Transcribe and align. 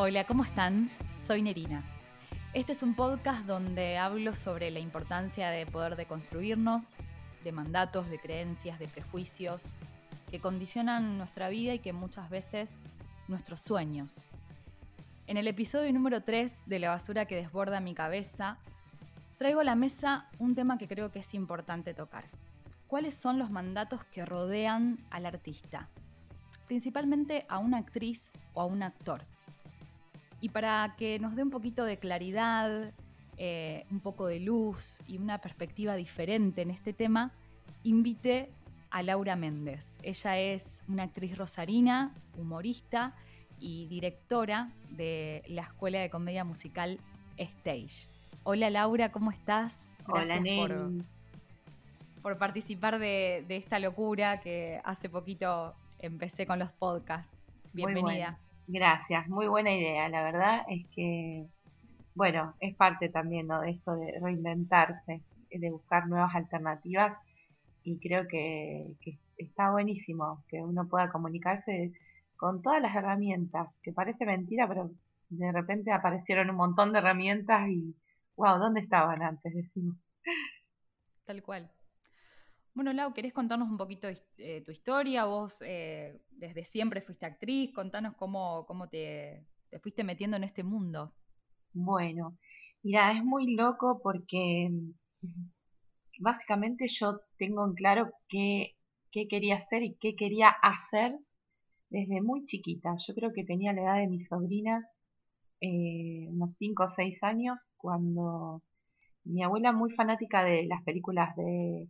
Hola, 0.00 0.22
¿cómo 0.22 0.44
están? 0.44 0.92
Soy 1.20 1.42
Nerina. 1.42 1.82
Este 2.54 2.70
es 2.70 2.84
un 2.84 2.94
podcast 2.94 3.44
donde 3.46 3.98
hablo 3.98 4.32
sobre 4.32 4.70
la 4.70 4.78
importancia 4.78 5.50
de 5.50 5.66
poder 5.66 5.96
deconstruirnos, 5.96 6.94
de 7.42 7.50
mandatos, 7.50 8.08
de 8.08 8.20
creencias, 8.20 8.78
de 8.78 8.86
prejuicios 8.86 9.72
que 10.30 10.38
condicionan 10.38 11.18
nuestra 11.18 11.48
vida 11.48 11.74
y 11.74 11.80
que 11.80 11.92
muchas 11.92 12.30
veces 12.30 12.78
nuestros 13.26 13.60
sueños. 13.60 14.24
En 15.26 15.36
el 15.36 15.48
episodio 15.48 15.92
número 15.92 16.22
3 16.22 16.66
de 16.66 16.78
La 16.78 16.90
basura 16.90 17.24
que 17.26 17.34
desborda 17.34 17.80
mi 17.80 17.92
cabeza, 17.92 18.56
traigo 19.36 19.62
a 19.62 19.64
la 19.64 19.74
mesa 19.74 20.28
un 20.38 20.54
tema 20.54 20.78
que 20.78 20.86
creo 20.86 21.10
que 21.10 21.18
es 21.18 21.34
importante 21.34 21.92
tocar. 21.92 22.26
¿Cuáles 22.86 23.16
son 23.16 23.40
los 23.40 23.50
mandatos 23.50 24.04
que 24.04 24.24
rodean 24.24 25.04
al 25.10 25.26
artista? 25.26 25.88
Principalmente 26.68 27.46
a 27.48 27.58
una 27.58 27.78
actriz 27.78 28.30
o 28.54 28.60
a 28.60 28.64
un 28.64 28.84
actor. 28.84 29.26
Y 30.40 30.50
para 30.50 30.94
que 30.96 31.18
nos 31.18 31.34
dé 31.34 31.42
un 31.42 31.50
poquito 31.50 31.84
de 31.84 31.98
claridad, 31.98 32.92
eh, 33.36 33.86
un 33.90 34.00
poco 34.00 34.26
de 34.26 34.40
luz 34.40 35.00
y 35.06 35.18
una 35.18 35.38
perspectiva 35.38 35.96
diferente 35.96 36.62
en 36.62 36.70
este 36.70 36.92
tema, 36.92 37.32
invité 37.82 38.50
a 38.90 39.02
Laura 39.02 39.36
Méndez. 39.36 39.96
Ella 40.02 40.38
es 40.38 40.82
una 40.88 41.04
actriz 41.04 41.36
rosarina, 41.36 42.14
humorista 42.36 43.14
y 43.58 43.86
directora 43.86 44.70
de 44.90 45.42
la 45.48 45.62
Escuela 45.62 46.00
de 46.00 46.10
Comedia 46.10 46.44
Musical 46.44 46.98
Stage. 47.36 48.08
Hola 48.44 48.70
Laura, 48.70 49.10
¿cómo 49.10 49.30
estás? 49.30 49.92
Gracias 50.06 50.40
Hola, 50.40 50.56
por, 50.56 52.22
por, 52.22 52.38
participar 52.38 52.98
de, 52.98 53.44
de, 53.46 53.56
esta 53.56 53.78
locura 53.78 54.40
que 54.40 54.80
hace 54.84 55.08
poquito 55.08 55.74
empecé 55.98 56.46
con 56.46 56.58
los 56.58 56.70
podcasts. 56.72 57.40
Bienvenida. 57.72 58.38
Gracias, 58.70 59.26
muy 59.28 59.46
buena 59.48 59.74
idea. 59.74 60.10
La 60.10 60.22
verdad 60.22 60.60
es 60.68 60.86
que, 60.94 61.46
bueno, 62.14 62.54
es 62.60 62.76
parte 62.76 63.08
también 63.08 63.46
¿no? 63.46 63.62
de 63.62 63.70
esto 63.70 63.96
de 63.96 64.20
reinventarse, 64.20 65.22
de 65.50 65.70
buscar 65.70 66.06
nuevas 66.06 66.34
alternativas 66.34 67.18
y 67.82 67.98
creo 67.98 68.28
que, 68.28 68.94
que, 69.00 69.18
está 69.38 69.70
buenísimo 69.70 70.44
que 70.48 70.58
uno 70.58 70.86
pueda 70.86 71.10
comunicarse 71.10 71.92
con 72.36 72.60
todas 72.60 72.82
las 72.82 72.94
herramientas, 72.94 73.68
que 73.82 73.92
parece 73.92 74.26
mentira, 74.26 74.68
pero 74.68 74.90
de 75.30 75.50
repente 75.50 75.90
aparecieron 75.90 76.50
un 76.50 76.56
montón 76.56 76.92
de 76.92 76.98
herramientas 76.98 77.70
y, 77.70 77.96
wow, 78.36 78.58
¿dónde 78.58 78.80
estaban 78.80 79.22
antes? 79.22 79.54
Decimos. 79.54 79.96
Tal 81.24 81.42
cual. 81.42 81.70
Bueno, 82.78 82.92
Lau, 82.92 83.12
¿querés 83.12 83.32
contarnos 83.32 83.68
un 83.68 83.76
poquito 83.76 84.06
eh, 84.06 84.62
tu 84.64 84.70
historia? 84.70 85.24
Vos 85.24 85.64
eh, 85.66 86.16
desde 86.30 86.64
siempre 86.64 87.02
fuiste 87.02 87.26
actriz, 87.26 87.72
contanos 87.74 88.14
cómo, 88.14 88.66
cómo 88.66 88.88
te, 88.88 89.44
te, 89.68 89.80
fuiste 89.80 90.04
metiendo 90.04 90.36
en 90.36 90.44
este 90.44 90.62
mundo. 90.62 91.12
Bueno, 91.72 92.38
mira, 92.84 93.10
es 93.10 93.24
muy 93.24 93.56
loco 93.56 94.00
porque 94.00 94.70
básicamente 96.20 96.86
yo 96.86 97.20
tengo 97.36 97.66
en 97.66 97.74
claro 97.74 98.12
qué, 98.28 98.76
qué 99.10 99.26
quería 99.26 99.56
hacer 99.56 99.82
y 99.82 99.96
qué 99.96 100.14
quería 100.14 100.48
hacer 100.48 101.18
desde 101.90 102.22
muy 102.22 102.44
chiquita. 102.44 102.94
Yo 103.04 103.12
creo 103.12 103.32
que 103.32 103.42
tenía 103.42 103.72
la 103.72 103.82
edad 103.82 103.96
de 103.96 104.06
mi 104.06 104.20
sobrina, 104.20 104.88
eh, 105.60 106.28
unos 106.28 106.54
5 106.54 106.84
o 106.84 106.88
6 106.88 107.24
años, 107.24 107.74
cuando 107.76 108.62
mi 109.24 109.42
abuela, 109.42 109.72
muy 109.72 109.90
fanática 109.90 110.44
de 110.44 110.64
las 110.66 110.84
películas 110.84 111.34
de 111.34 111.88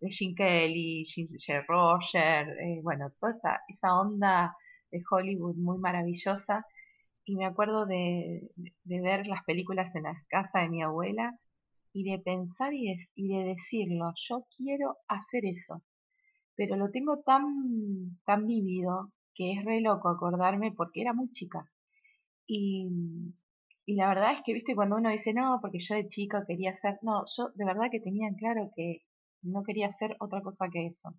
de 0.00 0.10
Jim 0.10 0.34
Kelly, 0.34 1.04
Ginger 1.06 1.64
Roger, 1.66 2.48
eh, 2.60 2.80
bueno, 2.82 3.10
toda 3.20 3.32
esa, 3.32 3.60
esa 3.68 4.00
onda 4.00 4.56
de 4.90 5.02
Hollywood 5.10 5.56
muy 5.56 5.78
maravillosa. 5.78 6.64
Y 7.24 7.36
me 7.36 7.46
acuerdo 7.46 7.86
de, 7.86 8.50
ver 8.84 9.26
las 9.26 9.44
películas 9.44 9.94
en 9.94 10.04
la 10.04 10.14
casa 10.28 10.60
de 10.60 10.70
mi 10.70 10.82
abuela 10.82 11.38
y 11.92 12.04
de 12.10 12.18
pensar 12.18 12.72
y 12.74 12.94
de, 13.16 13.44
decirlo, 13.44 14.12
yo 14.16 14.46
quiero 14.56 14.96
hacer 15.08 15.44
eso. 15.44 15.82
Pero 16.56 16.76
lo 16.76 16.90
tengo 16.90 17.20
tan, 17.20 18.18
tan 18.24 18.46
vívido 18.46 19.12
que 19.34 19.52
es 19.52 19.64
re 19.64 19.80
loco 19.80 20.08
acordarme 20.08 20.72
porque 20.72 21.02
era 21.02 21.12
muy 21.12 21.30
chica. 21.30 21.70
Y, 22.46 22.88
y 23.86 23.94
la 23.94 24.08
verdad 24.08 24.32
es 24.32 24.40
que, 24.44 24.54
viste, 24.54 24.74
cuando 24.74 24.96
uno 24.96 25.10
dice, 25.10 25.32
no, 25.34 25.58
porque 25.60 25.80
yo 25.80 25.94
de 25.96 26.08
chica 26.08 26.44
quería 26.46 26.72
ser, 26.74 26.98
no, 27.02 27.24
yo 27.36 27.50
de 27.54 27.64
verdad 27.64 27.88
que 27.90 28.00
tenía 28.00 28.30
claro 28.38 28.70
que 28.74 29.02
no 29.42 29.62
quería 29.62 29.86
hacer 29.88 30.16
otra 30.20 30.42
cosa 30.42 30.68
que 30.72 30.86
eso. 30.86 31.14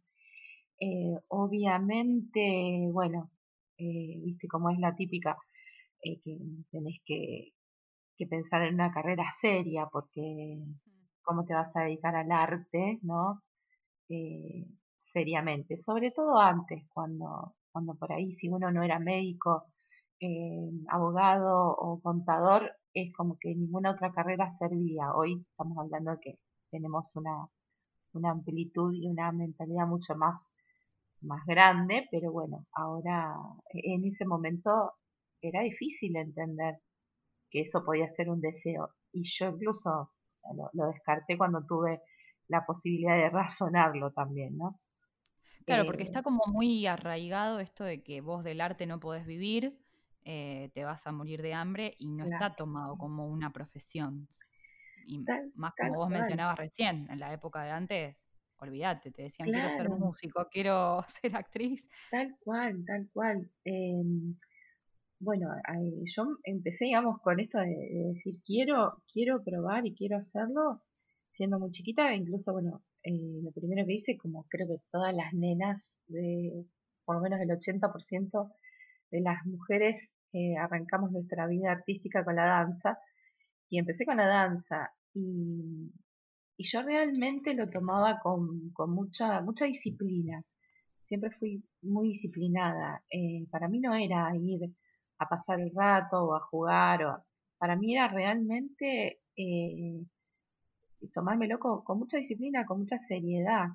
Eh, 0.80 1.18
obviamente, 1.30 2.90
bueno, 2.92 3.32
eh, 3.78 4.20
viste 4.24 4.48
cómo 4.48 4.70
es 4.70 4.80
la 4.80 4.96
típica, 4.96 5.38
eh, 6.04 6.20
que 6.24 6.38
tenés 6.72 7.00
que, 7.06 7.54
que, 8.18 8.28
pensar 8.28 8.64
en 8.64 8.76
una 8.76 8.92
carrera 8.92 9.26
seria, 9.42 9.88
porque 9.92 10.58
cómo 11.24 11.46
te 11.46 11.54
vas 11.54 11.76
a 11.76 11.82
dedicar 11.84 12.16
al 12.16 12.32
arte, 12.32 13.00
¿no? 13.04 13.42
seriamente, 15.02 15.78
sobre 15.78 16.12
todo 16.12 16.40
antes, 16.40 16.84
cuando, 16.94 17.56
cuando 17.72 17.96
por 17.96 18.12
ahí, 18.12 18.32
si 18.34 18.50
uno 18.50 18.72
no 18.72 18.84
era 18.84 19.00
médico, 19.00 19.66
abogado 20.90 21.76
o 21.78 22.00
contador, 22.02 22.72
es 22.94 23.14
como 23.14 23.38
que 23.40 23.56
ninguna 23.56 23.92
otra 23.92 24.12
carrera 24.12 24.50
servía. 24.52 25.14
Hoy 25.16 25.46
estamos 25.52 25.78
hablando 25.78 26.12
de 26.12 26.20
que 26.22 26.40
tenemos 26.72 27.16
una 27.16 27.48
una 28.14 28.32
amplitud 28.32 28.94
y 28.94 29.08
una 29.08 29.32
mentalidad 29.32 29.88
mucho 29.88 30.16
más, 30.16 30.52
más 31.22 31.46
grande, 31.46 32.08
pero 32.12 32.32
bueno, 32.32 32.66
ahora 32.74 33.36
en 33.74 34.06
ese 34.06 34.26
momento 34.26 34.94
era 35.42 35.62
difícil 35.62 36.16
entender 36.16 36.80
que 37.50 37.62
eso 37.62 37.84
podía 37.84 38.08
ser 38.08 38.30
un 38.30 38.42
deseo. 38.42 38.90
Y 39.12 39.24
yo 39.24 39.50
incluso 39.50 40.12
lo, 40.74 40.88
descarté 40.88 41.38
cuando 41.38 41.66
tuve 41.66 42.02
la 42.48 42.66
posibilidad 42.66 43.16
de 43.16 43.30
razonarlo 43.30 44.12
también, 44.12 44.58
¿no? 44.58 44.80
Claro, 45.66 45.86
porque 45.86 46.04
eh, 46.04 46.06
está 46.06 46.24
como 46.24 46.44
muy 46.48 46.88
arraigado 46.88 47.60
esto 47.60 47.84
de 47.84 48.02
que 48.02 48.22
vos 48.22 48.44
del 48.44 48.62
arte 48.62 48.88
no 48.88 49.00
podés 49.00 49.26
vivir, 49.26 49.78
eh, 50.24 50.72
te 50.74 50.84
vas 50.84 51.06
a 51.06 51.12
morir 51.12 51.42
de 51.42 51.54
hambre 51.54 51.94
y 51.98 52.08
no 52.08 52.26
está 52.26 52.56
tomado 52.56 52.98
como 52.98 53.28
una 53.28 53.52
profesión. 53.52 54.28
Y 55.10 55.26
más 55.56 55.74
como 55.76 55.96
vos 55.96 56.10
mencionabas 56.10 56.56
recién, 56.56 57.08
en 57.10 57.20
la 57.20 57.34
época 57.34 57.64
de 57.64 57.72
antes, 57.72 58.16
olvídate, 58.60 59.10
te 59.10 59.24
decían 59.24 59.50
quiero 59.50 59.70
ser 59.72 59.90
músico, 59.90 60.48
quiero 60.52 61.02
ser 61.08 61.36
actriz. 61.36 61.90
Tal 62.12 62.36
cual, 62.40 62.86
tal 62.86 63.10
cual. 63.12 63.50
Em, 63.64 64.36
bueno, 65.20 65.48
yo 66.06 66.38
empecé, 66.44 66.86
digamos, 66.86 67.20
con 67.22 67.40
esto 67.40 67.58
de, 67.58 68.12
decir 68.14 68.36
quiero, 68.46 69.02
quiero 69.12 69.44
probar 69.44 69.88
y 69.88 69.96
quiero 69.96 70.18
hacerlo 70.18 70.84
siendo 71.32 71.58
muy 71.58 71.72
chiquita, 71.72 72.14
incluso, 72.14 72.54
bueno, 72.54 72.84
eh, 73.02 73.42
lo 73.42 73.52
primero 73.52 73.88
que 73.88 73.94
hice, 73.94 74.16
como 74.16 74.46
creo 74.48 74.68
que 74.68 74.84
todas 74.92 75.16
las 75.16 75.34
nenas, 75.34 75.98
de 76.08 76.66
por 77.04 77.16
lo 77.16 77.22
menos 77.24 77.40
el 77.42 77.50
80% 77.50 78.54
de 79.10 79.22
las 79.22 79.44
mujeres 79.46 80.14
eh, 80.34 80.56
arrancamos 80.58 81.12
nuestra 81.12 81.48
vida 81.48 81.72
artística 81.72 82.24
con 82.24 82.36
la 82.36 82.46
danza, 82.46 83.00
y 83.70 83.78
empecé 83.78 84.06
con 84.06 84.18
la 84.18 84.28
danza 84.28 84.92
y, 85.14 85.92
yo 86.58 86.82
realmente 86.82 87.54
lo 87.54 87.70
tomaba 87.70 88.20
con, 88.20 88.72
mucha, 88.90 89.42
mucha 89.42 89.66
disciplina. 89.66 90.44
Siempre 91.02 91.32
fui 91.32 91.64
muy 91.82 92.10
disciplinada. 92.10 93.04
Eh, 93.10 93.48
para 93.50 93.68
mí 93.70 93.80
no 93.80 93.96
era 93.96 94.36
ir 94.36 94.70
a 95.20 95.30
pasar 95.30 95.62
el 95.62 95.72
rato 95.74 96.18
o 96.26 96.36
a 96.36 96.42
jugar. 96.42 97.06
O 97.06 97.24
para 97.58 97.76
mí 97.78 97.96
era 97.96 98.10
realmente 98.10 99.22
eh, 99.38 100.04
tomármelo 101.14 101.60
con, 101.60 101.98
mucha 101.98 102.18
disciplina, 102.18 102.66
con 102.66 102.80
mucha 102.80 102.98
seriedad. 102.98 103.68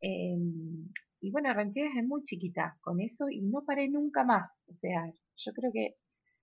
Em, 0.00 0.88
y 1.20 1.30
bueno, 1.30 1.50
arranqué 1.50 1.84
desde 1.84 2.02
muy 2.02 2.22
chiquita 2.22 2.76
con 2.82 3.00
eso 3.00 3.28
y 3.30 3.40
no 3.42 3.64
paré 3.64 3.88
nunca 3.88 4.24
más. 4.24 4.62
O 4.68 4.74
sea, 4.74 5.10
yo 5.36 5.52
creo 5.52 5.72
que 5.72 5.96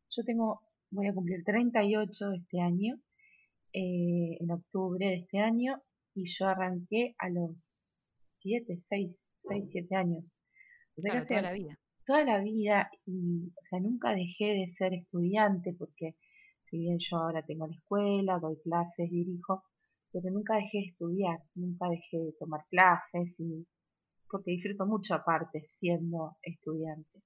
yo 0.09 0.23
tengo, 0.23 0.61
voy 0.91 1.07
a 1.07 1.13
cumplir 1.13 1.43
38 1.43 2.31
este 2.33 2.61
año 2.61 2.99
eh, 3.73 4.37
en 4.39 4.51
octubre 4.51 5.05
de 5.05 5.15
este 5.15 5.39
año 5.39 5.81
y 6.13 6.25
yo 6.25 6.47
arranqué 6.47 7.15
a 7.19 7.29
los 7.29 8.07
7, 8.27 8.77
6, 8.79 9.33
6, 9.35 9.71
7 9.71 9.95
años. 9.95 10.37
O 10.95 11.01
sea, 11.01 11.25
toda 11.25 11.41
la 11.41 11.53
vida. 11.53 11.79
Toda 12.05 12.23
la 12.23 12.39
vida 12.39 12.89
y, 13.05 13.49
o 13.49 13.63
sea, 13.63 13.79
nunca 13.79 14.13
dejé 14.15 14.45
de 14.45 14.67
ser 14.69 14.93
estudiante 14.93 15.73
porque 15.77 16.15
si 16.69 16.79
bien 16.79 16.97
yo 16.99 17.17
ahora 17.17 17.43
tengo 17.45 17.67
la 17.67 17.75
escuela, 17.75 18.39
doy 18.39 18.57
clases, 18.63 19.09
dirijo, 19.09 19.63
pero 20.11 20.31
nunca 20.31 20.55
dejé 20.55 20.79
de 20.79 20.85
estudiar, 20.85 21.39
nunca 21.55 21.89
dejé 21.89 22.17
de 22.17 22.33
tomar 22.39 22.61
clases 22.69 23.39
y 23.39 23.67
porque 24.29 24.51
disfruto 24.51 24.85
mucho 24.85 25.15
aparte 25.15 25.63
siendo 25.63 26.37
estudiante. 26.41 27.21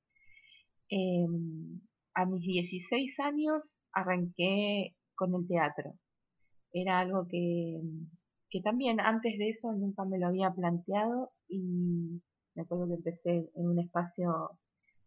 Eh, 0.89 1.25
a 2.13 2.25
mis 2.25 2.41
16 2.41 3.19
años 3.19 3.81
arranqué 3.93 4.95
con 5.15 5.33
el 5.35 5.47
teatro 5.47 5.93
era 6.73 6.99
algo 6.99 7.27
que, 7.27 7.81
que 8.49 8.61
también 8.61 8.99
antes 8.99 9.37
de 9.37 9.49
eso 9.49 9.71
nunca 9.73 10.05
me 10.05 10.19
lo 10.19 10.27
había 10.27 10.51
planteado 10.51 11.31
y 11.47 12.21
me 12.55 12.63
acuerdo 12.63 12.87
que 12.87 12.95
empecé 12.95 13.49
en 13.55 13.67
un 13.67 13.79
espacio 13.79 14.51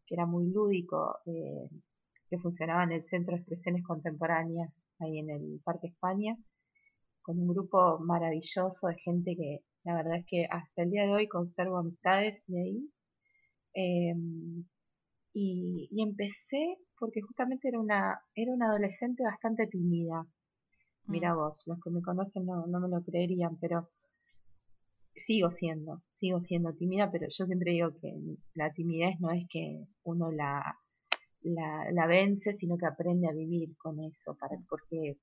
que 0.07 0.15
era 0.15 0.27
muy 0.27 0.51
lúdico, 0.51 1.19
eh, 1.27 1.69
que 2.29 2.39
funcionaba 2.39 2.85
en 2.85 2.93
el 2.93 3.03
Centro 3.03 3.35
de 3.35 3.41
Expresiones 3.41 3.85
Contemporáneas, 3.85 4.71
ahí 5.01 5.19
en 5.19 5.31
el 5.31 5.61
Parque 5.65 5.89
España, 5.89 6.37
con 7.23 7.39
un 7.39 7.49
grupo 7.49 7.99
maravilloso 8.01 8.89
de 8.89 8.97
gente 9.05 9.37
que 9.37 9.61
la 9.85 9.97
verdad 9.97 10.17
es 10.19 10.27
que 10.27 10.47
hasta 10.51 10.83
el 10.83 10.91
día 10.91 11.05
de 11.05 11.13
hoy 11.13 11.29
conservo 11.29 11.79
amistades 11.79 12.43
de 12.47 12.61
ahí. 12.61 12.91
Em, 13.75 14.65
y, 15.35 15.89
empecé 16.03 16.77
porque 16.99 17.21
justamente 17.23 17.69
era 17.69 17.81
una, 17.81 18.21
era 18.35 18.53
una 18.53 18.67
adolescente 18.67 19.25
bastante 19.25 19.67
tímida. 19.67 20.27
Mira 21.07 21.35
mm. 21.35 21.37
vos, 21.37 21.63
los 21.67 21.81
que 21.83 21.91
me 21.91 22.03
conocen 22.03 22.47
no, 22.47 22.67
no 22.67 22.81
me 22.81 22.89
lo 22.89 23.03
creerían, 23.03 23.57
pero 23.59 23.91
sigo 25.15 25.51
siendo, 25.51 26.03
sigo 26.09 26.41
siendo 26.41 26.73
tímida, 26.75 27.11
pero 27.11 27.27
yo 27.29 27.47
siempre 27.47 27.73
digo 27.73 27.95
que 28.01 28.13
la 28.55 28.73
timidez 28.73 29.21
no 29.21 29.31
es 29.31 29.47
que 29.49 29.85
uno 30.03 30.31
la, 30.33 30.77
la, 31.43 32.07
vence, 32.07 32.53
sino 32.53 32.77
que 32.77 32.87
aprende 32.87 33.29
a 33.29 33.33
vivir 33.33 33.77
con 33.77 34.01
eso, 34.01 34.37
para, 34.37 34.59
porque 34.69 35.19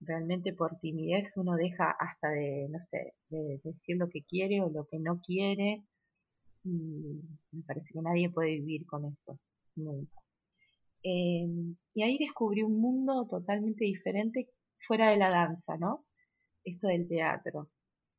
realmente 0.00 0.52
por 0.52 0.78
timidez 0.78 1.36
uno 1.36 1.56
deja 1.56 1.90
hasta 1.90 2.30
de, 2.30 2.68
no 2.70 2.80
sé, 2.80 3.14
de, 3.28 3.60
decir 3.64 3.96
lo 3.96 4.08
que 4.08 4.22
quiere 4.22 4.62
o 4.62 4.70
lo 4.70 4.86
que 4.86 4.98
no 4.98 5.20
quiere, 5.20 5.84
y 6.64 7.22
me 7.52 7.62
parece 7.66 7.92
que 7.92 8.02
nadie 8.02 8.30
puede 8.30 8.60
vivir 8.60 8.86
con 8.86 9.04
eso, 9.06 9.38
nunca. 9.76 10.16
Em, 11.02 11.76
y 11.94 12.02
ahí 12.02 12.18
descubrí 12.18 12.62
un 12.62 12.80
mundo 12.80 13.26
totalmente 13.30 13.84
diferente 13.84 14.48
fuera 14.86 15.10
de 15.10 15.16
la 15.16 15.28
danza, 15.30 15.76
¿no? 15.76 16.04
Esto 16.64 16.88
del 16.88 17.08
teatro. 17.08 17.68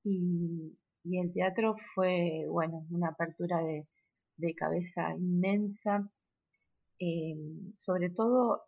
Y, 0.04 0.78
y 1.04 1.20
el 1.20 1.34
teatro 1.34 1.76
fue, 1.96 2.46
bueno, 2.50 2.86
una 2.92 3.10
apertura 3.10 3.62
de, 3.64 3.88
cabeza 4.56 5.16
inmensa, 5.16 6.10
eh, 7.00 7.36
sobre 7.76 8.10
todo 8.10 8.64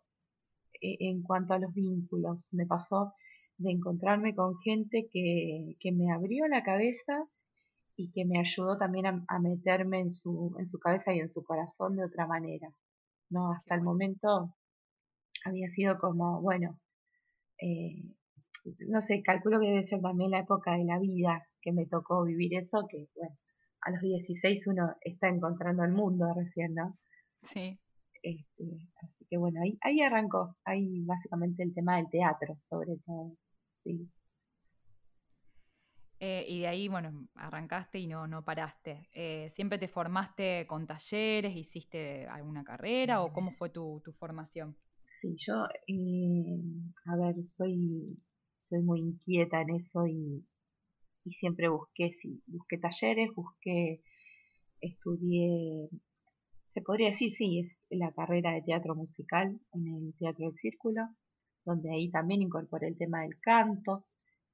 eh, 0.80 0.96
en 1.00 1.22
cuanto 1.22 1.54
a 1.54 1.58
los 1.58 1.72
vínculos. 1.74 2.52
Me 2.52 2.66
pasó 2.66 3.14
de 3.58 3.70
encontrarme 3.70 4.34
con 4.34 4.58
gente 4.60 5.08
que, 5.12 5.92
me 5.92 6.12
abrió 6.12 6.46
la 6.48 6.62
cabeza 6.62 7.24
y 7.96 8.10
que 8.12 8.24
me 8.24 8.38
ayudó 8.38 8.78
también 8.78 9.06
a, 9.06 9.38
meterme 9.38 10.00
en 10.00 10.12
su, 10.12 10.54
en 10.58 10.66
su 10.66 10.78
cabeza 10.78 11.14
y 11.14 11.20
en 11.20 11.30
su 11.30 11.44
corazón 11.44 11.96
de 11.96 12.04
otra 12.04 12.26
manera. 12.26 12.68
¿no? 13.30 13.52
Hasta 13.52 13.74
el 13.74 13.82
momento 13.82 14.54
había 15.44 15.68
sido 15.68 15.98
como, 15.98 16.40
bueno, 16.42 16.78
eh, 17.62 18.02
no 18.88 19.00
sé, 19.00 19.22
calculo 19.22 19.60
que 19.60 19.66
debe 19.66 19.86
ser 19.86 20.00
también 20.00 20.32
la 20.32 20.40
época 20.40 20.72
de 20.76 20.84
la 20.84 20.98
vida 20.98 21.46
que 21.60 21.72
me 21.72 21.86
tocó 21.86 22.24
vivir 22.24 22.54
eso, 22.54 22.86
que 22.88 23.08
bueno, 23.14 23.36
a 23.82 23.90
los 23.92 24.00
16 24.00 24.66
uno 24.66 24.96
está 25.00 25.28
encontrando 25.28 25.84
el 25.84 25.92
mundo 25.92 26.26
recién, 26.34 26.74
¿no? 26.74 26.98
Sí. 27.42 27.78
Este, 28.22 28.64
así 29.02 29.24
que 29.28 29.36
bueno, 29.36 29.60
ahí, 29.62 29.78
ahí 29.80 30.00
arrancó, 30.00 30.56
ahí 30.64 31.04
básicamente 31.04 31.62
el 31.62 31.72
tema 31.72 31.96
del 31.96 32.10
teatro, 32.10 32.56
sobre 32.58 32.96
todo, 33.04 33.36
sí. 33.84 34.08
Eh, 36.18 36.44
y 36.48 36.60
de 36.60 36.68
ahí, 36.68 36.86
bueno, 36.86 37.26
arrancaste 37.34 37.98
y 37.98 38.06
no, 38.06 38.28
no 38.28 38.44
paraste. 38.44 39.08
Eh, 39.12 39.48
¿Siempre 39.50 39.78
te 39.78 39.88
formaste 39.88 40.68
con 40.68 40.86
talleres? 40.86 41.56
¿Hiciste 41.56 42.28
alguna 42.28 42.62
carrera 42.62 43.22
o 43.22 43.32
cómo 43.32 43.50
fue 43.50 43.70
tu, 43.70 44.00
tu 44.04 44.12
formación? 44.12 44.76
Sí, 45.20 45.36
yo, 45.36 45.66
eh, 45.86 46.60
a 47.06 47.16
ver, 47.16 47.44
soy, 47.44 48.18
soy 48.58 48.80
muy 48.82 49.00
inquieta 49.00 49.60
en 49.60 49.70
eso 49.76 50.06
y, 50.06 50.44
y 51.24 51.32
siempre 51.32 51.68
busqué, 51.68 52.12
sí, 52.12 52.42
busqué 52.46 52.78
talleres, 52.78 53.30
busqué, 53.34 54.02
estudié, 54.80 55.88
se 56.64 56.80
podría 56.80 57.08
decir, 57.08 57.32
sí, 57.32 57.60
es 57.60 57.78
la 57.90 58.12
carrera 58.12 58.52
de 58.52 58.62
teatro 58.62 58.94
musical 58.94 59.60
en 59.74 59.88
el 59.88 60.14
Teatro 60.14 60.46
del 60.46 60.56
Círculo, 60.56 61.02
donde 61.64 61.92
ahí 61.92 62.10
también 62.10 62.42
incorporé 62.42 62.88
el 62.88 62.96
tema 62.96 63.22
del 63.22 63.38
canto. 63.40 64.06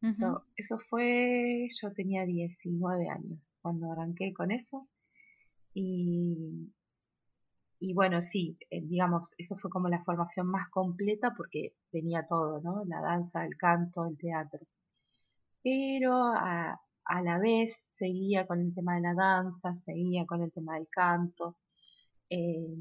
eso, 0.02 0.44
eso 0.56 0.78
fue, 0.90 1.68
yo 1.80 1.92
tenía 1.92 2.24
19 2.24 3.08
años 3.08 3.40
cuando 3.62 3.92
arranqué 3.92 4.32
con 4.32 4.50
eso. 4.50 4.88
Y, 5.74 6.72
y 7.80 7.94
bueno, 7.94 8.22
sí, 8.22 8.58
eh, 8.70 8.80
digamos, 8.82 9.34
eso 9.38 9.56
fue 9.56 9.70
como 9.70 9.88
la 9.88 10.02
formación 10.04 10.48
más 10.48 10.68
completa 10.70 11.34
porque 11.36 11.74
tenía 11.90 12.26
todo, 12.28 12.60
¿no? 12.60 12.84
La 12.86 13.00
danza, 13.00 13.44
el 13.44 13.56
canto, 13.56 14.06
el 14.06 14.16
teatro 14.18 14.60
pero 15.62 16.14
a, 16.14 16.80
la 17.22 17.38
vez 17.38 17.84
seguía 17.88 18.46
con 18.46 18.60
el 18.60 18.74
tema 18.74 18.94
de 18.94 19.00
la 19.02 19.14
danza, 19.14 19.74
seguía 19.74 20.24
con 20.26 20.42
el 20.42 20.52
tema 20.52 20.74
del 20.74 20.88
canto. 20.88 21.56
Eh, 22.30 22.76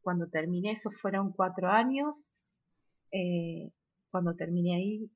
cuando 0.00 0.28
terminé, 0.28 0.72
eso 0.72 0.90
fueron 0.90 1.32
cuatro 1.32 1.68
años, 1.68 2.32
eh, 3.12 3.70
cuando 4.10 4.34
terminé 4.34 4.76
ahí, 4.76 5.10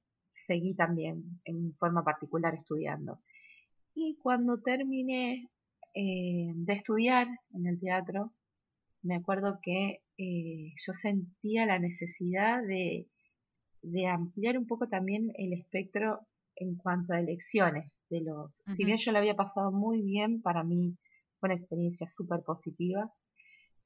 seguí 0.47 0.75
también 0.75 1.41
en 1.45 1.75
forma 1.77 2.05
particular 2.05 2.55
estudiando. 2.55 3.21
Y 3.95 4.17
cuando 4.23 4.61
terminé 4.61 5.49
de 5.95 6.73
estudiar 6.73 7.29
en 7.53 7.67
el 7.67 7.79
teatro, 7.79 8.33
me 9.03 9.17
acuerdo 9.17 9.59
que 9.63 10.03
yo 10.17 10.93
sentía 10.93 11.67
la 11.67 11.79
necesidad 11.79 12.63
de, 12.63 13.09
de 13.83 14.07
ampliar 14.07 14.57
un 14.57 14.67
poco 14.67 14.89
también 14.89 15.33
el 15.37 15.53
espectro 15.53 16.21
en 16.57 16.77
cuanto 16.77 17.13
a 17.13 17.21
elecciones 17.21 18.03
de 18.09 18.21
los... 18.21 18.63
Si 18.69 18.85
bien 18.85 18.99
yo 18.99 19.13
lo 19.13 19.19
había 19.19 19.35
pasado 19.35 19.73
muy 19.73 20.03
bien, 20.03 20.43
para 20.43 20.63
mí 20.63 20.97
fue 21.39 21.49
una 21.49 21.57
experiencia 21.57 22.09
súper 22.09 22.43
positiva, 22.45 23.13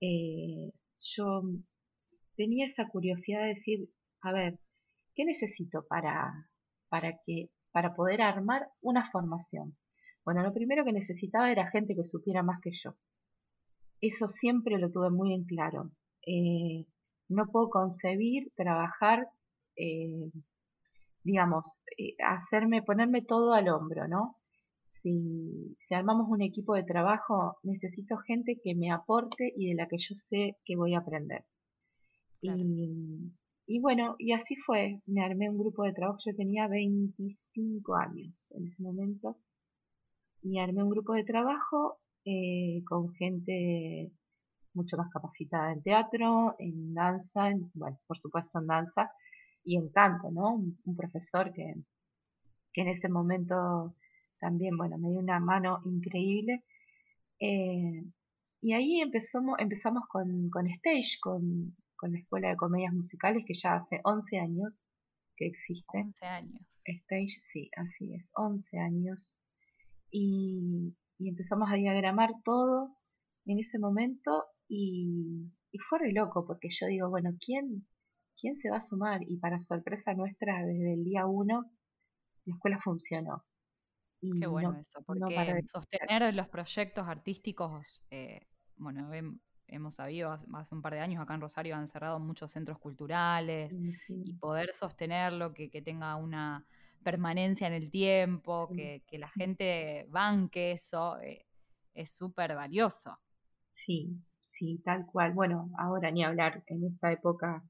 eh, 0.00 0.72
yo 0.98 1.42
tenía 2.36 2.66
esa 2.66 2.88
curiosidad 2.88 3.42
de 3.42 3.54
decir, 3.54 3.88
a 4.20 4.32
ver, 4.32 4.58
¿qué 5.14 5.24
necesito 5.24 5.86
para, 5.88 6.50
para, 6.88 7.18
que, 7.24 7.50
para 7.72 7.94
poder 7.94 8.20
armar 8.20 8.68
una 8.82 9.10
formación? 9.10 9.76
Bueno, 10.24 10.42
lo 10.42 10.52
primero 10.52 10.84
que 10.84 10.92
necesitaba 10.92 11.50
era 11.50 11.70
gente 11.70 11.94
que 11.94 12.04
supiera 12.04 12.42
más 12.42 12.60
que 12.60 12.72
yo. 12.72 12.96
Eso 14.06 14.28
siempre 14.28 14.78
lo 14.78 14.90
tuve 14.90 15.10
muy 15.10 15.34
en 15.34 15.44
claro. 15.44 15.90
Eh, 16.26 16.86
no 17.28 17.46
puedo 17.46 17.68
concebir 17.70 18.52
trabajar 18.56 19.28
eh, 19.76 20.30
digamos, 21.26 21.80
eh, 21.98 22.14
hacerme, 22.24 22.82
ponerme 22.82 23.20
todo 23.20 23.52
al 23.52 23.68
hombro, 23.68 24.06
¿no? 24.08 24.36
Si, 25.02 25.74
si, 25.76 25.94
armamos 25.94 26.28
un 26.28 26.40
equipo 26.40 26.74
de 26.74 26.84
trabajo, 26.84 27.58
necesito 27.64 28.16
gente 28.18 28.60
que 28.62 28.74
me 28.74 28.92
aporte 28.92 29.52
y 29.56 29.70
de 29.70 29.74
la 29.74 29.88
que 29.88 29.98
yo 29.98 30.14
sé 30.14 30.56
que 30.64 30.76
voy 30.76 30.94
a 30.94 31.00
aprender. 31.00 31.44
Y, 32.40 33.32
y, 33.66 33.80
bueno, 33.80 34.14
y 34.18 34.32
así 34.32 34.54
fue. 34.56 35.00
Me 35.06 35.24
armé 35.24 35.50
un 35.50 35.58
grupo 35.58 35.82
de 35.82 35.92
trabajo, 35.92 36.18
yo 36.24 36.34
tenía 36.36 36.68
25 36.68 37.96
años 37.96 38.52
en 38.56 38.66
ese 38.66 38.82
momento, 38.82 39.36
y 40.42 40.58
armé 40.60 40.82
un 40.84 40.90
grupo 40.90 41.12
de 41.14 41.24
trabajo 41.24 41.98
eh, 42.26 42.82
con 42.84 43.14
gente 43.14 44.10
mucho 44.74 44.96
más 44.96 45.10
capacitada 45.12 45.72
en 45.72 45.82
teatro, 45.82 46.56
en 46.58 46.92
danza, 46.92 47.50
bueno, 47.74 47.98
por 48.06 48.18
supuesto 48.18 48.58
en 48.58 48.66
danza, 48.66 49.12
y 49.64 49.76
encanto, 49.76 50.30
¿no? 50.32 50.54
Un, 50.54 50.96
profesor 50.96 51.52
que, 51.52 51.74
en 52.74 52.88
ese 52.88 53.08
momento 53.08 53.94
también, 54.40 54.76
bueno, 54.76 54.98
me 54.98 55.10
dio 55.10 55.20
una 55.20 55.38
mano 55.38 55.80
increíble. 55.84 56.64
Eh, 57.38 58.04
y 58.60 58.72
ahí 58.72 59.00
empezamos, 59.00 59.58
empezamos 59.60 60.04
con, 60.08 60.50
con 60.50 60.66
Stage, 60.66 61.18
con, 61.20 61.76
la 62.02 62.18
Escuela 62.18 62.48
de 62.48 62.56
Comedias 62.56 62.92
Musicales, 62.92 63.44
que 63.46 63.54
ya 63.54 63.76
hace 63.76 64.00
11 64.02 64.38
años 64.38 64.82
que 65.36 65.46
existe. 65.46 65.98
11 65.98 66.26
años. 66.26 66.62
Stage, 66.84 67.40
sí, 67.40 67.70
así 67.76 68.14
es, 68.14 68.30
11 68.34 68.78
años. 68.78 69.32
Y, 70.10 70.92
empezamos 71.18 71.70
a 71.70 71.74
diagramar 71.74 72.30
todo 72.44 72.96
en 73.46 73.58
ese 73.58 73.78
momento 73.78 74.44
y, 74.68 75.50
y 75.72 75.78
fue 75.78 75.98
re 75.98 76.12
loco, 76.12 76.46
porque 76.46 76.68
yo 76.70 76.86
digo, 76.86 77.08
bueno, 77.08 77.30
¿quién, 77.44 77.86
¿quién 78.40 78.56
se 78.56 78.70
va 78.70 78.78
a 78.78 78.82
sumar? 78.82 79.20
Y 79.26 79.38
para 79.38 79.58
sorpresa 79.58 80.14
nuestra, 80.14 80.64
desde 80.64 80.94
el 80.94 81.04
día 81.04 81.26
uno, 81.26 81.70
la 82.44 82.54
escuela 82.54 82.78
funcionó. 82.82 83.44
Qué 84.20 84.46
bueno 84.46 84.76
eso, 84.80 85.02
porque 85.04 85.62
sostener 85.66 86.34
los 86.34 86.48
proyectos 86.48 87.06
artísticos, 87.06 88.02
eh, 88.10 88.46
bueno, 88.76 89.10
hemos 89.68 89.94
sabido 89.94 90.32
hace 90.32 90.74
un 90.74 90.82
par 90.82 90.94
de 90.94 91.00
años 91.00 91.22
acá 91.22 91.34
en 91.34 91.40
Rosario 91.40 91.76
han 91.76 91.86
cerrado 91.86 92.18
muchos 92.18 92.50
centros 92.50 92.78
culturales 92.78 93.72
y 94.08 94.32
poder 94.34 94.72
sostenerlo, 94.72 95.52
que, 95.52 95.70
que, 95.70 95.82
tenga 95.82 96.16
una 96.16 96.66
permanencia 97.10 97.68
en 97.68 97.74
el 97.74 97.88
tiempo, 97.88 98.68
que, 98.74 99.02
que, 99.06 99.16
la 99.18 99.28
gente 99.28 100.06
banque 100.08 100.72
eso, 100.72 101.20
eh, 101.20 101.46
es 101.94 102.10
súper 102.10 102.56
valioso. 102.56 103.16
Sí, 103.70 104.10
sí, 104.50 104.82
tal 104.84 105.06
cual. 105.06 105.32
Bueno, 105.32 105.70
ahora 105.78 106.10
ni 106.10 106.24
hablar, 106.24 106.64
en 106.66 106.84
esta 106.84 107.12
época 107.12 107.62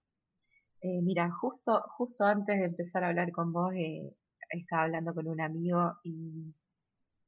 eh, 0.88 1.00
mira, 1.02 1.31
justo, 1.31 1.83
justo 1.97 2.25
antes 2.25 2.59
de 2.59 2.66
empezar 2.66 3.02
a 3.02 3.09
hablar 3.09 3.33
con 3.33 3.52
vos, 3.52 3.73
eh, 3.75 4.14
estaba 4.50 4.85
hablando 4.85 5.14
con 5.14 5.26
un 5.26 5.40
amigo 5.40 5.95
y, 6.05 6.55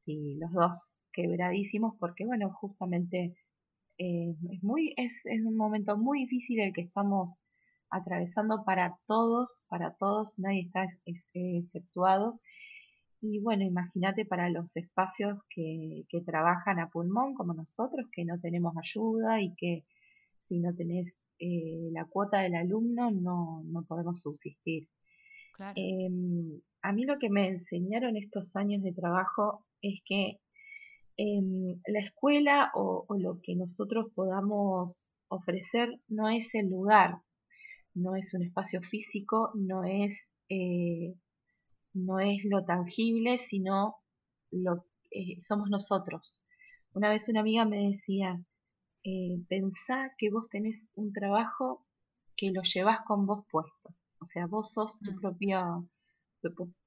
los 0.07 0.53
dos 0.53 1.01
quebradísimos 1.13 1.95
porque, 1.99 2.25
bueno, 2.25 2.51
justamente 2.51 3.37
eh, 3.99 4.35
es, 4.51 4.63
muy, 4.63 4.95
es, 4.97 5.27
es 5.27 5.43
un 5.45 5.57
momento 5.57 5.99
muy 5.99 6.21
difícil 6.21 6.61
el 6.61 6.73
que 6.73 6.83
estamos 6.83 7.35
atravesando 7.91 8.65
para 8.65 8.99
todos, 9.07 9.67
para 9.69 9.95
todos, 9.95 10.39
nadie 10.39 10.63
está 10.63 10.87
exceptuado. 11.35 12.41
Y 13.21 13.41
bueno, 13.41 13.65
imagínate 13.65 14.25
para 14.25 14.49
los 14.49 14.77
espacios 14.77 15.39
que, 15.51 16.05
que, 16.09 16.21
trabajan 16.21 16.79
a 16.79 16.89
pulmón 16.89 17.35
como 17.35 17.53
nosotros, 17.55 18.07
que 18.13 18.25
no 18.25 18.39
tenemos 18.41 18.75
ayuda 18.77 19.41
y 19.43 19.55
que 19.57 19.85
si 20.39 20.61
no 20.61 20.75
tenés 20.75 21.25
eh, 21.41 21.91
la 21.93 22.05
cuota 22.05 22.41
del 22.41 22.55
alumno 22.55 23.11
no, 23.11 23.63
no 23.65 23.85
podemos 23.85 24.21
subsistir. 24.21 24.89
Em, 25.75 26.61
a 26.83 26.93
mí 26.93 27.05
lo 27.05 27.19
que 27.19 27.31
me 27.31 27.47
enseñaron 27.49 28.17
estos 28.17 28.55
años 28.57 28.83
de 28.83 28.93
trabajo 28.93 29.65
es 29.83 30.01
que 30.05 30.39
em, 31.17 31.81
la 31.87 32.01
escuela 32.01 32.71
o, 32.75 33.07
lo 33.19 33.41
que 33.43 33.57
nosotros 33.57 34.07
podamos 34.15 35.11
ofrecer 35.29 36.01
no 36.09 36.29
es 36.29 36.55
el 36.55 36.71
lugar, 36.71 37.17
no 37.99 38.17
es 38.17 38.35
un 38.35 38.43
espacio 38.43 38.81
físico, 38.83 39.51
no 39.55 39.85
es, 39.85 40.31
eh, 40.49 41.15
no 41.95 42.21
es 42.21 42.45
lo 42.45 42.65
tangible, 42.65 43.39
sino 43.39 43.97
lo 44.51 44.85
eh, 45.11 45.41
somos 45.41 45.71
nosotros. 45.71 46.43
Una 46.93 47.11
vez 47.11 47.29
una 47.29 47.41
amiga 47.41 47.65
me 47.65 47.89
decía, 47.89 48.41
eh, 49.05 49.39
pensá 49.49 50.13
que 50.19 50.31
vos 50.31 50.49
tenés 50.51 50.91
un 50.95 51.13
trabajo 51.13 51.87
que 52.37 52.51
lo 52.51 52.63
llevas 52.63 53.01
con 53.07 53.27
vos 53.27 53.45
puesto. 53.51 53.95
O 54.21 54.25
sea, 54.25 54.47
vos 54.47 54.73
sos 54.73 54.99
tu, 55.01 55.13
mm. 55.13 55.21
propia, 55.21 55.65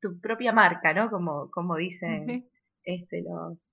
tu, 0.01 0.19
propia 0.19 0.51
marca, 0.53 0.93
¿no? 0.93 1.09
Como, 1.09 1.49
como 1.49 1.75
dicen 1.75 2.49
este, 2.83 3.23
los, 3.23 3.63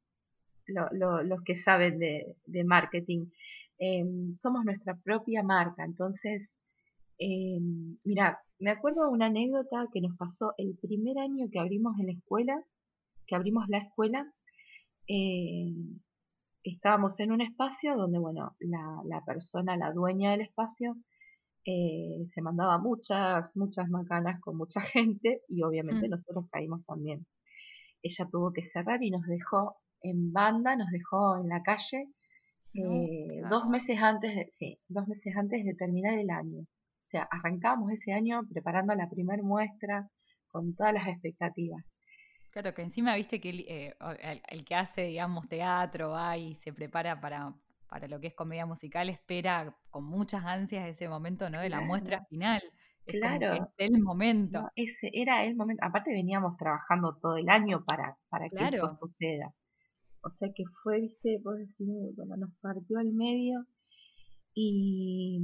los 0.67 1.43
que 1.45 1.57
saben 1.57 1.99
de, 1.99 2.65
marketing. 2.65 3.27
Em, 3.79 4.35
somos 4.35 4.65
nuestra 4.65 4.97
propia 4.97 5.43
marca. 5.43 5.85
Entonces, 5.85 6.55
eh, 7.19 7.59
mira, 8.05 8.41
me 8.59 8.71
acuerdo 8.71 9.05
de 9.05 9.11
una 9.11 9.27
anécdota 9.27 9.87
que 9.93 10.01
nos 10.01 10.17
pasó 10.17 10.55
el 10.57 10.77
primer 10.81 11.19
año 11.19 11.49
que 11.51 11.59
abrimos 11.59 11.99
en 11.99 12.07
la 12.07 12.13
escuela, 12.13 12.63
que 13.27 13.35
abrimos 13.37 13.69
la 13.69 13.79
escuela. 13.79 14.33
Eh, 15.07 15.73
estábamos 16.63 17.19
en 17.21 17.33
un 17.33 17.41
espacio 17.41 17.97
donde, 17.97 18.19
bueno, 18.19 18.57
la, 18.61 19.03
la 19.05 19.25
persona, 19.25 19.77
la 19.77 19.93
dueña 19.93 20.33
del 20.33 20.43
espacio, 20.43 20.97
eh, 21.65 22.27
se 22.31 22.41
mandaba 22.41 22.79
muchas, 22.79 23.55
muchas 23.57 23.89
macanas 23.91 24.41
con 24.41 24.57
mucha 24.57 24.81
gente 24.95 25.43
y 25.49 25.63
obviamente 25.63 26.07
mm. 26.09 26.11
nosotros 26.11 26.47
caímos 26.51 26.85
también. 26.87 27.27
Ella 28.03 28.29
tuvo 28.31 28.53
que 28.53 28.65
cerrar 28.65 29.03
y 29.03 29.11
nos 29.11 29.27
dejó 29.27 29.77
en 30.01 30.33
banda, 30.33 30.77
nos 30.77 30.91
dejó 30.91 31.37
en 31.37 31.49
la 31.49 31.63
calle 31.63 32.09
eh, 32.75 33.43
dos 33.51 33.69
meses 33.69 33.99
antes 34.01 34.35
de, 34.35 34.47
sí, 34.49 34.79
dos 34.89 35.09
meses 35.09 35.37
antes 35.37 35.65
de 35.65 35.75
terminar 35.75 36.19
el 36.19 36.31
año. 36.31 36.65
O 37.09 37.11
sea, 37.11 37.27
arrancamos 37.31 37.91
ese 37.91 38.13
año 38.13 38.43
preparando 38.53 38.95
la 38.95 39.09
primera 39.09 39.43
muestra 39.43 40.07
con 40.49 40.75
todas 40.75 40.93
las 40.93 41.09
expectativas. 41.09 41.97
Claro, 42.51 42.75
que 42.75 42.83
encima 42.83 43.17
viste 43.17 43.41
que 43.41 43.49
el, 43.49 43.65
eh, 43.67 43.95
que 44.67 44.75
hace, 44.75 45.05
digamos, 45.05 45.49
teatro 45.49 46.11
va 46.11 46.37
y 46.37 46.55
se 46.57 46.71
prepara 46.75 47.19
para, 47.19 47.55
para 47.89 48.09
lo 48.09 48.21
que 48.21 48.27
es 48.27 48.35
comedia 48.35 48.67
musical 48.67 49.09
espera 49.09 49.75
con 49.89 50.05
muchas 50.05 50.45
ansias 50.45 50.87
ese 50.87 51.09
momento, 51.09 51.49
¿no? 51.49 51.63
De 51.63 51.71
la 51.71 51.81
muestra 51.81 52.27
final. 52.27 52.61
claro. 53.07 53.55
es 53.55 53.91
el 53.91 54.03
momento. 54.03 54.69
ese 54.77 55.09
era 55.15 55.45
el 55.45 55.57
momento. 55.57 55.83
Aparte 55.87 56.11
veníamos 56.11 56.59
trabajando 56.59 57.17
todo 57.23 57.39
el 57.39 57.49
año 57.49 57.87
para, 57.87 58.19
para 58.29 58.51
que 58.51 58.67
eso 58.67 58.99
suceda. 59.01 59.55
O 60.21 60.31
sea 60.31 60.51
que 60.55 60.65
fue, 60.83 61.01
viste, 61.01 61.41
vos 61.43 61.57
decís, 61.57 61.89
bueno, 62.17 62.37
nos 62.37 62.51
partió 62.61 62.99
al 62.99 63.15
medio 63.15 63.65
y 64.53 65.41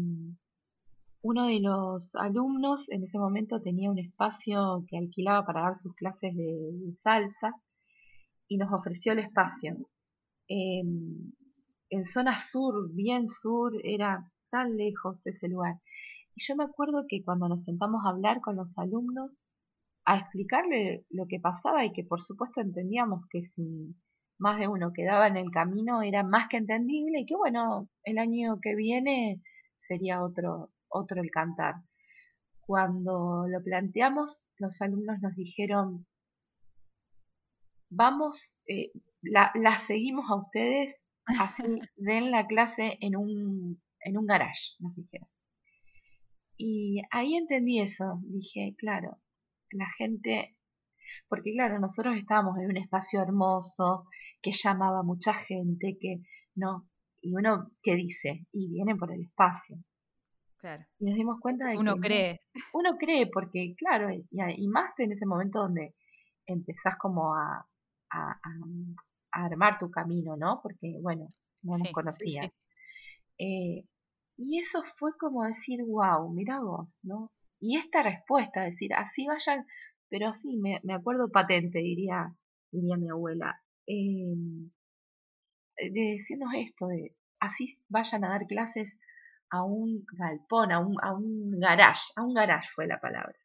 uno 1.24 1.46
de 1.46 1.58
los 1.58 2.14
alumnos 2.16 2.90
en 2.90 3.04
ese 3.04 3.18
momento 3.18 3.62
tenía 3.62 3.90
un 3.90 3.98
espacio 3.98 4.84
que 4.86 4.98
alquilaba 4.98 5.46
para 5.46 5.62
dar 5.62 5.76
sus 5.76 5.94
clases 5.94 6.36
de, 6.36 6.92
salsa 6.96 7.54
y 8.46 8.58
nos 8.58 8.70
ofreció 8.70 9.12
el 9.12 9.20
espacio. 9.20 9.74
Em, 10.48 11.32
en 11.88 12.04
zona 12.04 12.36
sur, 12.36 12.92
bien 12.92 13.26
sur, 13.26 13.72
era 13.82 14.30
tan 14.50 14.76
lejos 14.76 15.26
ese 15.26 15.48
lugar. 15.48 15.76
Y 16.34 16.44
yo 16.44 16.56
me 16.56 16.64
acuerdo 16.64 17.06
que 17.08 17.24
cuando 17.24 17.48
nos 17.48 17.64
sentamos 17.64 18.04
a 18.04 18.10
hablar 18.10 18.42
con 18.42 18.56
los 18.56 18.76
alumnos, 18.76 19.46
a 20.04 20.18
explicarle 20.18 21.06
lo 21.08 21.26
que 21.26 21.40
pasaba 21.40 21.86
y 21.86 21.92
que 21.94 22.04
por 22.04 22.20
supuesto 22.20 22.60
entendíamos 22.60 23.26
que 23.30 23.42
si 23.42 23.96
más 24.38 24.58
de 24.58 24.68
uno 24.68 24.92
quedaba 24.92 25.26
en 25.28 25.38
el 25.38 25.50
camino 25.50 26.02
era 26.02 26.22
más 26.22 26.48
que 26.50 26.58
entendible 26.58 27.20
y 27.20 27.24
que 27.26 27.34
bueno, 27.34 27.88
el 28.02 28.18
año 28.18 28.58
que 28.60 28.74
viene 28.74 29.40
sería 29.78 30.22
otro, 30.22 30.73
otro 30.94 31.20
el 31.20 31.30
cantar. 31.30 31.74
Cuando 32.60 33.46
lo 33.48 33.62
planteamos, 33.62 34.48
los 34.58 34.80
alumnos 34.80 35.20
nos 35.20 35.34
dijeron, 35.34 36.06
vamos, 37.90 38.60
eh, 38.66 38.90
la, 39.22 39.50
la 39.54 39.78
seguimos 39.78 40.30
a 40.30 40.36
ustedes 40.36 41.04
así 41.38 41.62
den 41.96 42.30
la 42.30 42.46
clase 42.46 42.98
en 43.00 43.16
un, 43.16 43.82
en 44.00 44.18
un 44.18 44.26
garage, 44.26 44.74
nos 44.80 44.94
dijeron. 44.94 45.28
Y 46.56 47.02
ahí 47.10 47.34
entendí 47.34 47.80
eso, 47.80 48.20
dije, 48.22 48.74
claro, 48.78 49.18
la 49.70 49.90
gente, 49.98 50.56
porque 51.28 51.52
claro, 51.52 51.78
nosotros 51.80 52.16
estábamos 52.16 52.58
en 52.58 52.70
un 52.70 52.76
espacio 52.76 53.20
hermoso, 53.20 54.06
que 54.40 54.52
llamaba 54.52 55.02
mucha 55.02 55.34
gente, 55.34 55.96
que 56.00 56.22
no, 56.54 56.88
y 57.20 57.34
uno, 57.34 57.70
¿qué 57.82 57.96
dice? 57.96 58.46
Y 58.52 58.70
viene 58.70 58.94
por 58.94 59.12
el 59.12 59.22
espacio. 59.22 59.78
Claro. 60.64 60.82
Y 60.98 61.04
nos 61.04 61.14
dimos 61.16 61.40
cuenta 61.40 61.66
de 61.66 61.76
uno 61.76 61.96
cree. 61.96 62.40
Uno 62.72 62.96
cree, 62.96 63.26
porque 63.26 63.74
claro, 63.76 64.08
y, 64.10 64.66
más 64.68 64.98
en 64.98 65.12
ese 65.12 65.26
momento 65.26 65.58
donde 65.58 65.94
empezás 66.46 66.96
como 66.96 67.34
a, 67.34 67.66
armar 69.30 69.78
tu 69.78 69.90
camino, 69.90 70.38
¿no? 70.38 70.60
Porque, 70.62 70.96
bueno, 71.02 71.34
no 71.60 71.76
nos 71.76 71.92
conocía. 71.92 72.50
Eh, 73.38 73.84
y 74.38 74.58
eso 74.58 74.82
fue 74.96 75.10
como 75.18 75.44
decir, 75.44 75.80
wow, 75.84 76.32
mira 76.32 76.60
vos, 76.60 76.98
¿no? 77.02 77.30
Y 77.60 77.76
esta 77.76 78.02
respuesta, 78.02 78.62
decir, 78.62 78.94
así 78.94 79.26
vayan, 79.26 79.66
pero 80.08 80.32
sí, 80.32 80.56
me, 80.56 80.80
me 80.82 80.94
acuerdo 80.94 81.28
patente, 81.30 81.80
diría, 81.80 82.34
diría 82.72 82.96
mi 82.96 83.10
abuela, 83.10 83.60
em, 83.86 84.70
de 85.76 86.14
decirnos 86.16 86.54
esto, 86.56 86.86
de 86.86 87.14
así 87.38 87.66
vayan 87.90 88.24
a 88.24 88.30
dar 88.30 88.46
clases 88.46 88.98
a 89.54 89.62
un 89.62 90.04
galpón, 90.20 90.72
a 90.72 90.78
un, 90.80 90.96
a 91.02 91.14
un 91.14 91.60
garage, 91.60 92.06
a 92.16 92.22
un 92.22 92.34
garage 92.34 92.68
fue 92.74 92.86
la 92.86 92.98
palabra. 93.00 93.36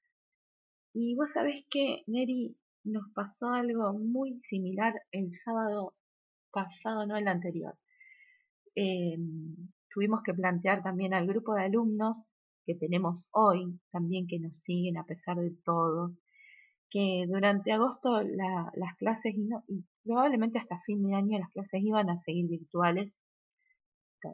Y 0.93 1.15
vos 1.15 1.31
sabés 1.31 1.65
que, 1.69 2.03
Neri, 2.07 2.57
nos 2.83 3.03
pasó 3.13 3.49
algo 3.49 3.93
muy 3.93 4.39
similar 4.39 4.93
el 5.11 5.33
sábado 5.35 5.93
pasado, 6.51 7.05
no 7.05 7.15
el 7.15 7.27
anterior. 7.27 7.75
Em, 8.75 9.55
tuvimos 9.93 10.21
que 10.23 10.33
plantear 10.33 10.81
también 10.81 11.13
al 11.13 11.27
grupo 11.27 11.53
de 11.53 11.65
alumnos 11.65 12.27
que 12.65 12.73
tenemos 12.75 13.29
hoy, 13.33 13.79
también 13.91 14.25
que 14.27 14.39
nos 14.39 14.57
siguen 14.57 14.97
a 14.97 15.05
pesar 15.05 15.37
de 15.37 15.51
todo, 15.63 16.15
que 16.89 17.25
durante 17.27 17.71
agosto 17.71 18.21
las 18.23 18.95
clases, 18.97 19.35
y, 19.35 19.85
probablemente 20.03 20.57
hasta 20.57 20.81
fin 20.87 21.03
de 21.03 21.13
año 21.13 21.37
las 21.37 21.51
clases 21.51 21.81
iban 21.83 22.09
a 22.09 22.17
seguir 22.17 22.47
virtuales, 22.47 23.19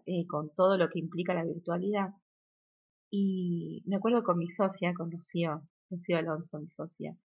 eh, 0.05 0.25
con 0.27 0.53
todo 0.55 0.77
lo 0.77 0.89
que 0.89 0.99
implica 0.99 1.33
la 1.33 1.43
virtualidad. 1.43 2.09
Y 3.09 3.83
me 3.85 3.97
acuerdo 3.97 4.23
con 4.23 4.37
mi 4.37 4.47
socia, 4.47 4.93
con 4.93 5.11
Rocío, 5.11 5.61
Rocío 5.89 6.17
Alonso, 6.17 6.59
mi 6.59 6.67
socia, 6.67 7.15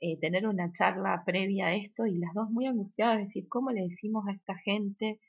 eh, 0.00 0.18
tener 0.20 0.46
una 0.46 0.72
charla 0.72 1.22
previa 1.24 1.66
a 1.66 1.74
esto 1.74 2.06
y 2.06 2.18
las 2.18 2.32
dos 2.34 2.50
muy 2.50 2.66
angustiadas, 2.66 3.18
decir, 3.18 3.48
¿cómo 3.48 3.70
le 3.70 3.82
decimos 3.82 4.26
a 4.26 4.32
esta 4.32 4.56
gente 4.56 5.20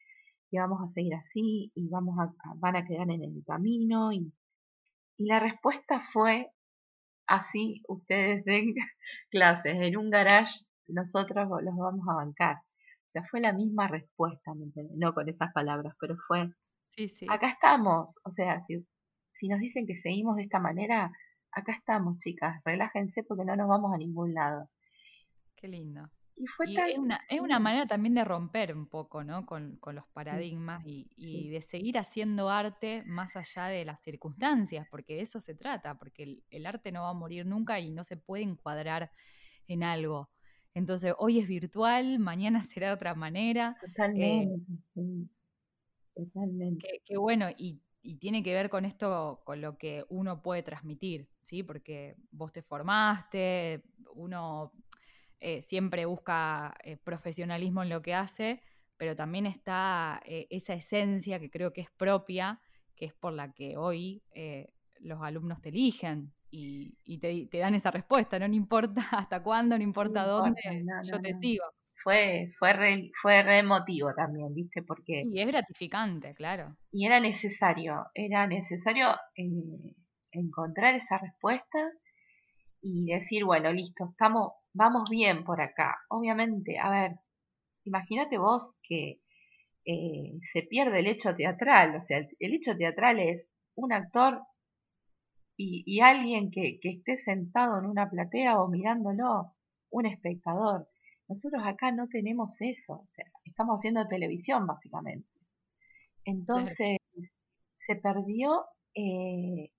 que 0.50 0.60
vamos 0.60 0.80
a 0.84 0.88
seguir 0.88 1.16
así 1.16 1.72
y 1.76 1.90
vamos 1.90 2.18
a, 2.20 2.34
van 2.56 2.76
a 2.76 2.86
quedar 2.86 3.10
en 3.10 3.24
el 3.24 3.44
camino? 3.46 4.12
Y, 4.12 4.32
y 5.18 5.26
la 5.26 5.40
respuesta 5.40 6.02
fue, 6.02 6.52
así 7.28 7.82
ustedes 7.88 8.46
den 8.46 8.74
clases 9.32 9.76
en 9.80 9.98
un 9.98 10.10
garage, 10.10 10.66
nosotros 10.88 11.48
los 11.64 11.76
vamos 11.76 12.08
a 12.08 12.16
bancar. 12.16 12.58
O 12.58 13.12
sea, 13.12 13.24
fue 13.24 13.42
la 13.42 13.54
misma 13.54 13.88
respuesta, 13.88 14.54
No 14.96 15.14
con 15.16 15.28
esas 15.30 15.52
palabras, 15.52 15.96
pero 16.00 16.16
fue, 16.28 16.48
sí, 16.90 17.10
sí. 17.10 17.28
acá 17.30 17.50
estamos. 17.50 18.20
O 18.24 18.30
sea, 18.30 18.60
si, 18.62 18.86
si 19.32 19.48
nos 19.48 19.60
dicen 19.60 19.86
que 19.88 19.96
seguimos 19.96 20.36
de 20.36 20.44
esta 20.44 20.60
manera, 20.60 21.12
acá 21.52 21.74
estamos, 21.74 22.18
chicas, 22.20 22.62
relájense 22.64 23.24
porque 23.24 23.46
no 23.46 23.56
nos 23.56 23.68
vamos 23.68 23.94
a 23.94 23.98
ningún 23.98 24.34
lado. 24.34 24.70
Qué 25.56 25.68
lindo. 25.68 26.10
Y, 26.36 26.48
fue 26.48 26.68
es, 26.68 26.98
una, 26.98 27.20
es 27.28 27.42
una 27.42 27.60
manera 27.60 27.86
también 27.86 28.16
de 28.16 28.24
romper 28.24 28.74
un 28.74 28.88
poco, 28.88 29.26
¿no? 29.26 29.46
Con, 29.46 29.78
los 29.92 30.08
paradigmas 30.14 30.82
y, 30.86 31.50
de 31.50 31.62
seguir 31.62 31.98
haciendo 31.98 32.50
arte 32.50 33.04
más 33.06 33.36
allá 33.36 33.66
de 33.66 33.84
las 33.84 34.02
circunstancias, 34.02 34.88
porque 34.90 35.16
de 35.16 35.22
eso 35.24 35.42
se 35.42 35.54
trata, 35.54 35.98
porque 35.98 36.42
el, 36.50 36.66
arte 36.66 36.94
no 36.94 37.04
va 37.04 37.10
a 37.10 37.14
morir 37.14 37.46
nunca 37.46 37.82
y 37.82 37.92
no 37.92 38.06
se 38.06 38.16
puede 38.16 38.44
encuadrar 38.44 39.12
en 39.68 39.84
algo. 39.84 40.30
Entonces, 40.74 41.14
hoy 41.18 41.40
es 41.40 41.48
virtual, 41.48 42.20
mañana 42.20 42.62
será 42.74 42.88
de 42.88 42.94
otra 42.94 43.16
manera. 43.16 43.76
Totalmente, 43.82 44.62
sí. 44.94 45.30
Totalmente. 46.20 47.02
Qué 47.06 47.18
bueno, 47.18 47.48
y, 47.58 47.82
tiene 48.20 48.42
que 48.42 48.54
ver 48.54 48.70
con 48.70 48.86
esto, 48.86 49.42
con 49.46 49.62
lo 49.62 49.78
que 49.78 50.06
uno 50.10 50.42
puede 50.42 50.64
transmitir, 50.64 51.30
¿sí? 51.42 51.64
Porque 51.64 52.16
vos 52.32 52.52
te 52.52 52.62
formaste, 52.62 53.84
uno 54.16 54.72
eh, 55.40 55.62
siempre 55.62 56.06
busca 56.06 56.74
eh, 56.84 56.98
profesionalismo 56.98 57.84
en 57.84 57.90
lo 57.90 58.02
que 58.02 58.16
hace, 58.16 58.62
pero 58.98 59.16
también 59.16 59.46
está 59.46 60.22
eh, 60.26 60.48
esa 60.50 60.74
esencia 60.74 61.40
que 61.40 61.52
creo 61.52 61.72
que 61.72 61.82
es 61.82 61.92
propia, 61.92 62.60
que 62.96 63.06
es 63.06 63.14
por 63.14 63.34
la 63.34 63.54
que 63.54 63.78
hoy 63.78 64.24
los 65.02 65.22
alumnos 65.22 65.62
te 65.62 65.70
eligen 65.70 66.34
y, 66.50 67.18
te, 67.20 67.60
dan 67.60 67.76
esa 67.76 67.92
respuesta, 67.92 68.40
no, 68.40 68.48
importa 68.48 69.02
hasta 69.12 69.44
cuándo, 69.44 69.78
no 69.78 69.84
importa 69.84 70.26
dónde, 70.26 70.62
yo 71.04 71.22
te 71.22 71.34
sigo 71.36 71.66
fue, 72.04 72.52
fue, 72.58 72.74
re, 72.74 73.12
fue 73.22 73.44
re 73.44 73.60
emotivo 73.60 74.14
también, 74.14 74.54
¿viste? 74.54 74.84
Porque... 74.84 75.24
Y 75.26 75.42
es 75.42 75.48
gratificante, 75.48 76.34
claro. 76.34 76.76
Y 76.92 77.06
era 77.06 77.20
necesario, 77.20 78.06
era 78.14 78.48
necesario 78.48 79.10
eh, 79.36 79.96
encontrar 80.32 80.96
esa 80.96 81.18
respuesta 81.18 81.80
y 82.82 83.08
decir, 83.08 83.44
bueno, 83.46 83.72
listo, 83.72 84.10
estamos, 84.12 84.54
vamos 84.74 85.10
bien 85.10 85.44
por 85.44 85.62
acá. 85.62 85.98
Obviamente, 86.10 86.78
a 86.80 86.90
ver, 86.90 87.12
imagínate 87.84 88.38
vos 88.38 88.78
que 88.84 89.22
eh, 89.86 90.40
se 90.52 90.64
pierde 90.64 91.00
el 91.00 91.08
hecho 91.08 91.36
teatral, 91.36 91.96
o 91.96 92.00
sea, 92.00 92.18
el, 92.18 92.54
hecho 92.54 92.78
teatral 92.78 93.20
es 93.20 93.48
un 93.76 93.92
actor 93.94 94.42
y, 95.58 95.84
y 95.86 96.02
alguien 96.02 96.52
que, 96.52 96.80
que 96.82 96.90
esté 96.92 97.18
sentado 97.18 97.80
en 97.80 97.86
una 97.86 98.10
platea 98.10 98.60
o 98.62 98.70
mirándolo, 98.70 99.54
un 99.92 100.06
espectador. 100.06 100.88
Nosotros 101.30 101.62
acá 101.64 101.92
no 101.92 102.08
tenemos 102.08 102.60
eso, 102.60 102.94
o 102.94 103.08
sea, 103.10 103.26
estamos 103.46 103.78
haciendo 103.78 104.08
televisión 104.08 104.66
básicamente. 104.66 105.30
Entonces, 106.26 106.98
se 107.86 107.96
perdió, 107.96 108.66
eh, 108.96 109.72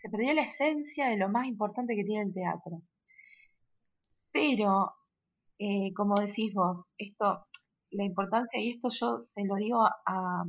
se 0.00 0.08
perdió 0.08 0.34
la 0.34 0.42
esencia 0.42 1.08
de 1.08 1.16
lo 1.16 1.28
más 1.28 1.46
importante 1.46 1.96
que 1.96 2.04
tiene 2.04 2.26
el 2.26 2.32
teatro. 2.32 2.82
Pero, 4.32 4.92
eh, 5.58 5.92
como 5.94 6.14
decís 6.20 6.54
vos, 6.54 6.88
esto, 6.96 7.46
la 7.90 8.04
importancia, 8.04 8.60
y 8.60 8.70
esto 8.70 8.88
yo 8.90 9.18
se 9.18 9.44
lo 9.44 9.56
digo 9.56 9.82
a, 9.84 10.44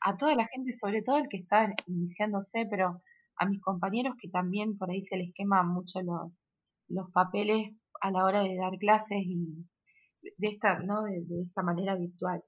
a 0.00 0.16
toda 0.18 0.34
la 0.34 0.46
gente, 0.48 0.74
sobre 0.74 1.02
todo 1.02 1.16
el 1.16 1.28
que 1.28 1.38
está 1.38 1.72
iniciándose, 1.86 2.66
pero 2.70 3.02
a 3.36 3.46
mis 3.46 3.60
compañeros 3.62 4.14
que 4.20 4.28
también 4.28 4.76
por 4.76 4.90
ahí 4.90 5.02
se 5.02 5.16
les 5.16 5.32
queman 5.32 5.68
mucho 5.68 6.02
los, 6.02 6.32
los 6.88 7.10
papeles 7.12 7.74
a 8.00 8.10
la 8.10 8.24
hora 8.24 8.42
de 8.42 8.56
dar 8.56 8.76
clases 8.78 9.18
y 9.24 9.66
de 10.22 10.48
esta, 10.48 10.80
¿no? 10.80 11.04
de, 11.04 11.24
esta 11.42 11.62
manera 11.62 11.96
virtual. 11.96 12.42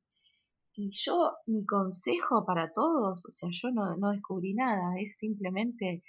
Y 0.75 0.91
yo, 0.93 1.33
mi 1.47 1.67
consejo 1.67 2.45
para 2.47 2.73
todos, 2.73 3.27
o 3.27 3.31
sea, 3.31 3.49
yo 3.53 3.71
no, 3.71 3.97
no 3.97 4.11
descubrí 4.13 4.55
nada, 4.55 4.95
es 4.99 5.19
simplemente 5.19 6.03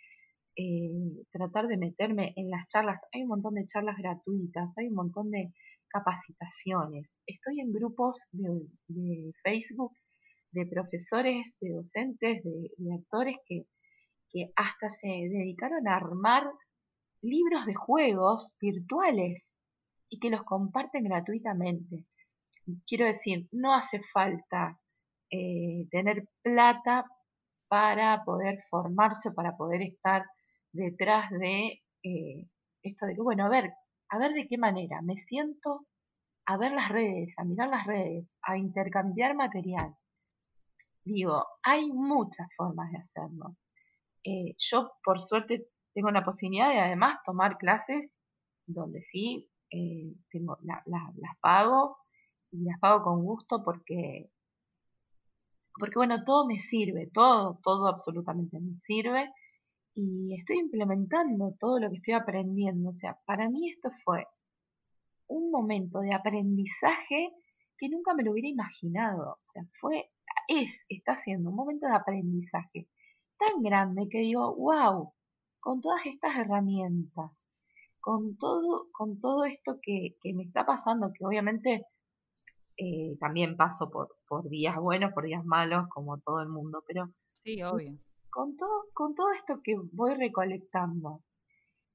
eh, 0.55 1.25
tratar 1.31 1.67
de 1.67 1.77
meterme 1.77 2.33
en 2.37 2.49
las 2.49 2.67
charlas. 2.69 3.01
Hay 3.11 3.23
un 3.23 3.29
montón 3.29 3.55
de 3.55 3.65
charlas 3.65 3.97
gratuitas, 3.97 4.69
hay 4.77 4.87
un 4.87 4.95
montón 4.95 5.31
de 5.31 5.51
capacitaciones. 5.89 7.13
Estoy 7.27 7.59
en 7.59 7.71
grupos 7.73 8.29
de, 8.31 8.67
de 8.87 9.31
Facebook 9.43 9.93
de 10.53 10.67
profesores, 10.67 11.57
de 11.59 11.71
docentes, 11.71 12.43
de, 12.43 12.69
de 12.77 12.93
actores 12.93 13.37
que, 13.45 13.65
que 14.29 14.51
hasta 14.55 14.89
se 14.89 15.07
dedicaron 15.07 15.87
a 15.87 15.95
armar 15.95 16.43
libros 17.23 17.65
de 17.65 17.73
juegos 17.73 18.55
virtuales 18.61 19.53
y 20.09 20.19
que 20.19 20.29
los 20.29 20.43
comparten 20.43 21.05
gratuitamente. 21.05 22.05
Quiero 22.85 23.05
decir, 23.05 23.47
no 23.51 23.73
hace 23.73 24.01
falta 24.13 24.79
eh, 25.31 25.87
tener 25.89 26.27
plata 26.41 27.05
para 27.67 28.23
poder 28.23 28.63
formarse, 28.69 29.31
para 29.31 29.57
poder 29.57 29.81
estar 29.81 30.25
detrás 30.71 31.31
de 31.31 31.81
eh, 32.03 32.47
esto 32.83 33.05
de 33.05 33.15
que, 33.15 33.21
bueno, 33.21 33.45
a 33.45 33.49
ver, 33.49 33.71
a 34.09 34.17
ver 34.19 34.33
de 34.33 34.47
qué 34.47 34.57
manera 34.57 35.01
me 35.01 35.17
siento 35.17 35.87
a 36.45 36.57
ver 36.57 36.73
las 36.73 36.89
redes, 36.89 37.33
a 37.37 37.45
mirar 37.45 37.69
las 37.69 37.87
redes, 37.87 38.31
a 38.41 38.57
intercambiar 38.57 39.35
material. 39.35 39.95
Digo, 41.05 41.45
hay 41.63 41.89
muchas 41.91 42.47
formas 42.55 42.91
de 42.91 42.97
hacerlo. 42.97 43.55
Eh, 44.23 44.55
yo, 44.57 44.91
por 45.03 45.21
suerte, 45.21 45.67
tengo 45.93 46.11
la 46.11 46.23
posibilidad 46.23 46.69
de 46.69 46.79
además 46.79 47.19
tomar 47.25 47.57
clases 47.57 48.15
donde 48.65 49.03
sí 49.03 49.49
eh, 49.71 50.13
tengo, 50.29 50.57
las 50.63 51.37
pago 51.41 51.97
y 52.51 52.63
las 52.63 52.79
pago 52.79 53.03
con 53.03 53.23
gusto 53.23 53.63
porque, 53.63 54.29
porque 55.79 55.95
bueno, 55.95 56.23
todo 56.23 56.47
me 56.47 56.59
sirve, 56.59 57.09
todo, 57.13 57.59
todo 57.63 57.87
absolutamente 57.87 58.59
me 58.59 58.77
sirve 58.77 59.31
y 59.95 60.35
estoy 60.39 60.59
implementando 60.59 61.55
todo 61.59 61.79
lo 61.79 61.89
que 61.89 61.97
estoy 61.97 62.13
aprendiendo. 62.13 62.89
O 62.89 62.93
sea, 62.93 63.17
para 63.25 63.49
mí 63.49 63.69
esto 63.69 63.89
fue 64.03 64.25
un 65.27 65.51
momento 65.51 65.99
de 65.99 66.13
aprendizaje 66.13 67.33
que 67.77 67.89
nunca 67.89 68.13
me 68.13 68.23
lo 68.23 68.31
hubiera 68.31 68.47
imaginado. 68.47 69.33
O 69.33 69.43
sea, 69.43 69.63
fue, 69.79 70.09
es, 70.47 70.85
está 70.89 71.17
siendo 71.17 71.49
un 71.49 71.55
momento 71.55 71.87
de 71.87 71.95
aprendizaje 71.95 72.87
tan 73.37 73.61
grande 73.61 74.07
que 74.09 74.19
digo, 74.19 74.55
wow, 74.55 75.13
con 75.63 75.79
todas 75.79 76.05
estas 76.05 76.35
herramientas, 76.35 77.47
con 78.01 78.35
todo, 78.35 78.89
con 78.91 79.21
todo 79.21 79.45
esto 79.45 79.79
que, 79.81 80.17
me 80.33 80.43
está 80.43 80.65
pasando, 80.65 81.13
que 81.13 81.25
obviamente 81.25 81.85
eh, 82.75 83.15
también 83.17 83.55
paso 83.55 83.89
por, 83.89 84.17
por 84.27 84.49
días 84.49 84.75
buenos, 84.75 85.13
por 85.13 85.23
días 85.23 85.45
malos, 85.45 85.87
como 85.87 86.19
todo 86.19 86.41
el 86.41 86.49
mundo, 86.49 86.83
pero 86.85 87.13
sí, 87.31 87.63
obvio. 87.63 87.97
Con, 88.29 88.57
todo, 88.57 88.87
con 88.93 89.15
todo 89.15 89.31
esto 89.31 89.61
que 89.63 89.77
voy 89.93 90.15
recolectando, 90.15 91.23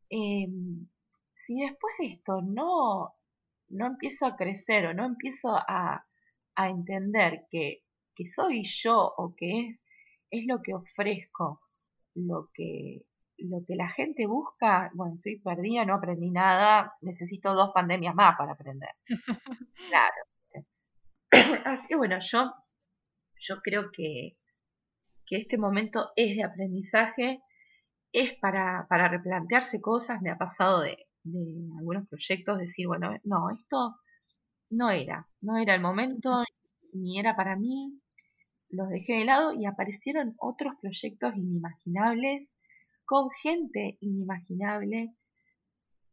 em, 0.09 0.88
si 1.35 1.61
después 1.61 1.92
de 1.98 2.07
esto 2.07 2.40
no, 2.40 3.16
no 3.68 3.87
empiezo 3.87 4.24
a 4.24 4.37
crecer 4.37 4.87
o 4.87 4.94
no 4.94 5.04
empiezo 5.04 5.54
a, 5.54 6.07
a 6.54 6.68
entender 6.70 7.44
que, 7.50 7.83
que 8.14 8.28
soy 8.28 8.62
yo 8.64 9.12
o 9.18 9.35
que 9.37 9.66
es, 9.66 9.85
es 10.31 10.46
lo 10.46 10.62
que 10.62 10.72
ofrezco, 10.72 11.61
lo 12.14 12.48
que, 12.54 13.02
lo 13.38 13.64
que 13.66 13.77
la 13.77 13.88
gente 13.88 14.27
busca, 14.27 14.90
bueno, 14.94 15.14
estoy 15.16 15.38
perdida, 15.40 15.85
no 15.85 15.94
aprendí 15.94 16.31
nada, 16.31 16.94
necesito 17.01 17.55
dos 17.55 17.70
pandemias 17.72 18.14
más 18.14 18.37
para 18.37 18.53
aprender. 18.53 18.90
claro. 19.88 20.64
Así 21.64 21.88
que 21.88 21.96
bueno, 21.96 22.18
yo, 22.20 22.53
yo 23.40 23.61
creo 23.62 23.90
que, 23.92 24.37
que 25.27 25.37
este 25.37 25.59
momento 25.59 26.11
es 26.16 26.37
de 26.37 26.44
aprendizaje, 26.44 27.42
es 28.12 28.35
para, 28.40 28.87
para 28.88 29.09
replantearse 29.09 29.81
cosas, 29.81 30.20
me 30.22 30.31
ha 30.31 30.37
pasado 30.37 30.81
de, 30.81 31.07
de 31.22 31.68
algunos 31.79 32.09
proyectos 32.09 32.59
decir, 32.59 32.87
bueno, 32.87 33.16
no, 33.24 33.51
esto 33.51 33.96
no 34.70 34.90
era, 34.90 35.29
no 35.40 35.59
era 35.59 35.74
el 35.74 35.81
momento, 35.81 36.42
ni 36.92 37.18
era 37.20 37.37
para 37.37 37.57
mí, 37.57 38.01
los 38.70 38.88
dejé 38.88 39.14
de 39.14 39.24
lado 39.24 39.53
y 39.53 39.66
aparecieron 39.66 40.35
otros 40.38 40.74
proyectos 40.81 41.37
inimaginables 41.37 42.53
con 43.09 43.31
gente 43.42 43.97
inimaginable. 44.03 45.14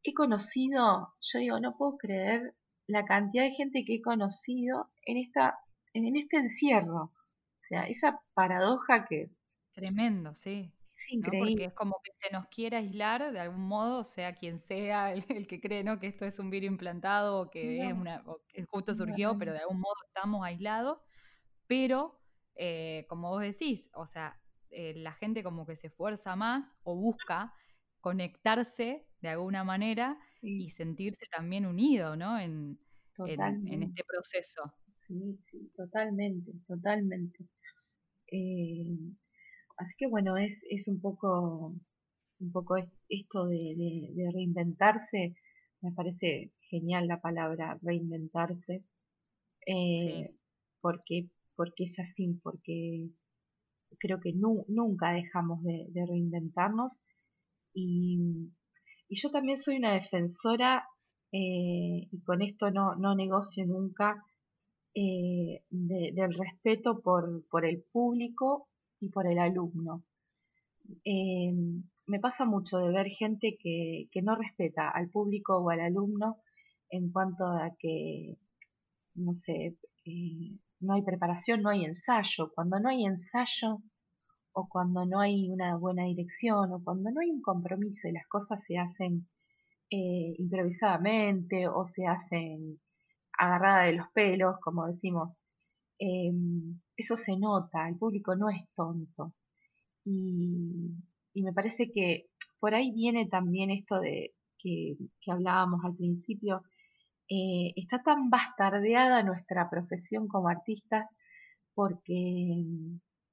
He 0.01 0.13
conocido, 0.13 1.13
yo 1.19 1.39
digo, 1.39 1.59
no 1.59 1.75
puedo 1.77 1.97
creer 1.97 2.55
la 2.87 3.03
cantidad 3.03 3.43
de 3.43 3.51
gente 3.51 3.83
que 3.85 3.95
he 3.95 4.01
conocido 4.01 4.89
en 5.05 5.17
esta 5.17 5.59
en 5.93 6.15
este 6.15 6.37
encierro. 6.37 7.03
O 7.03 7.59
sea, 7.67 7.83
esa 7.87 8.21
paradoja 8.33 9.05
que 9.05 9.29
tremendo, 9.73 10.33
sí. 10.33 10.71
Es 10.97 11.11
increíble. 11.11 11.51
Porque 11.51 11.65
es 11.65 11.73
como 11.73 11.99
que 12.01 12.11
se 12.21 12.31
nos 12.31 12.47
quiere 12.47 12.77
aislar 12.77 13.33
de 13.33 13.39
algún 13.41 13.67
modo, 13.67 14.05
sea 14.05 14.33
quien 14.33 14.59
sea 14.59 15.11
el, 15.13 15.47
que 15.47 15.59
cree 15.59 15.83
¿no? 15.83 15.99
que 15.99 16.07
esto 16.07 16.25
es 16.25 16.39
un 16.39 16.49
virus 16.49 16.69
implantado 16.69 17.41
o 17.41 17.49
que, 17.49 17.85
es 17.85 17.93
una, 17.93 18.23
que 18.47 18.63
justo 18.63 18.95
surgió, 18.95 19.37
pero 19.37 19.51
de 19.51 19.59
algún 19.59 19.81
modo 19.81 19.95
estamos 20.07 20.45
aislados. 20.45 21.03
Pero, 21.67 22.21
eh, 22.55 23.05
como 23.09 23.29
vos 23.31 23.41
decís, 23.41 23.89
o 23.93 24.05
sea, 24.05 24.39
eh, 24.75 24.93
la 24.95 25.13
gente 25.13 25.41
como 25.41 25.65
que 25.65 25.75
se 25.75 25.87
esfuerza 25.87 26.35
más 26.35 26.75
o 26.83 26.95
busca 26.95 27.53
conectarse 28.01 29.07
de 29.21 29.29
alguna 29.29 29.63
manera 29.63 30.19
y 30.41 30.69
sentirse 30.69 31.25
también 31.31 31.65
unido, 31.65 32.15
¿no? 32.15 32.37
En, 32.37 32.77
en, 33.17 33.83
este 33.83 34.03
proceso. 34.03 34.61
Sí, 34.93 35.39
sí, 35.43 35.71
totalmente, 35.75 36.51
totalmente. 36.67 37.45
Eh, 38.31 38.97
así 39.77 39.93
que 39.97 40.07
bueno, 40.07 40.37
es, 40.37 40.63
es 40.69 40.87
un 40.87 40.99
poco 40.99 41.73
un 42.39 42.51
poco 42.51 42.75
esto 43.09 43.45
de, 43.47 44.29
reinventarse, 44.33 45.35
me 45.81 45.91
parece 45.93 46.51
genial 46.69 47.07
la 47.07 47.21
palabra 47.21 47.79
reinventarse, 47.81 48.83
eh, 49.65 50.35
porque, 50.81 51.29
porque 51.55 51.85
es 51.85 51.97
así, 51.99 52.39
porque 52.43 53.09
creo 53.99 54.19
que 54.19 54.33
nunca 54.33 55.11
dejamos 55.11 55.63
de, 55.63 56.05
reinventarnos 56.07 57.03
y, 57.73 58.51
yo 59.09 59.29
también 59.29 59.57
soy 59.57 59.77
una 59.77 59.93
defensora 59.93 60.83
eh, 61.31 62.07
y 62.11 62.21
con 62.25 62.41
esto 62.41 62.71
no, 62.71 62.95
no 62.95 63.15
negocio 63.15 63.65
nunca 63.65 64.25
eh, 64.95 65.63
del 65.69 66.33
respeto 66.33 67.01
por, 67.01 67.47
por, 67.49 67.65
el 67.65 67.83
público 67.91 68.67
y 68.99 69.09
por 69.09 69.27
el 69.27 69.39
alumno. 69.39 70.03
Eh, 71.03 71.53
me 72.07 72.19
pasa 72.19 72.45
mucho 72.45 72.79
de 72.79 72.91
ver 72.91 73.07
gente 73.07 73.57
que, 73.61 74.07
que, 74.11 74.21
no 74.21 74.35
respeta 74.35 74.89
al 74.89 75.09
público 75.09 75.57
o 75.57 75.69
al 75.69 75.81
alumno 75.81 76.41
en 76.89 77.11
cuanto 77.11 77.45
a 77.45 77.71
que, 77.79 78.37
no 79.15 79.35
sé, 79.35 79.77
no 80.85 80.93
hay 80.93 81.03
preparación, 81.03 81.61
no 81.61 81.69
hay 81.69 81.85
ensayo. 81.85 82.51
Cuando 82.53 82.79
no 82.79 82.89
hay 82.89 83.05
ensayo 83.05 83.81
o 84.53 84.69
cuando 84.69 85.05
no 85.05 85.19
hay 85.19 85.49
una 85.49 85.77
buena 85.77 86.05
dirección 86.05 86.71
o 86.73 86.83
cuando 86.83 87.11
no 87.11 87.21
hay 87.21 87.29
un 87.29 87.41
compromiso 87.41 88.07
y 88.07 88.13
las 88.13 88.27
cosas 88.27 88.63
se 88.63 88.77
hacen 88.77 89.27
eh, 89.89 90.35
improvisadamente 90.37 91.67
o 91.67 91.85
se 91.85 92.07
hacen 92.07 92.79
agarrada 93.37 93.83
de 93.83 93.93
los 93.93 94.07
pelos, 94.13 94.55
como 94.61 94.87
decimos, 94.87 95.37
em, 95.99 96.79
eso 96.97 97.15
se 97.17 97.37
nota, 97.37 97.87
el 97.87 97.97
público 97.97 98.35
no 98.35 98.49
es 98.49 98.63
tonto. 98.75 99.33
Y, 100.05 100.93
me 101.35 101.53
parece 101.53 101.91
que 101.91 102.27
por 102.59 102.73
ahí 102.75 102.91
viene 102.91 103.27
también 103.27 103.69
esto 103.71 103.99
de 103.99 104.33
que, 104.57 104.97
hablábamos 105.27 105.83
al 105.83 105.95
principio, 105.95 106.63
eh, 107.29 107.73
está 107.75 108.01
tan 108.03 108.29
bastardeada 108.29 109.23
nuestra 109.23 109.69
profesión 109.69 110.27
como 110.27 110.49
artistas 110.49 111.05
porque, 111.73 112.63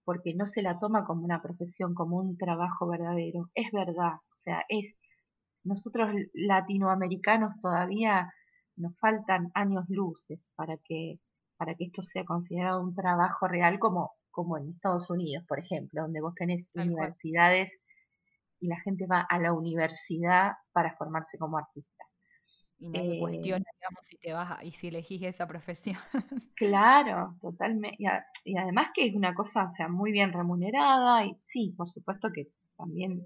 porque 0.05 0.35
no 0.35 0.46
se 0.46 0.62
la 0.62 0.78
toma 0.78 1.05
como 1.05 1.24
una 1.24 1.42
profesión, 1.42 1.94
como 1.94 2.18
un 2.18 2.37
trabajo 2.37 2.88
verdadero. 2.88 3.50
Es 3.55 3.70
verdad, 3.72 4.14
o 4.14 4.37
sea, 4.37 4.64
es 4.68 5.00
nosotros 5.64 6.11
latinoamericanos 6.35 7.52
todavía 7.61 8.33
nos 8.76 8.98
faltan 8.98 9.50
años 9.55 9.85
luces 9.88 10.50
para 10.57 10.76
que, 10.78 11.20
para 11.57 11.74
que 11.74 11.85
esto 11.85 12.02
sea 12.02 12.24
considerado 12.24 12.83
un 12.83 12.94
trabajo 12.94 13.46
real 13.46 13.78
como, 13.78 14.12
como 14.31 14.59
en 14.59 14.70
Estados 14.70 15.11
Unidos, 15.11 15.44
por 15.46 15.61
ejemplo, 15.61 16.02
donde 16.02 16.20
vos 16.20 16.35
tenés 16.35 16.70
universidades 16.74 17.70
y 18.61 18.68
la 18.68 18.81
gente 18.81 19.07
va 19.07 19.20
a 19.20 19.38
la 19.38 19.52
universidad 19.52 20.52
para 20.72 20.96
formarse 20.96 21.38
como 21.38 21.59
artista. 21.59 21.91
Y 22.82 22.88
nadie 22.88 23.16
eh, 23.16 23.20
cuestiona, 23.20 23.64
digamos, 23.78 24.04
si 24.04 24.18
te 24.18 24.32
vas 24.32 24.64
y 24.64 24.72
si 24.72 24.88
elegís 24.88 25.22
esa 25.22 25.46
profesión. 25.46 25.96
Claro, 26.56 27.36
totalmente. 27.40 27.96
Y, 28.44 28.56
además 28.56 28.88
que 28.94 29.06
es 29.06 29.14
una 29.14 29.34
cosa, 29.34 29.64
o 29.66 29.70
sea, 29.70 29.88
muy 29.88 30.10
bien 30.10 30.32
remunerada 30.32 31.24
y 31.24 31.36
sí, 31.42 31.74
por 31.76 31.88
supuesto 31.88 32.28
que 32.34 32.48
también, 32.76 33.24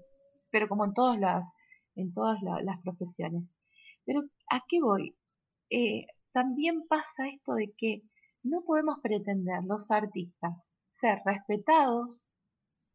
pero 0.51 0.67
como 0.67 0.85
en 0.85 0.93
todas 0.93 1.19
las, 1.19 1.47
en 1.95 2.13
todas 2.13 2.39
las 2.41 2.81
profesiones. 2.81 3.51
Pero 4.05 4.21
¿a 4.49 4.63
qué 4.67 4.79
voy? 4.79 5.15
Eh, 5.69 6.05
también 6.31 6.87
pasa 6.87 7.27
esto 7.27 7.55
de 7.55 7.73
que 7.77 8.03
no 8.43 8.61
podemos 8.61 8.99
pretender 9.01 9.63
los 9.63 9.89
artistas 9.89 10.71
ser 10.91 11.19
respetados 11.25 12.29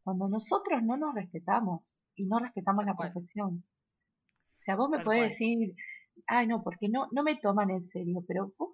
cuando 0.03 0.29
nosotros 0.29 0.81
no 0.81 0.97
nos 0.97 1.13
respetamos 1.13 1.97
y 2.15 2.25
no 2.25 2.39
respetamos 2.39 2.85
la 2.85 2.95
profesión. 2.95 3.63
O 3.65 4.61
sea, 4.65 4.75
vos 4.77 4.89
me 4.89 5.03
podés 5.03 5.31
decir, 5.31 5.75
ay 6.27 6.47
no, 6.47 6.63
porque 6.63 6.89
no, 6.89 7.07
no 7.11 7.23
me 7.23 7.35
toman 7.37 7.69
en 7.69 7.81
serio, 7.81 8.23
pero 8.27 8.53
vos, 8.57 8.71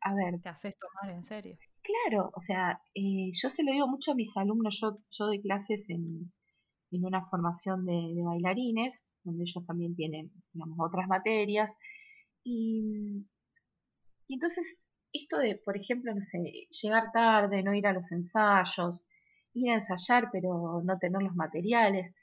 a 0.00 0.14
ver. 0.14 0.40
Te 0.40 0.48
haces 0.48 0.76
tomar 0.76 1.14
en 1.14 1.22
serio. 1.22 1.56
Claro, 1.82 2.30
o 2.34 2.40
sea, 2.40 2.80
eh, 2.94 3.30
yo 3.32 3.48
se 3.50 3.62
lo 3.62 3.72
digo 3.72 3.88
mucho 3.88 4.12
a 4.12 4.14
mis 4.14 4.36
alumnos, 4.36 4.78
yo, 4.80 4.98
yo 5.10 5.26
doy 5.26 5.40
clases 5.40 5.88
en, 5.90 6.32
en 6.90 7.04
una 7.04 7.26
formación 7.28 7.86
de, 7.86 8.14
bailarines, 8.24 9.08
donde 9.24 9.44
ellos 9.44 9.64
también 9.66 9.94
tienen, 9.94 10.30
digamos, 10.52 10.78
otras 10.80 11.08
materias. 11.08 11.74
Y, 12.44 13.26
y 14.26 14.34
entonces, 14.34 14.86
esto 15.12 15.38
de, 15.38 15.56
por 15.56 15.76
ejemplo, 15.76 16.14
no 16.14 16.22
sé, 16.22 16.68
llegar 16.70 17.12
tarde, 17.12 17.62
no 17.62 17.74
ir 17.74 17.86
a 17.86 17.92
los 17.92 18.10
ensayos, 18.12 19.04
ir 19.54 19.70
a 19.70 19.74
ensayar 19.74 20.28
pero 20.32 20.82
no 20.84 20.98
tener 20.98 21.22
los 21.22 21.34
materiales, 21.34 22.14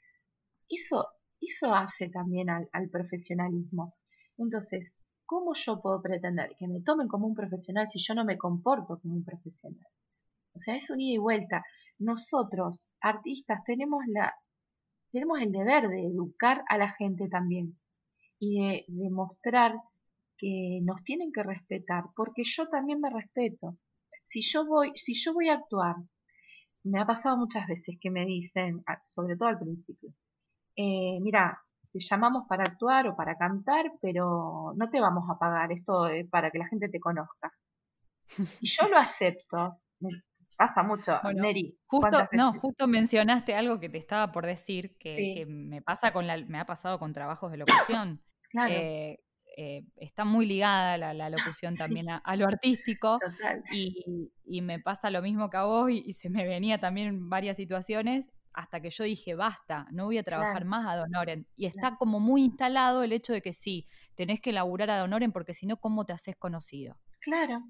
eso, 0.68 1.08
eso 1.40 1.74
hace 1.74 2.08
también 2.08 2.50
al, 2.50 2.68
al 2.72 2.88
profesionalismo. 2.90 3.94
Entonces, 4.38 5.00
¿cómo 5.24 5.54
yo 5.54 5.80
puedo 5.80 6.02
pretender 6.02 6.56
que 6.58 6.68
me 6.68 6.80
tomen 6.80 7.08
como 7.08 7.26
un 7.26 7.34
profesional 7.34 7.88
si 7.90 7.98
yo 7.98 8.14
no 8.14 8.24
me 8.24 8.38
comporto 8.38 8.98
como 9.00 9.14
un 9.14 9.24
profesional? 9.24 9.86
O 10.54 10.58
sea, 10.58 10.76
es 10.76 10.90
un 10.90 11.00
ida 11.00 11.14
y 11.14 11.18
vuelta. 11.18 11.64
Nosotros, 11.98 12.88
artistas, 13.00 13.62
tenemos 13.64 14.02
la 14.08 14.34
tenemos 15.12 15.40
el 15.40 15.52
deber 15.52 15.88
de 15.88 16.06
educar 16.06 16.62
a 16.68 16.76
la 16.76 16.90
gente 16.90 17.28
también 17.28 17.78
y 18.38 18.60
de 18.60 18.84
demostrar 18.88 19.74
que 20.36 20.80
nos 20.82 21.02
tienen 21.04 21.32
que 21.32 21.42
respetar, 21.42 22.04
porque 22.14 22.42
yo 22.44 22.68
también 22.68 23.00
me 23.00 23.08
respeto. 23.08 23.78
Si 24.24 24.42
yo 24.42 24.66
voy, 24.66 24.92
si 24.94 25.14
yo 25.14 25.32
voy 25.32 25.48
a 25.48 25.54
actuar, 25.54 25.96
me 26.84 27.00
ha 27.00 27.06
pasado 27.06 27.36
muchas 27.38 27.66
veces 27.66 27.96
que 28.00 28.10
me 28.10 28.26
dicen, 28.26 28.84
sobre 29.06 29.36
todo 29.36 29.48
al 29.48 29.58
principio, 29.58 30.10
eh, 30.76 31.18
mira, 31.20 31.58
te 31.96 32.04
llamamos 32.04 32.46
para 32.46 32.64
actuar 32.64 33.08
o 33.08 33.16
para 33.16 33.36
cantar, 33.36 33.92
pero 34.02 34.74
no 34.76 34.90
te 34.90 35.00
vamos 35.00 35.24
a 35.30 35.38
pagar 35.38 35.72
esto 35.72 36.08
para 36.30 36.50
que 36.50 36.58
la 36.58 36.68
gente 36.68 36.88
te 36.88 37.00
conozca. 37.00 37.52
Y 38.60 38.68
yo 38.68 38.88
lo 38.88 38.98
acepto, 38.98 39.80
Pasa 40.58 40.82
mucho, 40.82 41.20
Neri. 41.34 41.78
Justo, 41.86 42.28
no, 42.32 42.54
justo 42.54 42.86
mencionaste 42.86 43.54
algo 43.54 43.78
que 43.78 43.90
te 43.90 43.98
estaba 43.98 44.32
por 44.32 44.46
decir, 44.46 44.96
que, 44.98 45.44
me 45.46 45.82
pasa 45.82 46.12
con 46.12 46.26
la, 46.26 46.38
me 46.38 46.58
ha 46.58 46.64
pasado 46.64 46.98
con 46.98 47.12
trabajos 47.12 47.50
de 47.50 47.58
locución. 47.58 48.22
Claro. 48.48 48.72
Eh, 48.72 49.18
eh, 49.58 49.82
está 49.96 50.24
muy 50.24 50.46
ligada 50.46 50.96
la, 50.96 51.28
locución 51.28 51.76
también 51.98 52.08
a, 52.08 52.36
lo 52.36 52.46
artístico 52.46 53.18
y, 53.72 54.30
y, 54.44 54.62
me 54.62 54.78
pasa 54.78 55.10
lo 55.10 55.20
mismo 55.20 55.50
que 55.50 55.56
a 55.56 55.64
vos 55.64 55.90
y, 55.90 56.12
se 56.12 56.30
me 56.30 56.46
venía 56.46 56.78
también 56.78 57.08
en 57.08 57.28
varias 57.28 57.56
situaciones 57.56 58.30
hasta 58.56 58.80
que 58.80 58.90
yo 58.90 59.04
dije, 59.04 59.34
basta, 59.34 59.86
no 59.92 60.06
voy 60.06 60.18
a 60.18 60.22
trabajar 60.22 60.64
más 60.64 60.86
a 60.88 60.96
Donoren. 60.96 61.46
Y 61.56 61.66
está 61.66 61.96
como 61.96 62.18
muy 62.18 62.42
instalado 62.42 63.02
el 63.02 63.12
hecho 63.12 63.32
de 63.34 63.42
que 63.42 63.52
sí, 63.52 63.86
tenés 64.14 64.40
que 64.40 64.50
laburar 64.50 64.90
a 64.90 64.98
Donoren 64.98 65.30
porque 65.30 65.54
si 65.54 65.66
no, 65.66 65.76
¿cómo 65.76 66.06
te 66.06 66.14
haces 66.14 66.36
conocido? 66.36 66.96
Claro, 67.20 67.62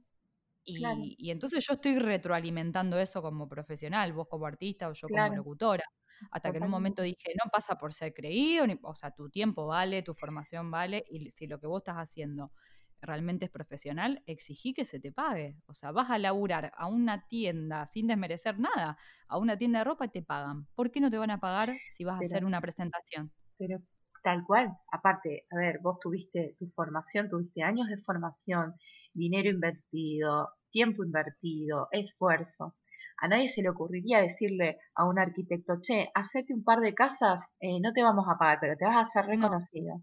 y, 0.65 1.31
entonces 1.31 1.65
yo 1.67 1.75
estoy 1.75 1.99
retroalimentando 1.99 2.99
eso 2.99 3.23
como 3.23 3.49
profesional, 3.49 4.13
vos 4.13 4.27
como 4.29 4.47
artista 4.47 4.89
o 4.89 4.93
yo 4.93 5.09
como 5.09 5.35
locutora. 5.35 5.85
Hasta 6.31 6.51
que 6.51 6.59
en 6.59 6.65
un 6.65 6.71
momento 6.71 7.03
dije, 7.03 7.35
no 7.45 7.51
pasa 7.51 7.77
por 7.77 7.93
ser 7.93 8.15
creído, 8.15 8.65
o 8.83 8.95
sea, 8.95 9.11
tu 9.11 9.29
tiempo 9.29 9.67
vale, 9.67 10.03
tu 10.03 10.15
formación 10.15 10.71
vale, 10.71 11.05
y 11.11 11.31
si 11.31 11.47
lo 11.47 11.61
que 11.61 11.67
vos 11.67 11.81
estás 11.81 11.97
haciendo 11.97 12.53
realmente 13.01 13.47
es 13.47 13.51
profesional, 13.51 14.23
exigí 14.27 14.75
que 14.75 14.85
se 14.85 15.01
te 15.01 15.13
pague. 15.13 15.57
O 15.67 15.75
sea, 15.75 15.93
vas 15.93 16.11
a 16.11 16.19
laburar 16.19 16.73
a 16.77 16.87
una 16.87 17.27
tienda 17.29 17.87
sin 17.87 18.07
desmerecer 18.07 18.59
nada, 18.59 18.99
a 19.29 19.39
una 19.39 19.57
tienda 19.57 19.81
de 19.81 19.85
ropa 19.85 20.07
y 20.07 20.11
te 20.11 20.23
pagan. 20.23 20.67
¿Por 20.75 20.91
qué 20.91 21.01
no 21.01 21.11
te 21.11 21.19
van 21.19 21.31
a 21.31 21.41
pagar 21.41 21.77
si 21.91 22.05
vas 22.05 22.17
a 22.17 22.25
hacer 22.25 22.45
una 22.45 22.61
presentación? 22.61 23.33
Pero 23.59 23.79
tal 24.23 24.45
cual, 24.45 24.77
aparte, 24.91 25.47
a 25.51 25.57
ver, 25.57 25.79
vos 25.83 25.99
tuviste 26.01 26.55
tu 26.59 26.69
formación, 26.71 27.29
tuviste 27.29 27.63
años 27.63 27.89
de 27.89 27.99
formación, 27.99 28.75
dinero 29.15 29.49
invertido, 29.51 30.51
tiempo 30.71 31.05
invertido, 31.05 31.89
esfuerzo. 31.93 32.75
A 33.19 33.29
nadie 33.29 33.49
se 33.49 33.63
le 33.63 33.71
ocurriría 33.71 34.21
decirle 34.21 34.79
a 34.95 35.07
un 35.07 35.19
arquitecto, 35.19 35.81
che, 35.81 36.11
hacete 36.15 36.53
un 36.53 36.65
par 36.65 36.81
de 36.81 36.93
casas, 36.93 37.55
eh, 37.61 37.81
no 37.81 37.93
te 37.93 38.03
vamos 38.03 38.27
a 38.29 38.37
pagar, 38.37 38.59
pero 38.61 38.77
te 38.77 38.85
vas 38.85 38.97
a 38.97 39.01
hacer 39.03 39.27
reconocido. 39.27 40.03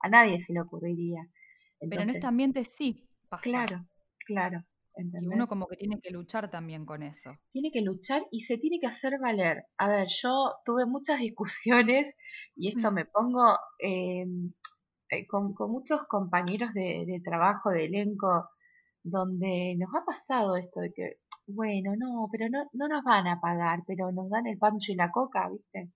A 0.00 0.08
nadie 0.08 0.40
se 0.40 0.52
le 0.52 0.60
ocurriría. 0.60 1.26
Pero 1.78 2.02
en 2.02 2.10
este 2.10 2.26
ambiente 2.26 2.64
sí 2.64 3.08
pasa. 3.28 3.42
Claro, 3.42 3.86
claro. 4.26 4.64
Y 4.96 5.26
uno 5.26 5.48
como 5.48 5.66
que 5.66 5.76
tiene 5.76 6.00
que 6.00 6.12
luchar 6.12 6.50
también 6.50 6.86
con 6.86 7.02
eso. 7.02 7.36
Tiene 7.50 7.72
que 7.72 7.80
luchar 7.80 8.22
y 8.30 8.42
se 8.42 8.58
tiene 8.58 8.78
que 8.78 8.86
hacer 8.86 9.18
valer. 9.18 9.64
A 9.76 9.88
ver, 9.88 10.06
yo 10.08 10.54
tuve 10.64 10.86
muchas 10.86 11.18
discusiones 11.20 12.14
y 12.54 12.68
esto 12.68 12.90
mm. 12.90 12.94
me 12.94 13.04
pongo 13.04 13.58
em, 13.78 14.52
eh, 15.10 15.26
con, 15.26 15.54
muchos 15.70 16.06
compañeros 16.08 16.72
de, 16.74 17.04
de, 17.06 17.20
trabajo, 17.24 17.70
de 17.70 17.86
elenco, 17.86 18.50
donde 19.02 19.74
nos 19.78 19.90
ha 19.94 20.04
pasado 20.04 20.56
esto 20.56 20.80
de 20.80 20.92
que, 20.92 21.18
bueno, 21.46 21.94
no, 21.96 22.28
pero 22.30 22.48
no, 22.48 22.68
no 22.72 22.88
nos 22.88 23.02
van 23.04 23.26
a 23.26 23.40
pagar, 23.40 23.80
pero 23.86 24.12
nos 24.12 24.30
dan 24.30 24.46
el 24.46 24.58
pancho 24.58 24.92
y 24.92 24.96
la 24.96 25.10
coca, 25.10 25.50
¿viste? 25.50 25.90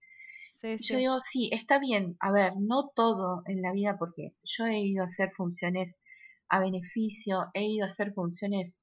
Sí, 0.61 0.77
sí. 0.77 0.93
Yo 0.93 0.99
digo, 0.99 1.21
sí, 1.21 1.51
está 1.53 1.79
bien, 1.79 2.17
a 2.19 2.33
ver, 2.33 2.55
no 2.59 2.89
todo 2.89 3.43
en 3.47 3.63
la 3.63 3.71
vida, 3.71 3.97
porque 3.97 4.35
yo 4.43 4.67
he 4.67 4.81
ido 4.81 5.05
a 5.05 5.07
hacer 5.07 5.31
funciones 5.37 5.97
a 6.49 6.59
beneficio, 6.59 7.47
he 7.55 7.65
ido 7.65 7.85
a 7.85 7.87
hacer 7.87 8.13
funciones 8.13 8.77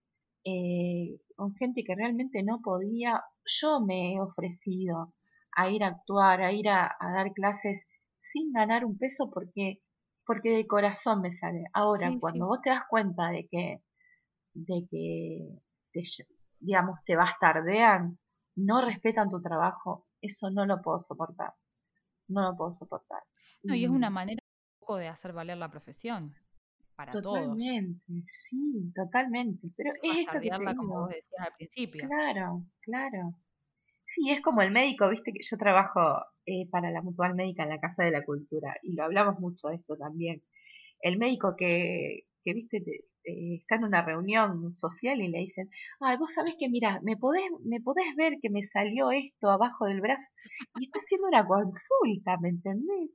eh, 0.45 1.19
con 1.35 1.53
gente 1.55 1.83
que 1.83 1.95
realmente 1.95 2.43
no 2.43 2.61
podía, 2.61 3.25
yo 3.43 3.81
me 3.81 4.13
he 4.13 4.21
ofrecido 4.21 5.13
a 5.51 5.69
ir 5.69 5.83
a 5.83 5.87
actuar, 5.87 6.43
a 6.43 6.53
ir 6.53 6.69
a, 6.69 6.95
dar 7.01 7.33
clases 7.33 7.85
sin 8.19 8.53
ganar 8.53 8.85
un 8.85 8.97
peso 8.97 9.29
porque 9.29 9.81
porque 10.25 10.51
de 10.51 10.65
corazón 10.67 11.21
me 11.21 11.33
sale. 11.33 11.65
Ahora, 11.73 12.11
cuando 12.19 12.47
vos 12.47 12.61
te 12.61 12.69
das 12.69 12.83
cuenta 12.89 13.29
de 13.29 13.47
que 13.51 13.81
de 14.53 14.87
que, 14.89 15.59
te, 15.91 16.03
digamos, 16.59 16.99
te 17.05 17.15
bastardean, 17.15 18.17
no 18.55 18.81
respetan 18.81 19.29
tu 19.29 19.41
trabajo, 19.41 20.07
eso 20.21 20.49
no 20.51 20.65
lo 20.65 20.81
puedo 20.81 21.01
soportar. 21.01 21.53
No 22.27 22.41
lo 22.41 22.57
puedo 22.57 22.73
soportar. 22.73 23.23
No, 23.63 23.75
y 23.75 23.83
es 23.83 23.89
una 23.89 24.09
manera 24.09 24.41
de 24.93 25.07
hacer 25.07 25.33
valer 25.33 25.57
la 25.57 25.69
profesión. 25.69 26.35
para 26.95 27.11
totalmente, 27.11 28.03
sí, 28.27 28.91
totalmente. 28.95 29.67
Pero 29.75 29.91
es 30.01 30.19
esto 30.19 30.39
que 30.39 30.49
te 30.49 30.75
como 30.75 31.01
vos 31.01 31.09
decías 31.09 31.47
al 31.47 31.53
principio. 31.57 32.07
Claro, 32.07 32.63
claro. 32.81 33.33
Sí, 34.05 34.29
es 34.29 34.41
como 34.41 34.61
el 34.61 34.71
médico, 34.71 35.09
viste 35.09 35.33
que 35.33 35.43
yo 35.43 35.57
trabajo 35.57 36.23
eh, 36.45 36.69
para 36.69 36.91
la 36.91 37.01
Mutual 37.01 37.33
Médica 37.33 37.63
en 37.63 37.69
la 37.69 37.79
Casa 37.79 38.03
de 38.03 38.11
la 38.11 38.23
Cultura 38.23 38.77
y 38.83 38.93
lo 38.93 39.03
hablamos 39.03 39.39
mucho 39.39 39.69
de 39.69 39.75
esto 39.75 39.97
también. 39.97 40.43
El 41.01 41.17
médico 41.17 41.55
que, 41.57 42.27
que 42.45 42.53
viste, 42.53 42.83
está 43.23 43.75
en 43.75 43.85
una 43.85 44.03
reunión 44.03 44.71
social 44.73 45.19
y 45.19 45.29
le 45.29 45.39
dicen, 45.39 45.69
ay, 45.99 46.17
vos 46.17 46.31
sabés 46.33 46.55
que 46.59 46.69
mira, 46.69 47.01
me 47.03 47.17
podés, 47.17 47.43
me 47.65 47.81
podés 47.81 48.15
ver 48.15 48.35
que 48.41 48.49
me 48.51 48.63
salió 48.63 49.11
esto 49.11 49.49
abajo 49.49 49.85
del 49.85 49.99
brazo 49.99 50.31
y 50.79 50.85
está 50.85 50.99
haciendo 50.99 51.27
una 51.27 51.45
consulta, 51.45 52.37
¿me 52.39 52.49
entendés? 52.49 53.09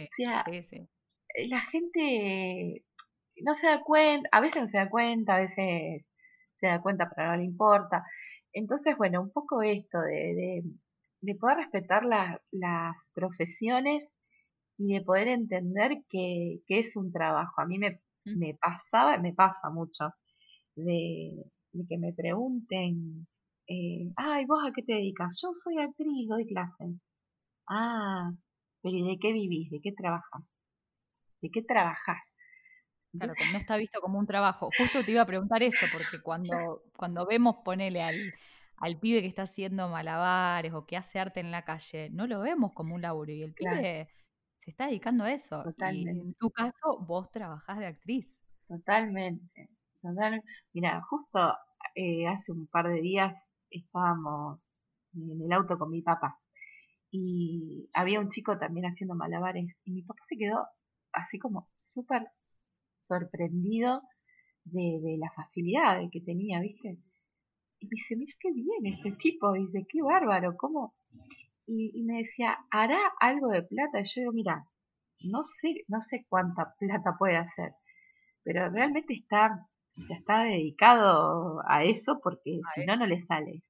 o 0.00 0.06
sea, 0.16 0.44
eh, 0.52 1.48
la 1.48 1.60
gente 1.60 2.84
no 3.42 3.54
se 3.54 3.66
da 3.66 3.82
cuenta, 3.82 4.28
a 4.32 4.40
veces 4.40 4.62
no 4.62 4.68
se 4.68 4.78
da 4.78 4.88
cuenta, 4.88 5.34
a 5.34 5.40
veces 5.40 6.08
se 6.60 6.66
da 6.66 6.80
cuenta 6.80 7.10
pero 7.14 7.28
no 7.28 7.36
le 7.36 7.44
importa. 7.44 8.04
Entonces, 8.52 8.96
bueno, 8.96 9.20
un 9.20 9.32
poco 9.32 9.62
esto 9.62 10.00
de, 10.00 10.62
de, 11.20 11.34
poder 11.34 11.58
respetar 11.58 12.04
las 12.04 12.96
profesiones 13.14 14.14
y 14.78 14.94
de 14.94 15.02
poder 15.02 15.28
entender 15.28 16.02
que, 16.08 16.60
que, 16.66 16.78
es 16.80 16.96
un 16.96 17.12
trabajo. 17.12 17.60
A 17.60 17.66
mí 17.66 17.78
me, 17.78 18.00
me 18.36 18.54
pasaba, 18.54 19.18
me 19.18 19.32
pasa 19.32 19.70
mucho, 19.70 20.10
de, 20.74 21.44
que 21.88 21.98
me 21.98 22.12
pregunten, 22.12 23.26
eh, 23.66 24.10
ay, 24.16 24.44
¿vos 24.46 24.60
a 24.66 24.72
qué 24.74 24.82
te 24.82 24.94
dedicas? 24.94 25.38
Yo 25.42 25.50
soy 25.52 25.78
actriz, 25.78 26.28
doy 26.28 26.46
clases. 26.46 26.96
Ah, 27.68 28.30
pero 28.82 28.96
¿y 28.96 29.08
de 29.08 29.18
qué 29.18 29.32
vivís? 29.32 29.70
¿De 29.70 29.80
qué 29.80 29.92
trabajas? 29.92 30.42
¿De 31.40 31.50
qué 31.50 31.62
trabajas? 31.62 32.24
Claro, 33.12 33.34
que 33.34 33.52
no 33.52 33.58
está 33.58 33.76
visto 33.76 34.00
como 34.00 34.18
un 34.18 34.26
trabajo. 34.26 34.70
Justo 34.78 35.04
te 35.04 35.12
iba 35.12 35.22
a 35.22 35.26
preguntar 35.26 35.62
esto, 35.62 35.86
porque 35.92 36.20
cuando, 36.22 36.82
cuando 36.96 37.26
vemos, 37.26 37.56
ponele 37.64 38.02
al, 38.02 38.34
al 38.76 38.98
pibe 38.98 39.20
que 39.20 39.28
está 39.28 39.42
haciendo 39.42 39.88
malabares 39.88 40.72
o 40.72 40.86
que 40.86 40.96
hace 40.96 41.18
arte 41.18 41.40
en 41.40 41.50
la 41.50 41.64
calle, 41.64 42.10
no 42.10 42.26
lo 42.26 42.40
vemos 42.40 42.72
como 42.72 42.94
un 42.94 43.02
laburo. 43.02 43.32
Y 43.32 43.42
el 43.42 43.54
pibe 43.54 44.08
se 44.68 44.72
está 44.72 44.86
dedicando 44.86 45.24
a 45.24 45.32
eso. 45.32 45.64
Y 45.92 46.06
en 46.06 46.34
tu 46.34 46.50
caso, 46.50 46.98
vos 47.00 47.30
trabajás 47.30 47.78
de 47.78 47.86
actriz. 47.86 48.38
Totalmente. 48.68 49.70
Mira, 50.74 51.00
justo 51.08 51.54
eh, 51.94 52.26
hace 52.26 52.52
un 52.52 52.66
par 52.66 52.86
de 52.88 53.00
días 53.00 53.34
estábamos 53.70 54.78
en 55.14 55.40
el 55.40 55.52
auto 55.54 55.78
con 55.78 55.90
mi 55.90 56.02
papá 56.02 56.38
y 57.10 57.88
había 57.94 58.20
un 58.20 58.28
chico 58.28 58.58
también 58.58 58.84
haciendo 58.84 59.14
malabares 59.14 59.80
y 59.86 59.92
mi 59.92 60.02
papá 60.02 60.20
se 60.28 60.36
quedó 60.36 60.66
así 61.12 61.38
como 61.38 61.70
súper 61.74 62.26
sorprendido 63.00 64.02
de, 64.64 65.00
de, 65.02 65.16
la 65.16 65.30
facilidad 65.32 65.98
que 66.12 66.20
tenía, 66.20 66.60
¿viste? 66.60 66.98
Y 67.78 67.86
me 67.86 67.90
dice, 67.92 68.16
mira 68.16 68.34
qué 68.38 68.52
bien 68.52 68.94
este 68.94 69.12
tipo, 69.12 69.56
y 69.56 69.64
dice, 69.64 69.86
qué 69.88 70.02
bárbaro, 70.02 70.56
¿cómo? 70.58 70.94
Y, 71.70 72.02
me 72.04 72.18
decía, 72.18 72.58
¿hará 72.70 72.98
algo 73.20 73.48
de 73.48 73.62
plata? 73.62 74.00
Y 74.00 74.04
yo 74.04 74.22
digo, 74.22 74.32
mira, 74.32 74.66
no 75.20 75.44
sé, 75.44 75.84
no 75.88 76.00
sé 76.00 76.24
cuánta 76.28 76.74
plata 76.78 77.16
puede 77.18 77.36
hacer, 77.36 77.74
pero 78.42 78.70
realmente 78.70 79.12
está, 79.12 79.66
o 79.96 80.14
está 80.14 80.44
dedicado 80.44 81.60
a 81.68 81.84
eso 81.84 82.20
porque 82.22 82.60
si 82.74 82.86
no, 82.86 82.96
no 82.96 83.06
le 83.06 83.20
sale. 83.20 83.62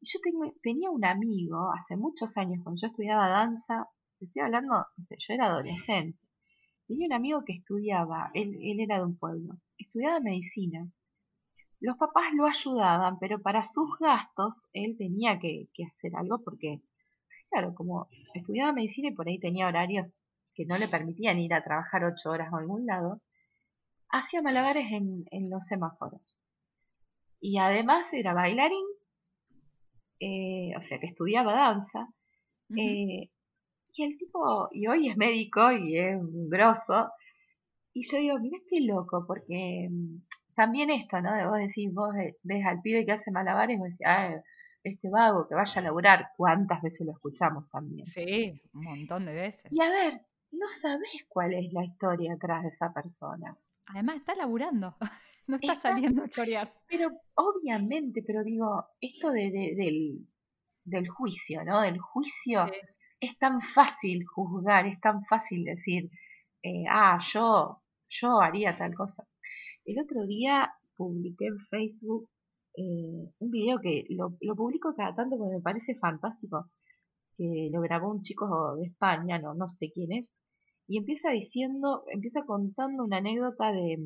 Y 0.00 0.06
yo 0.06 0.20
tengo, 0.22 0.52
tenía 0.62 0.90
un 0.90 1.04
amigo 1.04 1.72
hace 1.72 1.96
muchos 1.96 2.36
años, 2.36 2.60
cuando 2.62 2.80
yo 2.80 2.88
estudiaba 2.88 3.28
danza, 3.28 3.88
estoy 4.20 4.42
hablando, 4.42 4.74
no 4.74 5.04
sé, 5.04 5.16
yo 5.18 5.34
era 5.34 5.46
adolescente, 5.46 6.18
tenía 6.86 7.06
un 7.06 7.12
amigo 7.14 7.42
que 7.46 7.54
estudiaba, 7.54 8.30
él, 8.34 8.54
él 8.60 8.80
era 8.80 8.98
de 8.98 9.04
un 9.04 9.16
pueblo, 9.16 9.54
estudiaba 9.78 10.20
medicina. 10.20 10.90
Los 11.80 11.96
papás 11.96 12.34
lo 12.34 12.46
ayudaban, 12.46 13.18
pero 13.18 13.40
para 13.40 13.64
sus 13.64 13.96
gastos 13.98 14.68
él 14.74 14.96
tenía 14.98 15.38
que, 15.38 15.70
que 15.72 15.84
hacer 15.84 16.14
algo 16.14 16.42
porque, 16.44 16.82
claro, 17.50 17.74
como 17.74 18.08
estudiaba 18.34 18.72
medicina 18.72 19.08
y 19.08 19.14
por 19.14 19.28
ahí 19.28 19.38
tenía 19.38 19.66
horarios 19.66 20.06
que 20.54 20.64
no 20.66 20.78
le 20.78 20.88
permitían 20.88 21.38
ir 21.38 21.54
a 21.54 21.64
trabajar 21.64 22.04
ocho 22.04 22.30
horas 22.30 22.52
a 22.52 22.58
algún 22.58 22.86
lado, 22.86 23.20
hacía 24.08 24.42
malabares 24.42 24.90
en, 24.92 25.24
en 25.30 25.50
los 25.50 25.66
semáforos. 25.66 26.38
Y 27.40 27.58
además 27.58 28.12
era 28.12 28.34
bailarín, 28.34 28.84
eh, 30.20 30.72
o 30.76 30.82
sea 30.82 30.98
que 30.98 31.06
estudiaba 31.06 31.54
danza, 31.54 32.08
eh, 32.76 33.30
y 33.92 34.04
el 34.04 34.18
tipo, 34.18 34.68
y 34.72 34.86
hoy 34.86 35.08
es 35.08 35.16
médico 35.16 35.72
y 35.72 35.98
es 35.98 36.16
un 36.16 36.48
grosso. 36.48 37.10
Y 37.92 38.08
yo 38.08 38.18
digo, 38.18 38.38
mira 38.38 38.58
qué 38.68 38.80
loco, 38.80 39.24
porque 39.26 39.88
mm, 39.90 40.22
también 40.54 40.90
esto, 40.90 41.20
¿no? 41.20 41.34
De 41.34 41.46
vos 41.46 41.58
decís, 41.58 41.92
vos 41.92 42.10
ves 42.42 42.66
al 42.66 42.80
pibe 42.82 43.04
que 43.04 43.12
hace 43.12 43.30
malabares 43.30 43.76
y 43.76 43.78
vos 43.78 43.88
decís, 43.88 44.06
ah, 44.06 44.40
este 44.82 45.08
vago 45.10 45.46
que 45.48 45.54
vaya 45.54 45.80
a 45.80 45.84
laburar. 45.84 46.28
¿Cuántas 46.36 46.82
veces 46.82 47.06
lo 47.06 47.12
escuchamos 47.12 47.68
también? 47.70 48.06
Sí, 48.06 48.60
un 48.72 48.84
montón 48.84 49.26
de 49.26 49.34
veces. 49.34 49.70
Y 49.70 49.82
a 49.82 49.90
ver, 49.90 50.20
no 50.52 50.68
sabés 50.68 51.26
cuál 51.28 51.54
es 51.54 51.72
la 51.72 51.84
historia 51.84 52.34
atrás 52.34 52.62
de 52.62 52.68
esa 52.68 52.92
persona. 52.92 53.56
Además 53.86 54.16
está 54.16 54.34
laburando, 54.34 54.96
no 55.46 55.56
está, 55.56 55.74
saliendo 55.74 56.24
a 56.24 56.28
chorear. 56.28 56.72
Pero 56.86 57.10
obviamente, 57.34 58.22
pero 58.26 58.42
digo, 58.44 58.86
esto 59.00 59.30
de, 59.30 59.50
del, 59.76 60.26
del 60.84 61.08
juicio, 61.08 61.64
¿no? 61.64 61.80
Del 61.80 61.98
juicio 61.98 62.66
es 63.20 63.38
tan 63.38 63.60
fácil 63.60 64.24
juzgar, 64.26 64.86
es 64.86 65.00
tan 65.00 65.24
fácil 65.24 65.64
decir, 65.64 66.10
eh, 66.62 66.84
ah, 66.88 67.18
yo, 67.32 67.82
yo 68.08 68.40
haría 68.40 68.76
tal 68.76 68.94
cosa. 68.94 69.26
El 69.84 70.00
otro 70.00 70.26
día 70.26 70.72
publiqué 70.96 71.46
en 71.46 71.58
Facebook 71.66 72.28
eh, 72.80 73.32
un 73.38 73.50
video 73.50 73.78
que 73.80 74.06
lo, 74.10 74.36
lo, 74.40 74.56
publico 74.56 74.94
cada 74.96 75.14
tanto 75.14 75.36
porque 75.38 75.56
me 75.56 75.62
parece 75.62 75.94
fantástico, 75.96 76.70
que 77.36 77.70
lo 77.72 77.80
grabó 77.82 78.10
un 78.10 78.22
chico 78.22 78.76
de 78.76 78.86
España, 78.86 79.38
no, 79.38 79.54
no 79.54 79.68
sé 79.68 79.90
quién 79.92 80.12
es, 80.12 80.30
y 80.88 80.98
empieza 80.98 81.30
diciendo, 81.30 82.04
empieza 82.12 82.42
contando 82.44 83.04
una 83.04 83.18
anécdota 83.18 83.72
de 83.72 83.98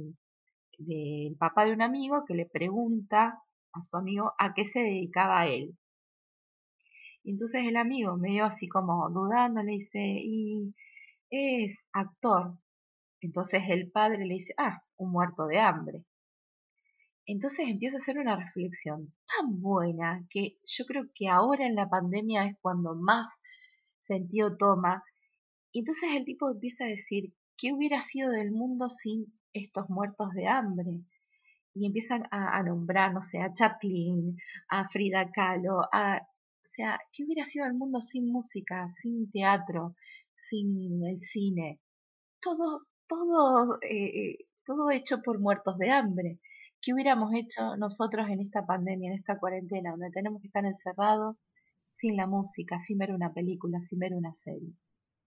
del 0.79 1.37
papá 1.37 1.65
de 1.65 1.73
un 1.73 1.83
amigo 1.83 2.25
que 2.27 2.35
le 2.35 2.47
pregunta 2.47 3.41
a 3.73 3.83
su 3.83 3.97
amigo 3.97 4.33
a 4.39 4.55
qué 4.55 4.65
se 4.65 4.81
dedicaba 4.81 5.47
él. 5.47 5.77
Y 7.23 7.33
entonces 7.33 7.65
el 7.67 7.77
amigo, 7.77 8.17
medio 8.17 8.45
así 8.45 8.69
como 8.69 9.09
dudando, 9.11 9.63
le 9.63 9.73
dice, 9.73 9.99
y 10.01 10.75
es 11.31 11.85
actor. 11.93 12.59
Entonces 13.21 13.63
el 13.69 13.91
padre 13.91 14.27
le 14.27 14.35
dice, 14.35 14.55
ah, 14.59 14.83
un 14.97 15.13
muerto 15.13 15.47
de 15.47 15.59
hambre. 15.61 16.05
Entonces 17.27 17.67
empieza 17.69 17.97
a 17.97 18.01
hacer 18.01 18.19
una 18.19 18.37
reflexión 18.37 19.13
tan 19.27 19.61
buena 19.61 20.27
que 20.31 20.59
yo 20.65 20.85
creo 20.85 21.05
que 21.15 21.29
ahora 21.29 21.67
en 21.67 21.75
la 21.75 21.89
pandemia 21.89 22.47
es 22.47 22.57
cuando 22.61 22.95
más 22.95 23.29
sentido 24.01 24.57
toma. 24.57 25.03
Entonces 25.73 26.11
el 26.15 26.25
tipo 26.25 26.51
empieza 26.51 26.85
a 26.85 26.89
decir, 26.89 27.33
¿qué 27.57 27.73
hubiera 27.73 28.03
sido 28.03 28.31
del 28.31 28.51
mundo 28.51 28.89
sin 28.89 29.27
estos 29.53 29.89
muertos 29.89 30.33
de 30.33 30.47
hambre? 30.47 31.01
Y 31.75 31.87
empiezan 31.87 32.25
a, 32.31 32.57
a 32.59 32.63
nombrar, 32.63 33.13
no 33.13 33.23
sé, 33.23 33.41
a 33.41 33.53
Chaplin, 33.53 34.37
a 34.69 34.89
Frida 34.91 35.31
Kahlo, 35.33 35.83
a 35.93 36.21
o 36.65 36.67
sea, 36.67 36.99
¿qué 37.13 37.25
hubiera 37.25 37.45
sido 37.45 37.67
el 37.67 37.75
mundo 37.75 38.01
sin 38.01 38.33
música, 38.33 38.91
sin 38.91 39.31
teatro, 39.31 39.97
sin 40.35 41.05
el 41.05 41.21
cine? 41.21 41.79
Todo, 42.41 42.87
todo, 43.07 43.79
eh, 43.83 44.31
eh, 44.33 44.39
todo 44.65 44.91
hecho 44.91 45.21
por 45.23 45.41
muertos 45.41 45.77
de 45.77 45.91
hambre. 45.91 46.41
¿Qué 46.85 46.93
hubiéramos 46.93 47.33
hecho 47.33 47.77
nosotros 47.79 48.29
en 48.29 48.41
esta 48.41 48.67
pandemia, 48.67 49.11
en 49.11 49.19
esta 49.19 49.39
cuarentena, 49.39 49.93
donde 49.93 50.11
tenemos 50.11 50.43
que 50.43 50.49
estar 50.49 50.67
encerrados 50.67 51.37
sin 51.91 52.17
la 52.17 52.27
música, 52.27 52.79
sin 52.79 52.99
ver 52.99 53.13
una 53.13 53.33
película, 53.33 53.81
sin 53.81 53.99
ver 53.99 54.15
una 54.15 54.35
serie? 54.35 54.75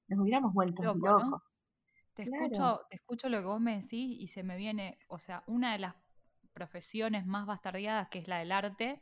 Nos 0.07 0.19
hubiéramos 0.19 0.53
vuelto 0.53 0.83
locos. 0.83 1.63
Te, 2.13 2.23
escucho, 2.23 2.81
te 2.89 2.97
escucho 2.97 3.29
lo 3.29 3.39
que 3.39 3.45
vos 3.45 3.59
me 3.59 3.77
decís 3.77 4.19
y 4.19 4.27
se 4.27 4.43
me 4.43 4.55
viene, 4.55 4.99
o 5.07 5.17
sea, 5.17 5.43
una 5.47 5.73
de 5.73 5.79
las 5.79 5.95
profesiones 6.53 7.25
más 7.25 7.47
bastardeadas, 7.47 8.09
que 8.09 8.19
es 8.19 8.27
la 8.27 8.37
del 8.37 8.51
arte, 8.51 9.01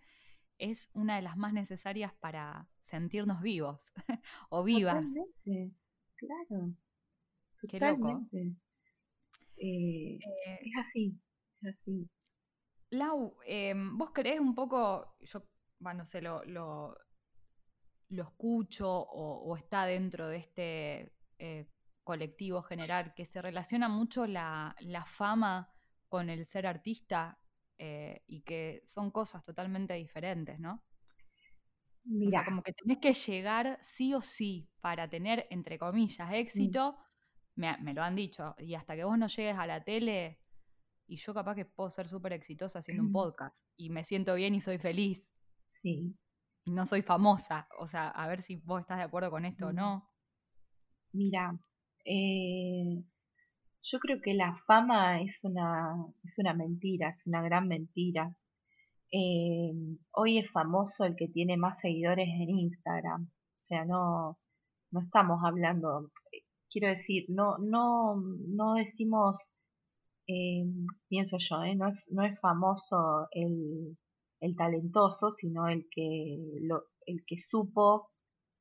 es 0.58 0.90
una 0.94 1.18
de 1.18 1.24
las 1.24 1.36
más 1.36 1.52
necesarias 1.52 2.14
para 2.22 2.70
sentirnos 2.80 3.42
vivos 3.42 3.92
o 4.50 4.64
vivas. 4.64 5.06
claro. 6.16 6.74
Qué 7.68 7.80
loco. 7.80 8.26
Eh, 8.32 8.54
eh, 9.58 10.20
es 10.62 10.74
así, 10.78 11.20
es 11.62 11.70
así. 11.70 12.10
Lau, 12.92 13.38
em, 13.46 13.98
¿vos 13.98 14.12
creés 14.12 14.40
un 14.40 14.56
poco, 14.56 15.16
yo, 15.22 15.44
bueno, 15.80 16.00
no 16.00 16.06
sé, 16.06 16.22
lo, 16.22 16.44
lo, 16.46 16.98
escucho 18.10 18.90
o, 18.90 19.56
está 19.58 19.86
dentro 19.86 20.28
de 20.28 20.38
este 20.38 21.14
eh, 21.38 21.68
colectivo 22.04 22.62
general, 22.62 23.14
que 23.14 23.26
se 23.26 23.42
relaciona 23.42 23.90
mucho 23.90 24.26
la, 24.28 24.76
la 24.80 25.06
fama 25.06 25.74
con 26.08 26.30
el 26.30 26.46
ser 26.46 26.68
artista 26.68 27.40
eh, 27.78 28.24
y 28.28 28.42
que 28.42 28.84
son 28.86 29.12
cosas 29.12 29.44
totalmente 29.44 29.96
diferentes, 29.96 30.60
¿no? 30.60 30.84
Mira. 32.06 32.28
O 32.28 32.32
sea, 32.32 32.46
como 32.46 32.62
que 32.62 32.72
tenés 32.72 33.00
que 33.00 33.14
llegar 33.14 33.80
sí 33.82 34.14
o 34.14 34.22
sí 34.22 34.70
para 34.80 35.10
tener, 35.10 35.48
entre 35.50 35.78
comillas, 35.78 36.32
éxito. 36.32 36.98
Me, 37.56 37.76
lo 37.94 38.04
han 38.04 38.16
dicho, 38.16 38.54
y 38.60 38.76
hasta 38.76 38.96
que 38.96 39.06
vos 39.06 39.18
no 39.18 39.28
llegues 39.28 39.58
a 39.58 39.66
la 39.66 39.84
tele, 39.84 40.40
y 41.08 41.18
yo 41.18 41.34
capaz 41.34 41.56
que 41.56 41.66
puedo 41.66 41.90
ser 41.90 42.08
súper 42.08 42.34
exitosa 42.34 42.80
haciendo 42.80 43.04
un 43.04 43.12
podcast 43.12 43.56
y 43.78 43.90
me 43.90 44.04
siento 44.04 44.36
bien 44.36 44.56
y 44.56 44.62
soy 44.62 44.78
feliz. 44.78 45.30
Sí. 45.68 46.18
Y 46.66 46.72
no 46.72 46.86
soy 46.86 47.02
famosa. 47.02 47.68
O 47.80 47.88
sea, 47.88 48.10
a 48.10 48.28
ver 48.28 48.42
si 48.42 48.56
vos 48.56 48.82
estás 48.82 48.98
de 48.98 49.04
acuerdo 49.04 49.30
con 49.30 49.46
esto 49.46 49.68
o 49.68 49.74
no. 49.74 50.10
Mira, 51.14 51.58
eh, 52.06 53.04
yo 53.84 54.00
creo 54.00 54.20
que 54.22 54.34
la 54.34 54.56
fama 54.66 55.22
es 55.22 55.44
una, 55.44 55.96
es 56.24 56.40
una 56.40 56.54
mentira, 56.54 57.10
es 57.10 57.26
una 57.28 57.42
gran 57.42 57.68
mentira. 57.68 58.36
Eh, 59.12 59.72
hoy 60.12 60.40
es 60.40 60.52
famoso 60.52 61.06
el 61.06 61.16
que 61.16 61.28
tiene 61.28 61.58
más 61.58 61.80
seguidores 61.80 62.28
en 62.28 62.50
Instagram. 62.50 63.24
O 63.26 63.58
sea, 63.58 63.86
no, 63.86 64.40
no 64.92 65.02
estamos 65.02 65.40
hablando, 65.44 66.12
quiero 66.70 66.90
decir, 66.90 67.26
no, 67.30 67.58
no, 67.58 68.16
no 68.18 68.74
decimos, 68.74 69.54
eh, 70.28 70.66
pienso 71.08 71.38
yo, 71.40 71.64
eh, 71.64 71.76
no, 71.76 71.90
es, 71.90 72.06
no 72.10 72.24
es 72.24 72.40
famoso 72.40 73.28
el, 73.32 73.98
el 74.40 74.56
talentoso, 74.56 75.30
sino 75.32 75.68
el 75.68 75.88
que, 75.92 76.38
lo, 76.62 76.84
el 77.06 77.24
que 77.26 77.38
supo 77.38 78.10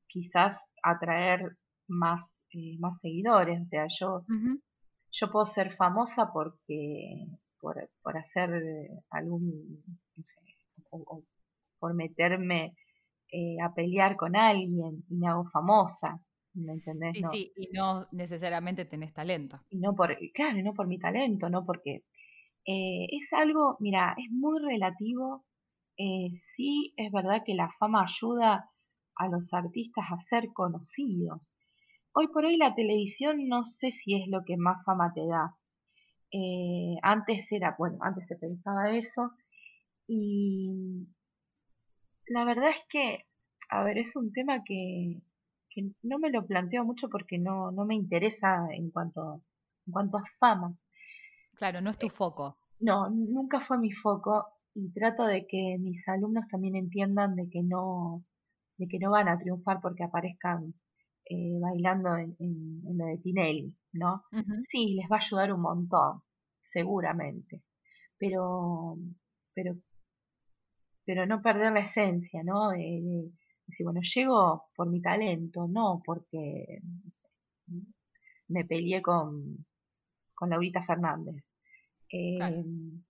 quizás 0.06 0.68
atraer 0.82 1.56
más, 1.88 2.44
eh, 2.52 2.78
más 2.78 3.00
seguidores. 3.00 3.60
O 3.62 3.66
sea, 3.66 3.86
yo, 3.88 4.24
yo 5.10 5.30
puedo 5.30 5.46
ser 5.46 5.74
famosa 5.74 6.32
porque 6.32 7.26
por, 7.60 7.90
por 8.02 8.16
hacer 8.16 8.50
algún, 9.10 9.82
o, 10.90 11.24
por 11.78 11.94
meterme 11.94 12.74
eh, 13.30 13.56
a 13.60 13.74
pelear 13.74 14.16
con 14.16 14.36
alguien 14.36 15.04
y 15.08 15.16
me 15.16 15.28
hago 15.28 15.44
famosa. 15.50 16.20
¿Me 16.54 16.72
entendés? 16.72 17.14
Sí, 17.14 17.22
sí, 17.30 17.52
y 17.56 17.68
no 17.72 18.06
necesariamente 18.12 18.84
tenés 18.84 19.12
talento. 19.12 19.60
Y 19.70 19.78
no 19.78 19.94
por, 19.94 20.16
claro, 20.32 20.58
y 20.58 20.62
no 20.62 20.72
por 20.72 20.86
mi 20.86 20.98
talento, 20.98 21.50
no 21.50 21.64
porque 21.64 22.04
eh, 22.66 23.06
es 23.10 23.32
algo, 23.32 23.76
mira, 23.80 24.14
es 24.16 24.30
muy 24.30 24.60
relativo. 24.60 25.44
Eh, 25.96 26.30
sí, 26.36 26.94
es 26.96 27.12
verdad 27.12 27.42
que 27.44 27.54
la 27.54 27.70
fama 27.78 28.04
ayuda 28.04 28.70
a 29.16 29.28
los 29.28 29.52
artistas 29.52 30.04
a 30.10 30.20
ser 30.20 30.52
conocidos. 30.52 31.54
Hoy 32.12 32.28
por 32.28 32.44
hoy 32.44 32.56
la 32.56 32.74
televisión 32.74 33.48
no 33.48 33.64
sé 33.64 33.90
si 33.90 34.14
es 34.14 34.28
lo 34.28 34.44
que 34.44 34.56
más 34.56 34.84
fama 34.84 35.12
te 35.14 35.26
da. 35.26 35.56
antes 37.02 37.50
era, 37.52 37.74
bueno, 37.78 37.98
antes 38.00 38.26
se 38.28 38.36
pensaba 38.36 38.90
eso, 38.90 39.32
y 40.06 41.08
la 42.26 42.44
verdad 42.44 42.70
es 42.70 42.84
que, 42.88 43.26
a 43.70 43.82
ver, 43.84 43.98
es 43.98 44.16
un 44.16 44.32
tema 44.32 44.62
que, 44.64 45.20
que 45.74 45.90
no 46.02 46.18
me 46.18 46.30
lo 46.30 46.46
planteo 46.46 46.84
mucho 46.84 47.08
porque 47.08 47.38
no, 47.38 47.70
no 47.72 47.84
me 47.84 47.94
interesa 47.94 48.66
en 48.72 48.90
cuanto, 48.90 49.42
en 49.86 49.92
cuanto 49.92 50.18
a 50.18 50.24
fama. 50.38 50.76
Claro, 51.54 51.80
no 51.80 51.90
es 51.90 51.98
tu 51.98 52.08
foco. 52.08 52.56
No, 52.80 53.10
nunca 53.10 53.60
fue 53.60 53.78
mi 53.78 53.92
foco 53.92 54.46
y 54.74 54.92
trato 54.92 55.24
de 55.24 55.46
que 55.46 55.76
mis 55.78 56.06
alumnos 56.08 56.46
también 56.48 56.76
entiendan 56.76 57.34
de 57.36 57.48
que 57.48 57.62
no, 57.62 58.24
de 58.76 58.88
que 58.88 58.98
no 58.98 59.10
van 59.10 59.28
a 59.28 59.38
triunfar 59.38 59.80
porque 59.80 60.04
aparezcan 60.04 60.74
eh, 61.24 61.58
bailando 61.60 62.16
en, 62.16 62.36
en, 62.38 62.98
lo 62.98 63.06
de 63.06 63.18
Tinelli, 63.18 63.74
¿no? 63.92 64.24
Sí, 64.68 64.94
les 64.94 65.10
va 65.10 65.16
a 65.16 65.20
ayudar 65.20 65.52
un 65.52 65.62
montón, 65.62 66.22
seguramente, 66.62 67.62
pero, 68.18 68.98
pero 69.54 69.76
pero 71.04 71.26
no 71.26 71.42
perder 71.42 71.72
la 71.72 71.80
esencia, 71.80 72.42
¿no? 72.42 72.70
De, 72.70 73.30
decir, 73.66 73.84
bueno, 73.84 74.00
llego 74.02 74.64
por 74.74 74.90
mi 74.90 75.00
talento, 75.00 75.66
no 75.68 76.02
porque 76.04 76.80
me 78.48 78.64
peleé 78.64 79.02
con, 79.02 79.66
con 80.34 80.50
Laurita 80.50 80.84
Fernández. 80.84 81.44
Em, 82.08 83.02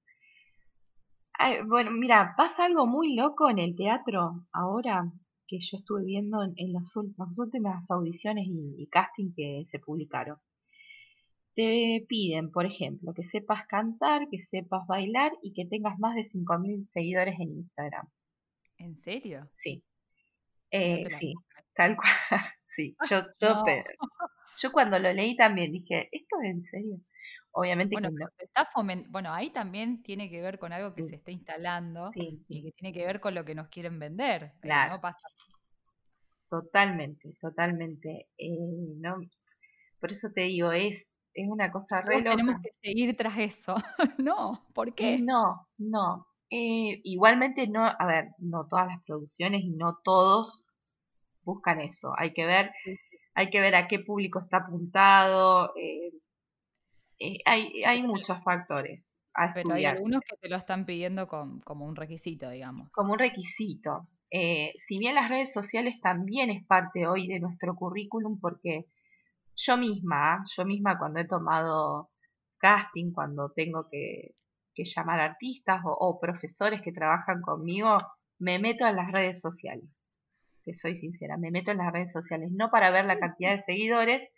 bueno, 1.66 1.90
mira, 1.90 2.34
pasa 2.36 2.64
algo 2.64 2.86
muy 2.86 3.14
loco 3.14 3.50
en 3.50 3.58
el 3.58 3.74
teatro 3.76 4.46
ahora 4.52 5.12
que 5.46 5.58
yo 5.60 5.76
estuve 5.76 6.04
viendo 6.04 6.42
en, 6.42 6.72
las, 6.72 6.96
últimas 6.96 7.90
audiciones 7.90 8.46
y 8.48 8.86
casting 8.90 9.32
que 9.34 9.62
se 9.66 9.78
publicaron 9.78 10.38
te 11.54 12.04
piden, 12.08 12.50
por 12.50 12.66
ejemplo, 12.66 13.14
que 13.14 13.22
sepas 13.22 13.66
cantar, 13.66 14.28
que 14.28 14.38
sepas 14.38 14.86
bailar 14.86 15.32
y 15.42 15.52
que 15.52 15.64
tengas 15.64 15.98
más 15.98 16.14
de 16.16 16.22
5.000 16.22 16.86
seguidores 16.88 17.36
en 17.38 17.52
Instagram. 17.52 18.08
¿En 18.78 18.96
serio? 18.96 19.48
Sí. 19.52 19.84
Eh, 20.76 21.08
sí, 21.10 21.34
tal 21.74 21.96
cual. 21.96 22.10
sí, 22.74 22.96
yo, 23.08 23.22
yo, 23.40 23.64
yo, 24.56 24.72
cuando 24.72 24.98
lo 24.98 25.12
leí 25.12 25.36
también 25.36 25.70
dije, 25.70 26.08
¿esto 26.10 26.36
es 26.42 26.50
en 26.50 26.62
serio? 26.62 27.00
Obviamente 27.52 27.94
bueno, 27.94 28.10
está 28.38 28.68
bueno, 29.08 29.32
ahí 29.32 29.50
también 29.50 30.02
tiene 30.02 30.28
que 30.28 30.42
ver 30.42 30.58
con 30.58 30.72
algo 30.72 30.92
que 30.92 31.04
se 31.04 31.14
está 31.14 31.30
instalando 31.30 32.10
y 32.16 32.62
que 32.62 32.72
tiene 32.72 32.92
que 32.92 33.06
ver 33.06 33.20
con 33.20 33.36
lo 33.36 33.44
que 33.44 33.54
nos 33.54 33.68
quieren 33.68 34.00
vender. 34.00 34.42
Eh, 34.42 34.60
claro. 34.62 35.00
Totalmente, 36.50 37.32
totalmente. 37.40 38.26
Eh, 38.36 38.96
no, 38.96 39.20
por 40.00 40.10
eso 40.10 40.32
te 40.34 40.42
digo, 40.42 40.72
es 40.72 41.06
es 41.34 41.48
una 41.48 41.70
cosa 41.70 42.00
re 42.00 42.22
Tenemos 42.22 42.60
que 42.62 42.70
seguir 42.82 43.16
tras 43.16 43.38
eso. 43.38 43.74
no, 44.18 44.66
¿por 44.72 44.94
qué? 44.94 45.18
No, 45.18 45.68
no. 45.78 46.26
Eh, 46.56 47.00
igualmente 47.02 47.66
no, 47.66 47.84
a 47.84 48.06
ver, 48.06 48.28
no 48.38 48.68
todas 48.68 48.86
las 48.86 49.02
producciones 49.02 49.64
y 49.64 49.70
no 49.70 49.98
todos 50.04 50.64
buscan 51.42 51.80
eso. 51.80 52.12
Hay 52.16 52.32
que 52.32 52.46
ver, 52.46 52.70
hay 53.34 53.50
que 53.50 53.60
ver 53.60 53.74
a 53.74 53.88
qué 53.88 53.98
público 53.98 54.38
está 54.38 54.58
apuntado. 54.58 55.74
Eh, 55.76 56.12
eh, 57.18 57.38
hay, 57.44 57.82
hay 57.82 58.04
muchos 58.04 58.40
factores. 58.44 59.12
Pero 59.52 59.74
hay 59.74 59.84
algunos 59.84 60.20
que 60.20 60.36
te 60.36 60.48
lo 60.48 60.54
están 60.54 60.86
pidiendo 60.86 61.26
como 61.26 61.86
un 61.86 61.96
requisito, 61.96 62.48
digamos. 62.50 62.88
Como 62.92 63.14
un 63.14 63.18
requisito. 63.18 64.06
si 64.30 64.98
bien 64.98 65.16
las 65.16 65.28
redes 65.28 65.52
sociales 65.52 66.00
también 66.00 66.50
es 66.50 66.64
parte 66.66 67.08
hoy 67.08 67.26
de 67.26 67.40
nuestro 67.40 67.74
currículum, 67.74 68.38
porque 68.38 68.86
yo 69.56 69.76
misma, 69.76 70.44
yo 70.56 70.64
misma 70.64 71.00
cuando 71.00 71.18
he 71.18 71.26
tomado 71.26 72.10
casting, 72.58 73.10
cuando 73.10 73.50
tengo 73.50 73.88
que, 73.90 74.36
llamar 74.82 75.20
artistas 75.20 75.80
o, 75.84 76.18
profesores 76.20 76.82
que 76.82 76.90
trabajan 76.90 77.40
conmigo, 77.40 77.98
me 78.40 78.58
meto 78.58 78.84
en 78.86 78.96
las 78.96 79.12
redes 79.12 79.40
sociales. 79.40 80.04
Te 80.64 80.74
soy 80.74 80.96
sincera, 80.96 81.36
me 81.36 81.52
meto 81.52 81.70
en 81.70 81.78
las 81.78 81.92
redes 81.92 82.10
sociales, 82.10 82.50
no 82.50 82.70
para 82.70 82.90
ver 82.90 83.04
la 83.04 83.20
cantidad 83.20 83.52
de 83.52 83.62
seguidores, 83.62 84.28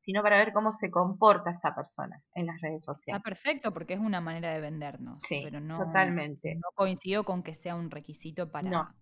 sino 0.00 0.22
para 0.22 0.38
ver 0.38 0.52
cómo 0.52 0.72
se 0.72 0.90
comporta 0.90 1.50
esa 1.50 1.74
persona 1.74 2.20
en 2.34 2.46
las 2.46 2.60
redes 2.60 2.84
sociales. 2.84 3.20
Está 3.20 3.22
perfecto 3.22 3.72
porque 3.72 3.94
es 3.94 4.00
una 4.00 4.20
manera 4.20 4.52
de 4.52 4.60
vendernos. 4.60 5.22
Sí, 5.28 5.42
pero 5.44 5.60
no, 5.60 5.78
totalmente. 5.78 6.56
No 6.56 6.68
coincido 6.74 7.24
con 7.24 7.42
que 7.42 7.54
sea 7.54 7.76
un 7.76 7.90
requisito 7.90 8.50
para. 8.50 8.68
No, 8.68 8.94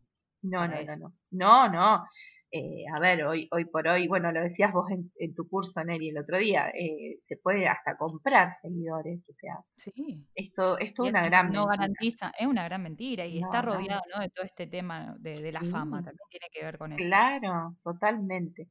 no, 0.42 0.68
no, 0.68 0.74
no, 0.74 0.96
no, 0.96 1.12
no, 1.30 1.68
no. 1.68 2.04
Eh, 2.54 2.84
a 2.94 3.00
ver, 3.00 3.24
hoy, 3.24 3.48
hoy 3.50 3.64
por 3.64 3.88
hoy, 3.88 4.06
bueno, 4.06 4.30
lo 4.30 4.42
decías 4.42 4.74
vos 4.74 4.84
en, 4.90 5.34
tu 5.34 5.48
curso, 5.48 5.82
Nelly, 5.82 6.10
el 6.10 6.18
otro 6.18 6.36
día, 6.36 6.68
eh, 6.68 7.14
se 7.16 7.38
puede 7.38 7.66
hasta 7.66 7.96
comprar 7.96 8.52
seguidores, 8.60 9.26
o 9.30 9.32
sea, 9.32 9.54
sí. 9.74 10.28
esto, 10.34 10.78
esto 10.78 11.04
es 11.04 11.10
una 11.10 11.24
gran 11.24 11.50
no 11.50 11.64
garantiza, 11.64 12.30
es 12.38 12.46
una 12.46 12.64
gran 12.64 12.82
mentira 12.82 13.24
y 13.24 13.38
está 13.38 13.62
rodeado 13.62 14.02
¿no? 14.14 14.20
de 14.20 14.28
todo 14.28 14.44
este 14.44 14.66
tema 14.66 15.16
de, 15.18 15.50
la 15.50 15.62
fama, 15.62 16.02
también 16.04 16.28
tiene 16.28 16.48
que 16.52 16.62
ver 16.62 16.76
con 16.76 16.92
eso. 16.92 17.08
Claro, 17.08 17.74
totalmente. 17.82 18.68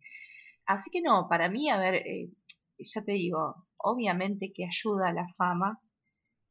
Así 0.67 0.91
que 0.91 1.01
no, 1.01 1.27
para 1.27 1.49
mí, 1.49 1.67
a 1.71 1.79
ver, 1.79 1.95
eh, 1.95 2.29
ya 2.77 3.01
te 3.01 3.13
digo, 3.13 3.65
obviamente 3.77 4.51
que 4.53 4.65
ayuda 4.65 5.11
la 5.11 5.27
fama, 5.37 5.81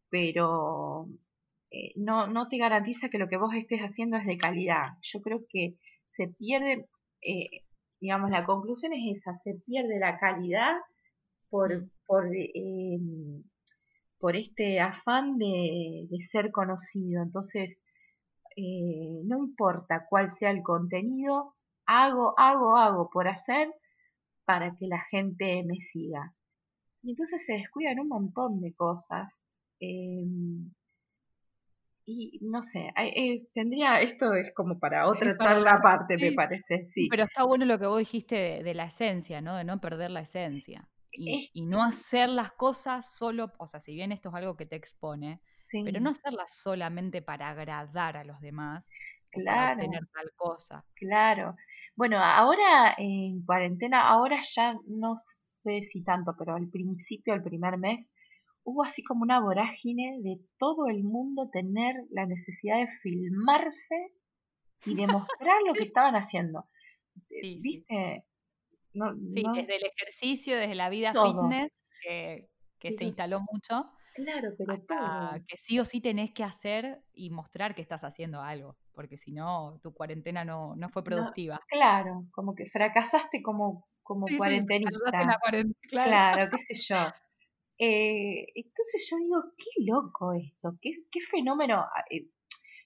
pero 0.08 1.06
no, 1.94 2.26
no 2.26 2.48
te 2.48 2.58
garantiza 2.58 3.08
que 3.08 3.18
lo 3.18 3.28
que 3.28 3.36
vos 3.36 3.54
estés 3.54 3.82
haciendo 3.82 4.16
es 4.16 4.26
de 4.26 4.36
calidad. 4.36 4.94
Yo 5.02 5.20
creo 5.20 5.44
que 5.48 5.76
se 6.08 6.26
pierde, 6.26 6.88
eh, 7.22 7.64
digamos, 8.00 8.30
la 8.30 8.44
conclusión 8.46 8.92
es 8.92 9.18
esa, 9.18 9.38
se 9.44 9.54
pierde 9.66 9.98
la 9.98 10.18
calidad 10.18 10.76
por, 11.50 11.82
mm. 11.82 11.90
por, 12.06 12.28
em, 12.34 13.42
por 14.18 14.36
este 14.36 14.80
afán 14.80 15.38
de, 15.38 16.08
ser 16.30 16.50
conocido. 16.52 17.22
Entonces, 17.22 17.82
eh, 18.56 19.22
no 19.24 19.38
importa 19.38 20.06
cuál 20.08 20.30
sea 20.30 20.50
el 20.50 20.62
contenido, 20.62 21.54
hago, 21.86 22.34
hago, 22.38 22.76
hago 22.76 23.10
por 23.10 23.28
hacer 23.28 23.72
para 24.44 24.76
que 24.76 24.86
la 24.86 25.00
gente 25.10 25.62
me 25.64 25.80
siga. 25.80 26.34
Y 27.02 27.10
entonces 27.10 27.44
se 27.46 27.54
descuidan 27.54 28.00
un 28.00 28.08
montón 28.08 28.60
de 28.60 28.74
cosas. 28.74 29.40
Em, 29.80 30.72
y 32.04 32.38
no 32.42 32.62
sé, 32.62 32.92
eh, 32.96 33.46
tendría, 33.54 34.00
esto 34.00 34.34
es 34.34 34.52
como 34.54 34.78
para 34.78 35.08
otra 35.08 35.36
charla 35.38 35.74
aparte, 35.74 36.16
me 36.16 36.32
parece, 36.32 36.84
sí. 36.86 37.08
Pero 37.10 37.24
está 37.24 37.44
bueno 37.44 37.64
lo 37.64 37.78
que 37.78 37.86
vos 37.86 37.98
dijiste 37.98 38.62
de, 38.62 38.74
la 38.74 38.86
esencia, 38.86 39.40
¿no? 39.40 39.56
De 39.56 39.64
no 39.64 39.80
perder 39.80 40.10
la 40.10 40.20
esencia. 40.20 40.88
Y, 41.12 41.50
y, 41.52 41.62
no 41.62 41.82
hacer 41.82 42.28
las 42.28 42.52
cosas 42.52 43.12
solo, 43.12 43.52
o 43.58 43.66
sea, 43.66 43.80
si 43.80 43.94
bien 43.94 44.12
esto 44.12 44.28
es 44.28 44.34
algo 44.36 44.56
que 44.56 44.64
te 44.64 44.76
expone, 44.76 45.40
pero 45.84 46.00
no 46.00 46.10
hacerlas 46.10 46.54
solamente 46.54 47.20
para 47.20 47.50
agradar 47.50 48.16
a 48.16 48.24
los 48.24 48.40
demás, 48.40 48.88
claro, 49.30 49.76
para 49.76 49.80
tener 49.80 50.06
tal 50.12 50.30
cosa. 50.36 50.84
Claro. 50.94 51.56
Bueno, 51.96 52.18
ahora 52.18 52.94
en 52.96 53.44
cuarentena, 53.44 54.08
ahora 54.08 54.40
ya 54.54 54.74
no 54.86 55.16
sé 55.16 55.82
si 55.82 56.02
tanto, 56.02 56.34
pero 56.38 56.54
al 56.54 56.68
principio, 56.68 57.34
el 57.34 57.42
primer 57.42 57.76
mes, 57.76 58.12
hubo 58.64 58.84
así 58.84 59.02
como 59.02 59.22
una 59.22 59.40
vorágine 59.40 60.18
de 60.22 60.40
todo 60.58 60.86
el 60.88 61.02
mundo 61.02 61.48
tener 61.52 61.94
la 62.10 62.26
necesidad 62.26 62.78
de 62.78 62.88
filmarse 63.02 64.12
y 64.84 64.94
demostrar 64.94 65.56
lo 65.66 65.74
que 65.74 65.84
estaban 65.84 66.14
haciendo. 66.14 66.68
¿Viste? 67.28 68.24
sí, 68.92 69.42
desde 69.54 69.76
el 69.76 69.84
ejercicio, 69.84 70.56
desde 70.56 70.74
la 70.74 70.88
vida 70.88 71.12
fitness, 71.12 71.70
que, 72.02 72.96
se 72.96 73.04
instaló 73.04 73.40
mucho. 73.40 73.90
Claro, 74.14 74.50
pero 74.58 74.74
que 75.46 75.56
sí 75.56 75.78
o 75.78 75.84
sí 75.84 76.00
tenés 76.00 76.32
que 76.32 76.44
hacer 76.44 77.00
y 77.14 77.30
mostrar 77.30 77.74
que 77.74 77.82
estás 77.82 78.04
haciendo 78.04 78.42
algo, 78.42 78.76
porque 78.92 79.16
si 79.16 79.32
no, 79.32 79.78
tu 79.82 79.94
cuarentena 79.94 80.44
no, 80.44 80.74
no 80.76 80.88
fue 80.88 81.04
productiva. 81.04 81.60
claro, 81.68 82.24
como 82.32 82.54
que 82.54 82.68
fracasaste 82.70 83.40
como, 83.42 83.86
como 84.02 84.26
cuarentenista. 84.36 85.38
claro. 85.88 86.50
qué 86.50 86.58
sé 86.58 86.74
yo. 86.74 86.96
Eh, 87.82 88.46
entonces 88.54 89.08
yo 89.10 89.16
digo, 89.16 89.42
qué 89.56 89.84
loco 89.90 90.34
esto, 90.34 90.76
qué, 90.82 90.90
qué 91.10 91.20
fenómeno. 91.22 91.76
Ah, 91.76 92.04
eh, 92.10 92.28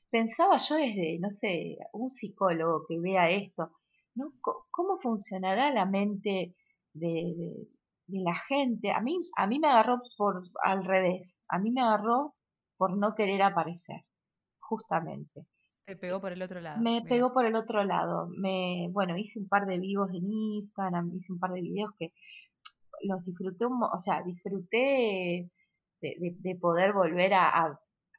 pensaba 0.09 0.57
yo 0.59 0.77
desde, 0.77 1.19
no 1.19 1.31
sé, 1.33 1.79
un 1.93 2.11
psicólogo 2.11 2.87
que 2.87 3.01
vea 3.01 3.29
esto, 3.31 3.73
¿no? 4.15 4.33
¿Cómo 4.71 5.01
funcionará 5.01 5.73
la 5.73 5.85
mente 5.85 6.55
de, 6.93 7.67
de 8.07 8.21
la 8.21 8.35
gente. 8.49 8.93
A 8.93 9.01
mí, 9.01 9.19
a 9.37 9.47
mí 9.47 9.59
me 9.59 9.69
agarró 9.69 10.01
por 10.17 10.43
al 10.63 10.85
revés. 10.85 11.39
A 11.49 11.59
mí 11.59 11.71
me 11.71 11.83
agarró 11.83 12.35
por 12.77 12.97
no 12.97 13.15
querer 13.15 13.43
aparecer, 13.43 14.03
justamente. 14.59 15.47
Te 15.87 15.97
pegó 15.97 16.21
por 16.21 16.33
el 16.33 16.43
otro 16.43 16.61
lado. 16.61 16.81
Me 16.81 17.03
pegó 17.03 17.33
por 17.33 17.45
el 17.45 17.55
otro 17.57 17.85
lado. 17.85 18.29
Me, 18.29 18.89
bueno, 18.91 19.19
hice 19.19 19.39
un 19.39 19.49
par 19.49 19.67
de 19.67 19.79
vivos 19.79 20.11
en 20.15 20.31
Instagram, 20.31 21.13
hice 21.15 21.33
un 21.33 21.39
par 21.39 21.53
de 21.53 21.61
videos 21.61 21.91
que 21.99 22.13
los 23.03 23.25
disfruté, 23.25 23.65
o 23.67 23.99
sea, 23.99 24.23
disfruté 24.23 25.51
de, 26.01 26.59
poder 26.61 26.93
volver 26.93 27.35
a, 27.35 27.79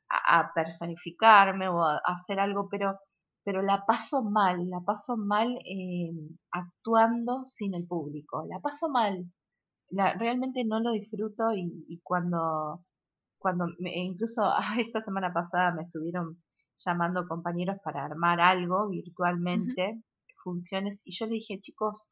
a, 0.10 0.52
personificarme 0.54 1.68
o 1.70 1.84
a, 1.84 2.00
hacer 2.06 2.40
algo, 2.40 2.68
pero, 2.70 3.00
pero 3.44 3.62
la 3.62 3.86
paso 3.86 4.24
mal, 4.24 4.70
la 4.70 4.82
paso 4.82 5.18
mal 5.18 5.58
eh, 5.66 6.12
actuando 6.52 7.46
sin 7.46 7.76
el 7.76 7.88
público, 7.88 8.46
la 8.48 8.60
paso 8.60 8.90
mal. 8.90 9.26
Realmente 9.92 10.64
no 10.66 10.80
lo 10.80 10.92
disfruto 10.92 11.54
y, 11.54 12.02
cuando, 12.04 12.84
cuando 13.38 13.66
e 13.80 14.00
incluso 14.00 14.44
esta 14.80 15.04
semana 15.04 15.32
pasada 15.32 15.72
me 15.74 15.84
estuvieron 15.84 16.42
llamando 16.78 17.28
compañeros 17.28 17.78
para 17.84 18.04
armar 18.04 18.42
algo 18.42 18.90
virtualmente, 18.90 20.02
funciones, 20.44 21.02
y 21.06 21.16
yo 21.18 21.26
le 21.28 21.36
dije, 21.36 21.60
chicos, 21.60 22.10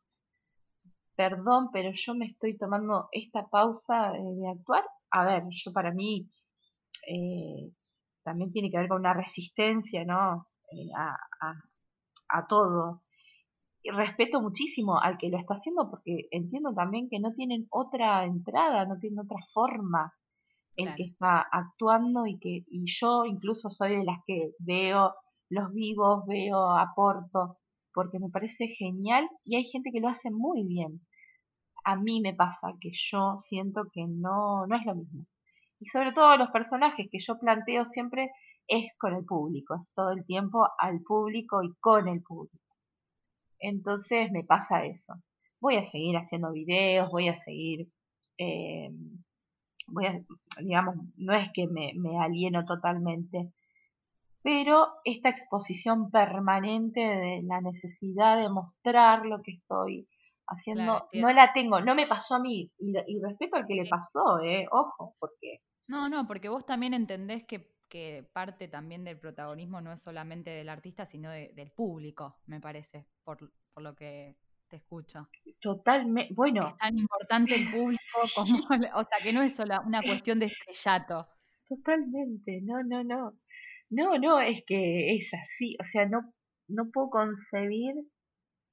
perdón, 1.15 1.69
pero 1.71 1.91
yo 1.93 2.15
me 2.15 2.25
estoy 2.25 2.57
tomando 2.57 3.09
esta 3.11 3.47
pausa 3.47 4.11
de 4.11 4.49
actuar. 4.49 4.83
A 5.11 5.25
ver, 5.25 5.43
yo 5.51 5.71
para 5.71 5.91
mí 5.91 6.29
eh, 7.07 7.71
también 8.23 8.51
tiene 8.51 8.71
que 8.71 8.77
ver 8.77 8.87
con 8.87 8.99
una 8.99 9.13
resistencia, 9.13 10.05
¿no? 10.05 10.47
Eh, 10.71 10.89
a, 10.95 11.15
a, 11.41 11.53
a 12.29 12.47
todo 12.47 13.03
respeto 13.91 14.41
muchísimo 14.41 14.99
al 14.99 15.17
que 15.17 15.29
lo 15.29 15.37
está 15.37 15.55
haciendo 15.55 15.89
porque 15.89 16.27
entiendo 16.31 16.73
también 16.73 17.09
que 17.09 17.19
no 17.19 17.33
tienen 17.33 17.67
otra 17.69 18.25
entrada, 18.25 18.85
no 18.85 18.97
tienen 18.97 19.19
otra 19.19 19.39
forma 19.53 20.13
el 20.75 20.95
que 20.95 21.03
está 21.03 21.41
actuando 21.51 22.25
y 22.25 22.39
que 22.39 22.63
y 22.67 22.85
yo 22.85 23.25
incluso 23.25 23.69
soy 23.69 23.97
de 23.97 24.05
las 24.05 24.19
que 24.25 24.51
veo 24.59 25.13
los 25.49 25.71
vivos, 25.73 26.25
veo 26.25 26.77
aporto 26.77 27.57
porque 27.93 28.19
me 28.19 28.29
parece 28.29 28.67
genial 28.69 29.29
y 29.45 29.55
hay 29.57 29.65
gente 29.65 29.91
que 29.91 29.99
lo 29.99 30.09
hace 30.09 30.31
muy 30.31 30.63
bien. 30.65 31.01
A 31.85 31.95
mí 31.95 32.21
me 32.21 32.33
pasa 32.33 32.73
que 32.81 32.91
yo 32.93 33.39
siento 33.41 33.83
que 33.93 34.05
no 34.07 34.67
no 34.67 34.75
es 34.75 34.85
lo 34.85 34.95
mismo. 34.95 35.25
Y 35.79 35.87
sobre 35.87 36.13
todo 36.13 36.37
los 36.37 36.49
personajes 36.51 37.07
que 37.11 37.19
yo 37.19 37.39
planteo 37.39 37.85
siempre 37.85 38.31
es 38.67 38.93
con 38.97 39.13
el 39.15 39.25
público, 39.25 39.75
es 39.75 39.93
todo 39.93 40.11
el 40.11 40.25
tiempo 40.25 40.67
al 40.79 41.01
público 41.01 41.63
y 41.63 41.73
con 41.79 42.07
el 42.07 42.21
público. 42.23 42.57
Entonces 43.59 44.31
me 44.31 44.43
pasa 44.43 44.85
eso. 44.85 45.13
Voy 45.59 45.75
a 45.77 45.89
seguir 45.89 46.17
haciendo 46.17 46.51
videos, 46.51 47.09
voy 47.09 47.29
a 47.29 47.35
seguir, 47.35 47.87
eh, 48.37 48.89
voy 49.87 50.05
a, 50.05 50.21
digamos, 50.59 50.95
no 51.17 51.33
es 51.33 51.49
que 51.53 51.67
me, 51.67 51.93
alieno 52.19 52.65
totalmente, 52.65 53.53
pero 54.43 54.89
esta 55.05 55.29
exposición 55.29 56.11
permanente 56.11 56.99
de 56.99 57.41
la 57.43 57.61
necesidad 57.61 58.37
de 58.37 58.49
mostrar 58.49 59.25
lo 59.25 59.41
que 59.41 59.53
estoy 59.53 60.07
haciendo, 60.45 61.07
no 61.13 61.31
la 61.31 61.53
tengo, 61.53 61.79
no 61.79 61.95
me 61.95 62.05
pasó 62.05 62.35
a 62.35 62.39
mí, 62.39 62.69
y, 62.77 63.21
respeto 63.21 63.55
al 63.55 63.65
que 63.65 63.75
le 63.75 63.89
pasó, 63.89 64.41
eh, 64.41 64.67
ojo, 64.69 65.15
porque... 65.17 65.61
No, 65.87 66.09
no, 66.09 66.27
porque 66.27 66.49
vos 66.49 66.65
también 66.65 66.93
entendés 66.93 67.45
que, 67.45 67.71
parte 68.33 68.67
también 68.67 69.03
del 69.03 69.19
protagonismo 69.19 69.79
no 69.79 69.93
es 69.93 70.01
solamente 70.01 70.49
del 70.49 70.67
artista, 70.67 71.05
sino 71.05 71.29
del 71.29 71.71
público, 71.71 72.39
me 72.47 72.59
parece, 72.59 73.05
por, 73.23 73.37
por 73.71 73.83
lo 73.83 73.95
que 73.95 74.35
te 74.67 74.77
escucho. 74.77 75.29
Totalmente, 75.61 76.33
bueno. 76.33 76.67
Es 76.67 76.77
tan 76.77 76.97
importante 76.97 77.53
el 77.53 77.69
público 77.69 78.01
como, 78.35 78.57
o 78.95 79.03
sea, 79.03 79.19
que 79.21 79.31
no 79.31 79.43
es 79.43 79.55
solo 79.55 79.79
una 79.85 80.01
cuestión 80.01 80.39
de 80.39 80.47
estrellato. 80.47 81.27
Totalmente, 81.69 82.59
no, 82.63 82.81
no, 82.83 83.03
no. 83.03 83.33
No, 83.93 84.17
no, 84.17 84.39
es 84.41 84.63
que 84.65 85.15
es 85.15 85.31
así, 85.35 85.77
o 85.79 85.83
sea, 85.83 86.07
no, 86.07 86.33
no 86.67 86.89
puedo 86.91 87.11
concebir, 87.11 87.93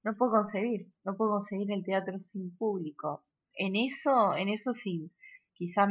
no 0.03 0.17
puedo 0.17 0.33
concebir, 0.33 0.87
no 1.05 1.15
puedo 1.15 1.33
concebir 1.33 1.71
el 1.73 1.85
teatro 1.85 2.19
sin 2.21 2.57
público. 2.57 3.27
En 3.53 3.77
eso, 3.77 4.35
en 4.35 4.49
eso 4.49 4.73
sí, 4.73 5.13
quizás 5.53 5.89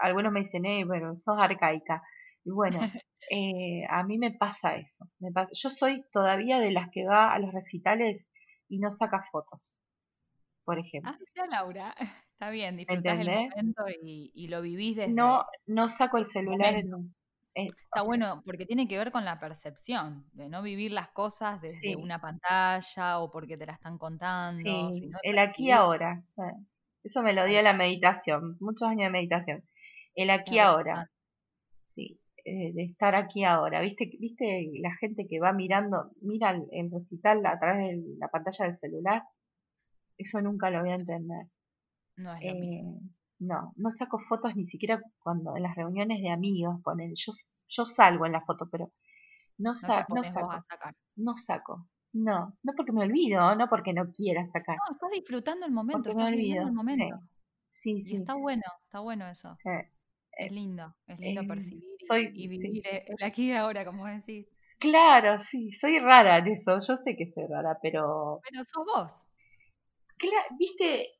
algunos 0.00 0.32
me 0.32 0.40
dicen, 0.40 0.64
eh, 0.64 0.84
bueno, 0.86 1.14
sos 1.16 1.36
arcaica. 1.38 2.02
Y 2.42 2.50
bueno, 2.50 2.78
eh, 3.30 3.84
a 3.90 4.04
mí 4.04 4.16
me 4.16 4.32
pasa 4.32 4.76
eso. 4.76 5.04
Me 5.18 5.32
pasa. 5.32 5.52
Yo 5.52 5.68
soy 5.68 6.02
todavía 6.10 6.60
de 6.60 6.70
las 6.70 6.88
que 6.90 7.04
va 7.04 7.34
a 7.34 7.38
los 7.38 7.52
recitales 7.52 8.26
y 8.68 8.78
no 8.78 8.90
saca 8.90 9.22
fotos, 9.30 9.78
por 10.64 10.78
ejemplo. 10.78 11.12
Ah, 11.12 11.18
mira, 11.18 11.46
Laura, 11.46 11.94
está 12.32 12.48
bien, 12.48 12.78
disfrutás 12.78 13.20
el 13.20 13.26
momento 13.26 13.84
y, 14.02 14.48
lo 14.48 14.62
vivís 14.62 14.96
desde... 14.96 15.12
No, 15.12 15.44
no 15.66 15.90
saco 15.90 16.16
el 16.16 16.24
celular 16.24 16.74
en 16.74 16.90
un... 17.54 17.62
Eh, 17.62 17.66
está 17.66 18.02
bueno, 18.06 18.42
porque 18.44 18.66
tiene 18.66 18.86
que 18.86 18.98
ver 18.98 19.10
con 19.10 19.24
la 19.24 19.38
percepción, 19.40 20.24
de 20.32 20.48
no 20.48 20.62
vivir 20.62 20.92
las 20.92 21.08
cosas 21.08 21.60
desde 21.60 21.96
una 21.96 22.20
pantalla 22.20 23.18
o 23.18 23.30
porque 23.30 23.56
te 23.56 23.66
la 23.66 23.72
están 23.72 23.98
contando. 23.98 24.92
Sí, 24.92 25.10
el 25.22 25.38
aquí 25.38 25.68
y 25.68 25.70
ahora. 25.70 26.22
Eh, 26.38 26.64
eso 27.02 27.22
me 27.22 27.32
lo 27.32 27.44
dio 27.46 27.62
la 27.62 27.72
meditación, 27.72 28.56
muchos 28.60 28.88
años 28.88 29.06
de 29.06 29.10
meditación. 29.10 29.62
El 30.14 30.30
aquí 30.30 30.58
ahora. 30.58 31.10
Sí, 31.86 32.20
eh, 32.44 32.72
de 32.72 32.84
estar 32.84 33.14
aquí 33.14 33.44
ahora. 33.44 33.80
¿Viste, 33.80 34.10
¿Viste 34.18 34.70
la 34.80 34.94
gente 34.96 35.26
que 35.28 35.40
va 35.40 35.52
mirando, 35.52 36.10
mira 36.20 36.50
el, 36.50 36.90
recital 36.90 37.44
a 37.46 37.58
través 37.58 37.96
de 37.96 38.16
la 38.18 38.28
pantalla 38.28 38.66
del 38.66 38.76
celular? 38.76 39.22
Eso 40.18 40.40
nunca 40.42 40.70
lo 40.70 40.80
voy 40.80 40.90
a 40.90 40.96
entender. 40.96 41.46
No 42.16 42.34
es 42.34 42.44
lo 42.44 42.54
mismo. 42.54 43.00
Eh, 43.40 43.44
no, 43.44 43.72
no 43.76 43.90
saco 43.90 44.18
fotos 44.28 44.54
ni 44.56 44.66
siquiera 44.66 45.00
cuando 45.18 45.56
en 45.56 45.62
las 45.62 45.74
reuniones 45.74 46.20
de 46.20 46.30
amigos 46.30 46.80
ponen. 46.82 47.14
Yo, 47.16 47.32
yo 47.68 47.84
salgo 47.84 48.26
en 48.26 48.32
la 48.32 48.42
foto, 48.42 48.68
pero 48.70 48.92
no, 49.58 49.74
saco. 49.74 50.14
No 51.16 51.36
saco. 51.36 51.88
No, 52.12 52.58
no 52.62 52.72
porque 52.76 52.92
me 52.92 53.02
olvido, 53.02 53.54
no 53.56 53.68
porque 53.68 53.92
no 53.92 54.10
quiera 54.10 54.44
sacar. 54.46 54.76
No, 54.76 54.94
estás 54.94 55.10
disfrutando 55.12 55.66
el 55.66 55.72
momento, 55.72 56.10
estás 56.10 56.30
viviendo 56.30 56.68
el 56.68 56.74
momento. 56.74 57.20
Sí, 57.72 58.02
sí. 58.02 58.14
Y 58.14 58.16
está 58.18 58.34
bueno, 58.34 58.62
está 58.84 59.00
bueno 59.00 59.28
eso. 59.28 59.56
Es 60.32 60.52
lindo, 60.52 60.94
es 61.06 61.18
lindo 61.18 61.46
percibir 61.46 61.84
y, 62.34 62.48
vivir 62.48 62.82
el 62.86 63.22
aquí 63.22 63.50
y 63.50 63.52
ahora, 63.52 63.84
como 63.84 64.06
decís. 64.06 64.46
Claro, 64.78 65.42
sí, 65.44 65.70
soy 65.72 65.98
rara 65.98 66.38
en 66.38 66.48
eso, 66.48 66.78
yo 66.80 66.96
sé 66.96 67.14
que 67.14 67.30
soy 67.30 67.44
rara, 67.46 67.78
pero... 67.82 68.40
Pero 68.48 68.64
sos 68.64 68.86
vos. 68.86 69.12
Claro, 70.16 70.56
viste, 70.58 71.19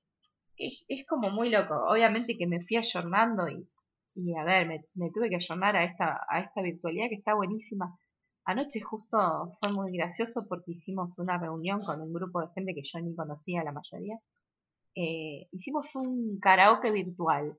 es, 0.60 0.84
es 0.88 1.06
como 1.06 1.30
muy 1.30 1.50
loco. 1.50 1.74
Obviamente 1.88 2.36
que 2.36 2.46
me 2.46 2.64
fui 2.64 2.76
ayornando 2.76 3.48
y, 3.48 3.68
y 4.14 4.36
a 4.36 4.44
ver, 4.44 4.68
me, 4.68 4.84
me, 4.94 5.10
tuve 5.10 5.28
que 5.28 5.36
ayornar 5.36 5.76
a 5.76 5.84
esta, 5.84 6.20
a 6.28 6.40
esta 6.40 6.62
virtualidad 6.62 7.08
que 7.08 7.16
está 7.16 7.34
buenísima. 7.34 7.98
Anoche 8.44 8.80
justo 8.80 9.56
fue 9.60 9.72
muy 9.72 9.96
gracioso 9.96 10.46
porque 10.48 10.72
hicimos 10.72 11.18
una 11.18 11.38
reunión 11.38 11.82
con 11.82 12.00
un 12.00 12.12
grupo 12.12 12.40
de 12.40 12.48
gente 12.54 12.74
que 12.74 12.82
yo 12.84 13.00
ni 13.00 13.14
conocía 13.14 13.64
la 13.64 13.72
mayoría. 13.72 14.18
Eh, 14.94 15.48
hicimos 15.52 15.94
un 15.94 16.38
karaoke 16.40 16.90
virtual 16.90 17.56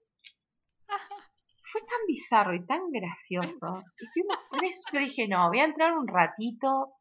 fue 1.71 1.81
tan 1.81 2.05
bizarro 2.07 2.53
y 2.53 2.65
tan 2.65 2.91
gracioso. 2.91 3.83
Y 3.99 4.05
fuimos 4.07 4.37
tres, 4.51 4.81
yo 4.91 4.99
dije, 4.99 5.27
no, 5.27 5.47
voy 5.47 5.59
a 5.59 5.65
entrar 5.65 5.97
un 5.97 6.07
ratito 6.07 6.93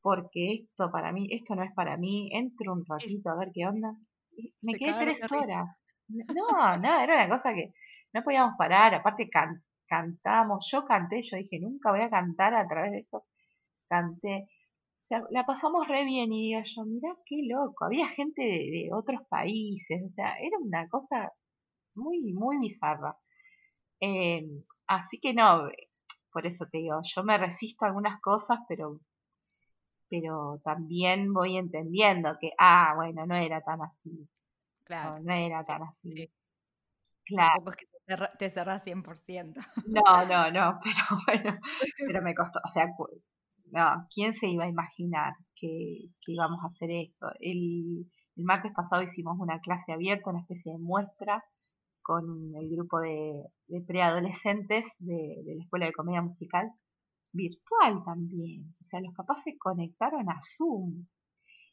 porque 0.00 0.54
esto 0.54 0.90
para 0.90 1.12
mí, 1.12 1.28
esto 1.30 1.54
no 1.54 1.64
es 1.64 1.72
para 1.74 1.96
mí, 1.96 2.30
entro 2.32 2.72
un 2.72 2.84
ratito 2.86 3.28
a 3.28 3.36
ver 3.36 3.50
qué 3.52 3.66
onda. 3.66 3.94
Me 4.62 4.74
quedé 4.74 4.94
tres 4.94 5.32
horas. 5.32 5.76
No, 6.08 6.76
no, 6.76 7.00
era 7.00 7.14
una 7.14 7.28
cosa 7.28 7.52
que 7.54 7.72
no 8.12 8.22
podíamos 8.22 8.56
parar, 8.56 8.94
aparte 8.94 9.28
cantamos, 9.88 10.68
yo 10.70 10.84
canté, 10.86 11.22
yo 11.22 11.36
dije, 11.36 11.58
nunca 11.60 11.90
voy 11.90 12.00
a 12.02 12.10
cantar 12.10 12.54
a 12.54 12.66
través 12.66 12.92
de 12.92 12.98
esto, 13.00 13.24
canté. 13.88 14.48
O 14.98 15.02
sea, 15.06 15.22
la 15.30 15.44
pasamos 15.44 15.86
re 15.86 16.04
bien 16.04 16.32
y 16.32 16.48
digo 16.48 16.62
yo, 16.64 16.84
mira 16.84 17.14
qué 17.26 17.36
loco, 17.48 17.84
había 17.84 18.08
gente 18.08 18.42
de, 18.42 18.70
de 18.70 18.90
otros 18.92 19.20
países, 19.28 20.02
o 20.04 20.08
sea, 20.08 20.36
era 20.40 20.58
una 20.58 20.88
cosa 20.88 21.32
muy, 21.94 22.32
muy 22.32 22.58
bizarra. 22.58 23.16
Eh, 24.00 24.42
así 24.86 25.18
que 25.20 25.34
no, 25.34 25.68
por 26.32 26.46
eso 26.46 26.66
te 26.70 26.78
digo, 26.78 27.00
yo 27.02 27.24
me 27.24 27.38
resisto 27.38 27.84
a 27.84 27.88
algunas 27.88 28.20
cosas, 28.20 28.58
pero 28.68 29.00
pero 30.08 30.60
también 30.64 31.32
voy 31.32 31.56
entendiendo 31.56 32.36
que, 32.40 32.52
ah, 32.58 32.92
bueno, 32.96 33.26
no 33.26 33.36
era 33.36 33.60
tan 33.60 33.82
así. 33.82 34.28
Claro. 34.84 35.18
No, 35.20 35.34
era 35.34 35.64
tan 35.64 35.82
así. 35.82 36.30
Claro. 37.24 37.54
Tampoco 37.56 37.70
es 37.72 37.76
que 37.76 37.96
te 38.38 38.50
cerrás 38.50 38.84
100%. 38.84 39.54
No, 39.86 40.26
no, 40.26 40.50
no, 40.50 40.80
pero 40.84 41.22
bueno, 41.26 41.58
pero 42.06 42.22
me 42.22 42.34
costó, 42.34 42.60
o 42.64 42.68
sea, 42.68 42.86
no, 43.72 44.06
¿quién 44.14 44.34
se 44.34 44.48
iba 44.48 44.64
a 44.64 44.68
imaginar 44.68 45.34
que, 45.56 46.08
íbamos 46.26 46.62
a 46.62 46.68
hacer 46.68 46.90
esto? 46.90 47.26
El, 47.40 48.06
el, 48.36 48.44
martes 48.44 48.72
pasado 48.74 49.02
hicimos 49.02 49.36
una 49.40 49.60
clase 49.60 49.92
abierta, 49.92 50.30
una 50.30 50.40
especie 50.40 50.72
de 50.72 50.78
muestra 50.78 51.42
con 52.02 52.54
el 52.54 52.70
grupo 52.70 53.00
de, 53.00 53.42
de 53.66 53.80
preadolescentes 53.80 54.86
de, 54.98 55.42
de 55.44 55.56
la 55.56 55.62
Escuela 55.64 55.86
de 55.86 55.92
Comedia 55.92 56.22
Musical 56.22 56.70
virtual 57.36 58.02
también. 58.04 58.74
O 58.80 58.82
sea, 58.82 59.00
los 59.00 59.14
papás 59.14 59.42
se 59.44 59.56
conectaron 59.58 60.28
a 60.28 60.38
Zoom. 60.56 61.06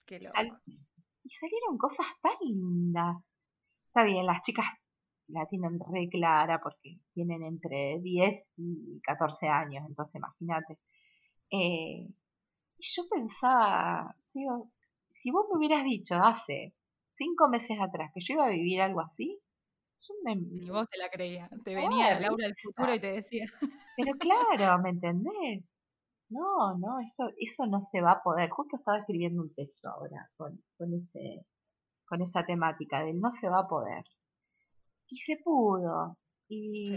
Qué 0.05 0.19
loco. 0.19 0.37
y 0.67 1.29
salieron 1.29 1.77
cosas 1.77 2.07
tan 2.21 2.33
lindas. 2.41 3.23
Está 3.87 4.03
bien, 4.03 4.25
las 4.25 4.41
chicas 4.41 4.65
la 5.27 5.45
tienen 5.47 5.79
re 5.79 6.09
clara 6.09 6.59
porque 6.61 6.99
tienen 7.13 7.43
entre 7.43 7.99
10 8.01 8.51
y 8.57 8.99
14 9.01 9.47
años, 9.47 9.85
entonces 9.87 10.15
imagínate. 10.15 10.79
Eh, 11.51 12.09
y 12.77 12.85
yo 12.95 13.03
pensaba, 13.09 14.15
si 14.19 15.31
vos 15.31 15.45
me 15.51 15.57
hubieras 15.57 15.83
dicho 15.85 16.15
hace 16.15 16.73
cinco 17.13 17.47
meses 17.47 17.77
atrás 17.79 18.11
que 18.13 18.21
yo 18.21 18.33
iba 18.35 18.45
a 18.45 18.49
vivir 18.49 18.81
algo 18.81 19.01
así, 19.01 19.39
yo 20.07 20.13
me... 20.23 20.35
Ni 20.35 20.69
vos 20.69 20.87
te 20.89 20.97
la 20.97 21.09
creías, 21.09 21.49
te 21.63 21.75
venía 21.75 22.19
Laura 22.19 22.45
del 22.45 22.55
futuro 22.61 22.93
y 22.93 22.99
te 22.99 23.13
decía. 23.13 23.45
Pero 23.97 24.17
claro, 24.17 24.81
¿me 24.81 24.89
entendés? 24.89 25.63
No, 26.29 26.77
no, 26.77 26.99
eso, 26.99 27.29
eso 27.37 27.65
no 27.67 27.79
se 27.81 28.01
va 28.01 28.13
a 28.13 28.23
poder. 28.23 28.49
Justo 28.49 28.77
estaba 28.77 28.99
escribiendo 28.99 29.41
un 29.41 29.53
texto 29.53 29.89
ahora 29.89 30.29
con, 30.35 30.63
con, 30.77 30.93
ese, 30.93 31.45
con 32.05 32.21
esa 32.21 32.45
temática 32.45 33.03
del 33.03 33.19
no 33.19 33.31
se 33.31 33.49
va 33.49 33.59
a 33.59 33.67
poder. 33.67 34.03
Y 35.07 35.17
se 35.17 35.37
pudo. 35.43 36.17
Y 36.47 36.87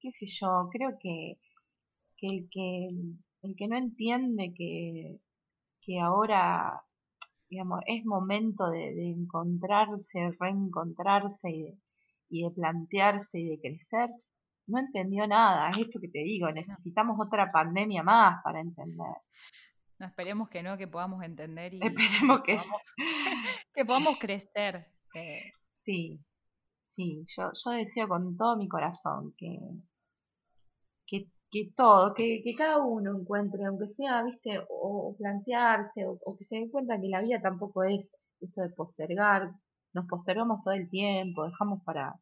qué 0.00 0.12
sé 0.12 0.26
yo, 0.26 0.68
creo 0.70 0.98
que, 1.00 1.38
que 2.16 2.28
el 2.28 2.48
que 2.50 2.88
el 3.42 3.54
que 3.56 3.68
no 3.68 3.76
entiende 3.76 4.52
que, 4.54 5.20
que 5.80 6.00
ahora 6.00 6.82
digamos, 7.48 7.80
es 7.86 8.04
momento 8.04 8.70
de, 8.70 8.94
de 8.94 9.10
encontrarse, 9.10 10.30
reencontrarse 10.38 11.50
y 11.50 11.62
de, 11.62 11.78
y 12.28 12.44
de 12.44 12.50
plantearse 12.50 13.38
y 13.38 13.48
de 13.48 13.60
crecer, 13.60 14.10
no 14.66 14.78
entendió 14.78 15.26
nada. 15.26 15.70
Es 15.70 15.78
esto 15.78 16.00
que 16.00 16.08
te 16.08 16.20
digo, 16.20 16.50
necesitamos 16.50 17.16
otra 17.20 17.50
pandemia 17.50 18.02
más 18.02 18.42
para 18.42 18.60
entender. 18.60 19.16
No, 19.98 20.06
esperemos 20.06 20.48
que 20.48 20.62
no, 20.62 20.76
que 20.76 20.88
podamos 20.88 21.22
entender 21.22 21.74
y 21.74 21.80
esperemos 21.82 22.42
que, 22.42 22.56
podamos, 22.56 22.82
que 23.74 23.84
podamos 23.84 24.18
crecer. 24.18 24.86
Sí, 25.72 26.20
sí, 26.82 27.24
yo, 27.36 27.50
yo 27.64 27.70
deseo 27.70 28.08
con 28.08 28.36
todo 28.36 28.56
mi 28.56 28.68
corazón 28.68 29.34
que, 29.38 29.58
que, 31.06 31.28
que 31.50 31.72
todo, 31.74 32.12
que, 32.12 32.42
que, 32.42 32.54
cada 32.54 32.78
uno 32.78 33.18
encuentre, 33.18 33.64
aunque 33.64 33.86
sea, 33.86 34.22
viste, 34.24 34.60
o, 34.68 35.14
plantearse, 35.16 36.04
o, 36.06 36.18
o, 36.24 36.36
que 36.36 36.44
se 36.44 36.56
den 36.56 36.70
cuenta 36.70 37.00
que 37.00 37.08
la 37.08 37.22
vida 37.22 37.40
tampoco 37.40 37.84
es 37.84 38.10
esto 38.40 38.60
de 38.60 38.70
postergar, 38.70 39.50
nos 39.96 40.06
postergamos 40.06 40.60
todo 40.62 40.74
el 40.74 40.88
tiempo, 40.90 41.46
dejamos 41.46 41.82
para, 41.82 42.14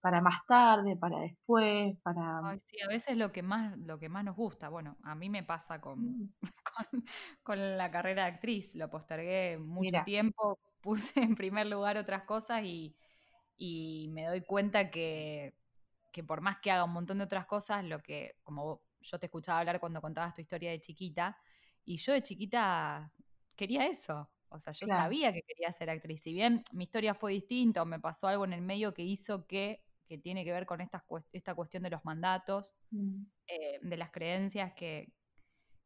para 0.00 0.20
más 0.20 0.44
tarde, 0.46 0.96
para 0.96 1.20
después, 1.20 1.96
para... 2.02 2.58
sí, 2.66 2.82
a 2.84 2.88
veces 2.88 3.16
lo 3.16 3.30
que 3.30 3.42
más, 3.42 3.78
lo 3.78 4.00
que 4.00 4.08
más 4.08 4.24
nos 4.24 4.36
gusta, 4.36 4.68
bueno, 4.68 4.96
a 5.04 5.14
mí 5.14 5.30
me 5.30 5.44
pasa 5.44 5.78
con, 5.78 6.34
con, 7.44 7.78
la 7.78 7.90
carrera 7.92 8.24
de 8.24 8.30
actriz, 8.32 8.74
lo 8.74 8.90
postergué 8.90 9.56
mucho 9.58 10.02
tiempo, 10.04 10.58
puse 10.82 11.20
en 11.20 11.36
primer 11.36 11.68
lugar 11.68 11.96
otras 11.96 12.24
cosas 12.24 12.64
y, 12.64 12.96
y 13.56 14.08
me 14.10 14.26
doy 14.26 14.42
cuenta 14.42 14.90
que, 14.90 15.54
que, 16.10 16.24
por 16.24 16.40
más 16.40 16.58
que 16.58 16.72
haga 16.72 16.84
un 16.84 16.92
montón 16.92 17.18
de 17.18 17.24
otras 17.24 17.46
cosas, 17.46 17.84
lo 17.84 18.02
que, 18.02 18.34
como 18.42 18.82
yo 19.00 19.20
te 19.20 19.26
escuchaba 19.26 19.60
hablar 19.60 19.78
cuando 19.78 20.00
contabas 20.00 20.34
tu 20.34 20.40
historia 20.40 20.72
de 20.72 20.80
chiquita, 20.80 21.38
y 21.84 21.98
yo 21.98 22.12
de 22.12 22.22
chiquita 22.22 23.12
quería 23.54 23.86
eso, 23.86 24.28
o 24.52 24.58
sea, 24.58 24.72
yo 24.72 24.86
sabía 24.86 25.32
que 25.32 25.42
quería 25.42 25.72
ser 25.72 25.90
actriz. 25.90 26.22
Si 26.22 26.32
bien 26.32 26.62
mi 26.72 26.84
historia 26.84 27.14
fue 27.14 27.32
distinta 27.32 27.82
o 27.82 27.86
me 27.86 27.98
pasó 27.98 28.28
algo 28.28 28.44
en 28.44 28.52
el 28.52 28.62
medio 28.62 28.92
que 28.92 29.02
hizo 29.02 29.46
que, 29.46 29.82
que 30.06 30.18
tiene 30.18 30.44
que 30.44 30.52
ver 30.52 30.66
con 30.66 30.80
esta, 30.80 31.04
esta 31.32 31.54
cuestión 31.54 31.82
de 31.82 31.90
los 31.90 32.04
mandatos, 32.04 32.74
mm. 32.90 33.22
eh, 33.48 33.78
de 33.82 33.96
las 33.96 34.10
creencias, 34.10 34.72
que, 34.74 35.12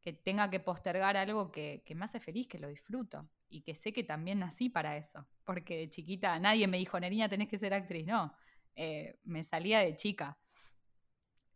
que, 0.00 0.12
tenga 0.12 0.50
que 0.50 0.60
postergar 0.60 1.16
algo 1.16 1.50
que, 1.50 1.82
que, 1.86 1.94
me 1.94 2.04
hace 2.04 2.20
feliz, 2.20 2.48
que 2.48 2.58
lo 2.58 2.68
disfruto. 2.68 3.28
Y 3.48 3.62
que 3.62 3.76
sé 3.76 3.92
que 3.92 4.02
también 4.02 4.40
nací 4.40 4.68
para 4.68 4.96
eso. 4.96 5.24
Porque 5.44 5.76
de 5.76 5.88
chiquita 5.88 6.38
nadie 6.40 6.66
me 6.66 6.78
dijo, 6.78 6.98
Nerina, 6.98 7.28
tenés 7.28 7.48
que 7.48 7.58
ser 7.58 7.72
actriz. 7.72 8.04
No, 8.04 8.34
eh, 8.74 9.18
me 9.24 9.44
salía 9.44 9.80
de 9.80 9.94
chica. 9.94 10.36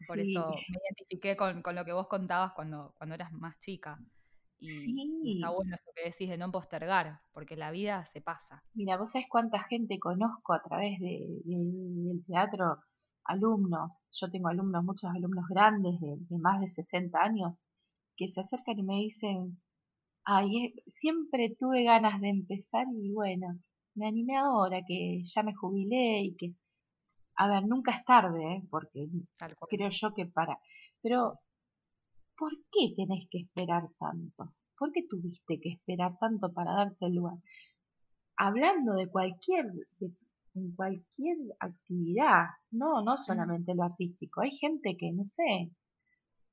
Por 0.07 0.19
eso 0.19 0.55
me 0.69 0.79
identifiqué 0.87 1.37
con, 1.37 1.61
con, 1.61 1.75
lo 1.75 1.85
que 1.85 1.93
vos 1.93 2.07
contabas 2.07 2.53
cuando, 2.53 2.95
cuando 2.97 3.15
eras 3.15 3.33
más 3.33 3.59
chica. 3.59 3.99
Y 4.61 5.37
está 5.37 5.51
bueno 5.51 5.75
esto 5.75 5.91
que 5.95 6.05
decís 6.05 6.29
de 6.29 6.37
no 6.37 6.51
postergar, 6.53 7.21
porque 7.33 7.57
la 7.57 7.71
vida 7.71 8.05
se 8.05 8.21
pasa. 8.21 8.63
Mira, 8.75 8.99
vos 8.99 9.11
sabés 9.11 9.27
cuánta 9.29 9.61
gente 9.65 9.99
conozco 9.99 10.53
a 10.53 10.63
través 10.63 10.99
de, 11.01 11.41
del 11.45 12.25
teatro, 12.27 12.79
alumnos, 13.25 14.05
yo 14.13 14.31
tengo 14.31 14.49
alumnos, 14.49 14.85
muchos 14.85 15.11
alumnos 15.11 15.47
grandes 15.49 16.01
de, 16.01 16.19
más 16.39 16.61
de 16.61 16.69
60 16.69 17.19
años, 17.19 17.63
que 18.17 18.29
se 18.29 18.41
acercan 18.41 18.79
y 18.79 18.83
me 18.83 18.95
dicen, 18.97 19.61
ay, 20.25 20.67
eh, 20.67 20.83
siempre 20.93 21.57
tuve 21.59 21.85
ganas 21.85 22.21
de 22.21 22.29
empezar 22.29 22.87
y 22.93 23.13
bueno, 23.13 23.59
me 23.95 24.09
animé 24.09 24.37
ahora 24.37 24.81
que 24.87 25.23
ya 25.25 25.43
me 25.43 25.55
jubilé 25.55 26.23
y 26.23 26.37
que, 26.37 26.55
a 27.37 27.49
ver, 27.49 27.67
nunca 27.67 27.93
es 27.97 28.05
tarde, 28.05 28.57
¿eh? 28.57 28.63
porque 28.71 29.09
creo 29.71 29.91
yo 29.91 30.15
que 30.15 30.27
para, 30.27 30.59
pero 31.03 31.41
¿por 32.41 32.53
qué 32.73 32.95
tenés 32.97 33.29
que 33.31 33.41
esperar 33.41 33.91
tanto? 33.99 34.55
¿Por 34.79 34.91
qué 34.93 35.03
tuviste 35.07 35.61
que 35.61 35.73
esperar 35.75 36.19
tanto 36.19 36.51
para 36.55 36.73
darte 36.73 37.05
el 37.05 37.17
lugar? 37.17 37.37
Hablando 38.35 38.95
de 38.95 39.11
cualquier, 39.11 39.67
en 40.55 40.75
cualquier 40.75 41.37
actividad, 41.61 42.47
no, 42.71 43.03
no 43.03 43.19
solamente 43.19 43.75
lo 43.75 43.83
artístico. 43.83 44.41
Hay 44.41 44.53
gente 44.53 44.97
que, 44.97 45.13
no 45.13 45.25
sé, 45.27 45.71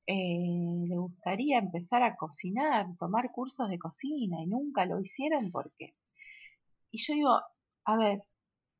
eh, 0.06 0.84
le 0.88 0.96
gustaría 0.98 1.58
empezar 1.58 2.02
a 2.02 2.16
cocinar, 2.16 2.86
tomar 2.98 3.32
cursos 3.32 3.70
de 3.70 3.78
cocina 3.78 4.42
y 4.42 4.46
nunca 4.46 4.84
lo 4.84 5.00
hicieron 5.00 5.50
porque. 5.50 5.94
Y 6.90 6.98
yo 6.98 7.14
digo, 7.14 7.40
a 7.86 7.96
ver, 7.96 8.22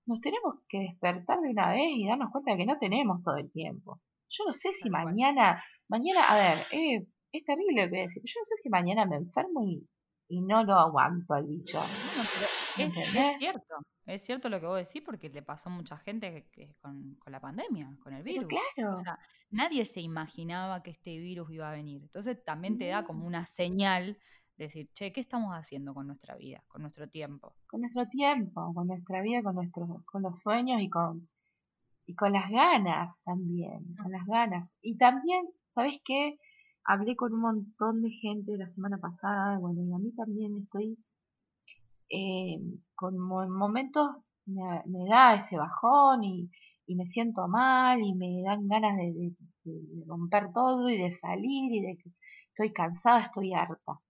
nos 0.05 0.21
tenemos 0.21 0.57
que 0.69 0.81
despertar 0.81 1.41
de 1.41 1.51
una 1.51 1.73
vez 1.73 1.91
y 1.97 2.07
darnos 2.07 2.31
cuenta 2.33 2.53
de 2.53 2.59
que 2.59 2.67
no 2.67 2.79
tenemos 2.79 3.23
todo 3.23 3.37
el 3.39 3.51
tiempo. 3.51 3.99
Yo 4.29 4.45
no 4.47 4.53
sé 4.53 4.72
si 4.72 4.91
mañana 4.91 5.62
mañana, 5.89 6.22
a 6.29 6.37
ver, 6.37 6.66
eh, 6.72 7.07
es 7.33 7.45
terrible 7.45 7.83
lo 7.83 7.89
que 7.89 7.91
voy 7.91 8.01
a 8.01 8.03
decir. 8.03 8.22
Yo 8.24 8.41
no 8.41 8.45
sé 8.45 8.57
si 8.62 8.68
mañana 8.68 9.05
me 9.05 9.16
enfermo 9.16 9.64
y, 9.64 9.87
y 10.29 10.41
no 10.41 10.62
lo 10.64 10.74
aguanto 10.74 11.35
al 11.35 11.47
bicho. 11.47 11.83
es, 12.79 12.93
cierto, 13.39 13.74
es 14.07 14.22
cierto 14.22 14.49
lo 14.49 14.61
que 14.61 14.66
vos 14.66 14.79
decís 14.79 15.03
porque 15.05 15.29
le 15.31 15.43
pasó 15.43 15.68
a 15.68 15.72
mucha 15.72 15.97
gente 15.99 16.49
que, 16.53 16.74
con, 16.81 17.14
con, 17.16 17.33
la 17.33 17.41
pandemia, 17.41 17.97
con 18.03 18.12
el 18.12 18.22
virus. 18.22 18.49
claro. 18.49 18.95
O 18.95 18.97
sea, 18.97 19.18
nadie 19.51 19.85
se 19.85 20.01
imaginaba 20.01 20.83
que 20.83 20.91
este 20.91 21.18
virus 21.18 21.51
iba 21.51 21.68
a 21.68 21.72
venir. 21.72 22.03
Entonces 22.03 22.43
también 22.45 22.79
te 22.79 22.87
da 22.87 23.05
como 23.05 23.26
una 23.26 23.47
señal 23.47 24.18
de 24.57 24.64
decir, 24.64 24.91
che, 24.93 25.12
¿qué 25.12 25.20
estamos 25.20 25.55
haciendo 25.55 25.95
con 25.95 26.07
nuestra 26.07 26.35
vida, 26.37 26.64
con 26.66 26.83
nuestro 26.83 27.09
tiempo? 27.09 27.55
Con 27.68 27.81
nuestro 27.81 28.07
tiempo, 28.09 28.72
con 28.74 28.89
nuestra 28.89 29.22
vida, 29.22 29.43
con 29.43 29.55
nuestros, 29.55 30.05
con 30.05 30.22
los 30.22 30.43
sueños 30.43 30.83
y 30.83 30.91
con, 30.91 31.29
y 32.09 32.15
con 32.15 32.33
las 32.33 32.51
ganas 32.51 33.15
también, 33.25 33.95
con 34.03 34.11
las 34.11 34.27
ganas. 34.27 34.69
Y 34.83 34.97
también 34.97 35.47
¿sabes 35.79 36.01
qué? 36.05 36.37
Hablé 36.85 37.15
con 37.15 37.33
un 37.33 37.41
montón 37.41 38.03
de 38.03 38.11
gente 38.11 38.57
la 38.57 38.69
semana 38.71 38.99
pasada, 38.99 39.59
bueno, 39.61 39.81
y 39.85 39.93
a 39.93 39.99
mí 39.99 40.11
también 40.13 40.57
estoy 40.57 40.99
eh, 42.11 42.59
con 42.97 43.17
momentos, 43.17 44.11
me, 44.47 45.07
da 45.09 45.37
ese 45.37 45.57
bajón 45.57 46.25
y, 46.25 46.51
me 46.89 47.07
siento 47.07 47.47
mal 47.47 48.01
y 48.03 48.13
me 48.15 48.43
dan 48.43 48.67
ganas 48.67 48.97
de, 48.97 49.33
romper 50.07 50.53
todo 50.53 50.89
y 50.89 50.99
de 50.99 51.13
salir 51.13 51.73
y 51.73 51.81
de 51.81 51.97
que 51.97 52.11
estoy 52.49 52.73
cansada, 52.73 53.21
estoy 53.21 53.53
harta. 53.55 54.01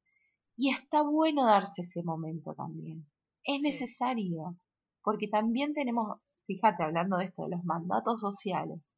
Y 0.57 0.71
está 0.71 1.03
bueno 1.03 1.45
darse 1.45 1.83
ese 1.83 2.03
momento 2.03 2.55
también. 2.55 3.05
Es 3.45 3.61
necesario, 3.61 4.57
porque 5.03 5.29
también 5.29 5.75
tenemos, 5.75 6.19
fíjate, 6.49 6.83
hablando 6.83 7.19
de 7.19 7.27
esto, 7.27 7.45
de 7.45 7.51
los 7.51 7.65
mandatos 7.65 8.21
sociales, 8.21 8.93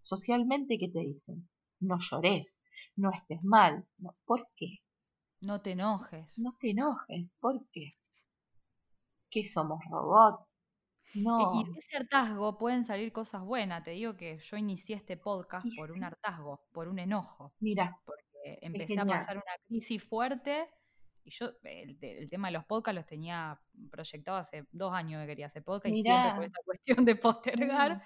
socialmente, 0.00 0.78
¿qué 0.78 0.88
te 0.88 1.00
dicen? 1.00 1.48
no 1.84 1.98
llores, 1.98 2.62
no 2.96 3.10
estés 3.10 3.42
mal. 3.42 3.86
¿Por 4.24 4.48
qué? 4.56 4.78
No 5.40 5.60
te 5.60 5.72
enojes. 5.72 6.38
No 6.38 6.56
te 6.58 6.70
enojes, 6.70 7.36
¿por 7.40 7.66
qué? 7.70 7.94
¿Qué 9.30 9.44
somos 9.44 9.80
robots? 9.90 10.46
No. 11.14 11.60
Y 11.60 11.72
de 11.72 11.78
ese 11.78 11.96
hartazgo 11.96 12.58
pueden 12.58 12.84
salir 12.84 13.12
cosas 13.12 13.42
buenas. 13.42 13.84
Te 13.84 13.92
digo 13.92 14.16
que 14.16 14.38
yo 14.38 14.56
inicié 14.56 14.96
este 14.96 15.16
podcast 15.16 15.66
por 15.76 15.92
un 15.92 16.02
hartazgo, 16.02 16.60
por 16.72 16.88
un 16.88 16.98
enojo. 16.98 17.52
Mira. 17.60 18.00
Porque 18.04 18.58
empecé 18.62 18.98
a 18.98 19.06
pasar 19.06 19.36
una 19.36 19.56
crisis 19.66 20.02
fuerte 20.02 20.68
y 21.24 21.30
yo 21.30 21.52
el, 21.62 22.28
tema 22.28 22.48
de 22.48 22.52
los 22.52 22.64
podcasts 22.64 22.96
los 22.96 23.06
tenía 23.06 23.58
proyectado 23.90 24.36
hace 24.36 24.66
dos 24.72 24.92
años 24.92 25.22
que 25.22 25.26
quería 25.26 25.46
hacer 25.46 25.64
podcast 25.64 25.94
y 25.94 26.02
siempre 26.02 26.34
por 26.34 26.44
esta 26.44 26.60
cuestión 26.64 27.04
de 27.04 27.16
postergar. 27.16 28.02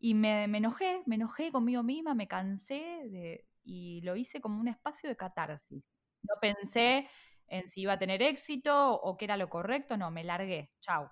Y 0.00 0.14
me, 0.14 0.48
me, 0.48 0.58
enojé, 0.58 1.02
me 1.06 1.14
enojé 1.14 1.50
conmigo 1.50 1.82
misma, 1.82 2.14
me 2.14 2.28
cansé 2.28 3.08
de, 3.08 3.46
y 3.62 4.00
lo 4.02 4.16
hice 4.16 4.40
como 4.40 4.60
un 4.60 4.68
espacio 4.68 5.08
de 5.08 5.16
catarsis. 5.16 5.82
No 6.22 6.34
pensé 6.40 7.08
en 7.46 7.68
si 7.68 7.82
iba 7.82 7.94
a 7.94 7.98
tener 7.98 8.22
éxito 8.22 8.92
o 8.94 9.16
qué 9.16 9.26
era 9.26 9.36
lo 9.36 9.48
correcto, 9.48 9.96
no, 9.96 10.10
me 10.10 10.24
largué, 10.24 10.72
chau. 10.80 11.08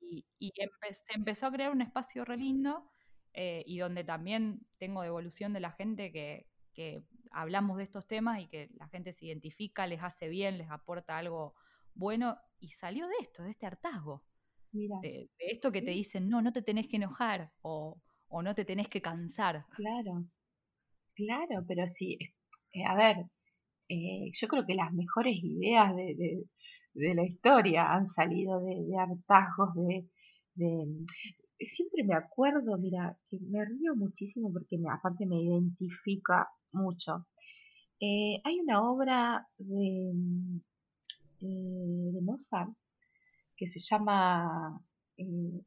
Y, 0.00 0.26
y 0.38 0.52
se 0.92 1.14
empezó 1.14 1.46
a 1.46 1.52
crear 1.52 1.72
un 1.72 1.80
espacio 1.80 2.24
re 2.24 2.36
lindo 2.36 2.90
eh, 3.32 3.64
y 3.66 3.78
donde 3.78 4.04
también 4.04 4.60
tengo 4.78 5.02
devolución 5.02 5.52
de 5.52 5.60
la 5.60 5.72
gente 5.72 6.12
que, 6.12 6.46
que 6.72 7.02
hablamos 7.34 7.76
de 7.76 7.82
estos 7.82 8.06
temas 8.06 8.40
y 8.40 8.46
que 8.46 8.70
la 8.78 8.88
gente 8.88 9.12
se 9.12 9.26
identifica, 9.26 9.86
les 9.86 10.02
hace 10.02 10.28
bien, 10.28 10.58
les 10.58 10.70
aporta 10.70 11.18
algo 11.18 11.54
bueno 11.94 12.38
y 12.58 12.70
salió 12.70 13.06
de 13.06 13.14
esto, 13.20 13.42
de 13.42 13.50
este 13.50 13.66
hartazgo. 13.66 14.22
De, 14.72 15.30
esto 15.38 15.70
que 15.70 15.82
te 15.82 15.92
dicen, 15.92 16.28
no, 16.28 16.42
no 16.42 16.52
te 16.52 16.62
tenés 16.62 16.88
que 16.88 16.96
enojar 16.96 17.52
o, 17.62 18.00
no 18.42 18.54
te 18.54 18.64
tenés 18.64 18.88
que 18.88 19.00
cansar. 19.00 19.66
Claro, 19.76 20.24
claro, 21.14 21.64
pero 21.68 21.88
sí, 21.88 22.18
eh, 22.72 22.84
a 22.84 22.96
ver, 22.96 23.26
eh, 23.88 24.30
yo 24.32 24.48
creo 24.48 24.66
que 24.66 24.74
las 24.74 24.92
mejores 24.92 25.36
ideas 25.36 25.94
de, 25.94 26.44
la 26.94 27.24
historia 27.24 27.92
han 27.92 28.06
salido 28.06 28.60
de, 28.60 28.96
hartazgos, 28.98 29.74
de, 29.76 30.06
Siempre 31.58 32.04
me 32.04 32.14
acuerdo, 32.14 32.76
mira, 32.78 33.16
que 33.28 33.38
me 33.38 33.64
río 33.64 33.94
muchísimo 33.94 34.52
porque 34.52 34.76
aparte 34.90 35.26
me 35.26 35.40
identifica 35.40 36.48
mucho. 36.72 37.26
Eh, 38.00 38.40
hay 38.44 38.60
una 38.60 38.82
obra 38.82 39.46
de, 39.58 40.12
de 41.40 42.20
Mozart 42.20 42.70
que 43.56 43.66
se 43.66 43.80
llama, 43.80 44.80
eh, 45.16 45.62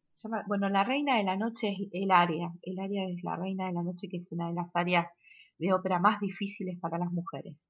se 0.00 0.28
llama, 0.28 0.44
bueno, 0.46 0.68
la 0.68 0.82
reina 0.82 1.18
de 1.18 1.24
la 1.24 1.36
noche 1.36 1.68
es 1.68 1.88
el 1.92 2.10
área, 2.10 2.52
el 2.62 2.78
área 2.78 3.08
es 3.08 3.22
la 3.22 3.36
reina 3.36 3.66
de 3.66 3.74
la 3.74 3.82
noche 3.82 4.08
que 4.08 4.16
es 4.16 4.32
una 4.32 4.48
de 4.48 4.54
las 4.54 4.74
áreas 4.74 5.12
de 5.58 5.72
ópera 5.72 5.98
más 5.98 6.20
difíciles 6.20 6.78
para 6.80 6.98
las 6.98 7.12
mujeres. 7.12 7.66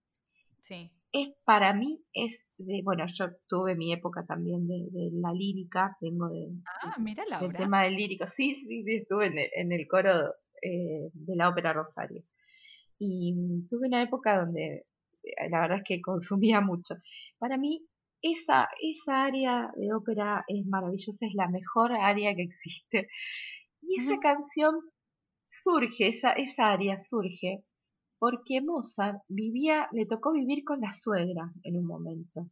Sí. 0.61 0.91
Es 1.13 1.29
para 1.45 1.73
mí, 1.73 2.03
es 2.13 2.47
de, 2.59 2.83
bueno, 2.85 3.05
yo 3.07 3.27
tuve 3.49 3.75
mi 3.75 3.93
época 3.93 4.25
también 4.27 4.67
de, 4.67 5.11
la 5.13 5.33
lírica, 5.33 5.97
tengo 6.01 6.29
de, 6.29 6.49
ah, 6.83 6.97
mira 6.99 7.25
del 7.41 7.53
tema 7.53 7.85
del 7.85 7.97
lírico, 7.97 8.27
sí, 8.29 8.55
sí, 8.57 8.83
sí, 8.83 8.97
estuve 8.97 9.27
en 9.55 9.73
el, 9.73 9.87
coro 9.87 10.35
eh, 10.63 11.11
de 11.13 11.37
la 11.37 11.49
ópera 11.49 11.73
Rosario. 11.73 12.23
Y 12.99 13.35
tuve 13.71 13.89
una 13.89 14.03
época 14.03 14.39
donde 14.45 14.87
eh, 15.23 15.51
la 15.51 15.61
verdad 15.61 15.79
es 15.79 15.85
que 15.85 16.01
consumía 16.01 16.61
mucho. 16.61 16.95
Para 17.39 17.57
mí, 17.57 17.87
esa, 18.23 18.69
esa 18.81 19.25
área 19.25 19.71
de 19.77 19.93
ópera 19.93 20.45
es 20.49 20.67
maravillosa, 20.67 21.27
es 21.27 21.35
la 21.35 21.49
mejor 21.49 21.93
área 21.93 22.35
que 22.35 22.43
existe. 22.43 23.09
Y 23.83 24.01
esa 24.01 24.19
canción 24.19 24.75
surge, 25.45 26.09
esa, 26.09 26.33
esa 26.33 26.73
área 26.73 26.99
surge 26.99 27.65
porque 28.29 28.61
Mozart 28.61 29.23
vivía, 29.29 29.89
le 29.93 30.05
tocó 30.05 30.33
vivir 30.33 30.65
con 30.65 30.81
la 30.81 30.91
suegra 30.91 31.53
en 31.63 31.77
un 31.77 31.87
momento. 31.87 32.51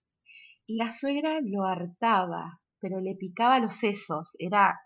Y 0.69 0.77
la 0.77 0.89
suegra 0.89 1.41
lo 1.43 1.65
hartaba, 1.65 2.61
pero 2.79 3.01
le 3.01 3.17
picaba 3.17 3.59
los 3.59 3.75
sesos, 3.75 4.31
era, 4.39 4.81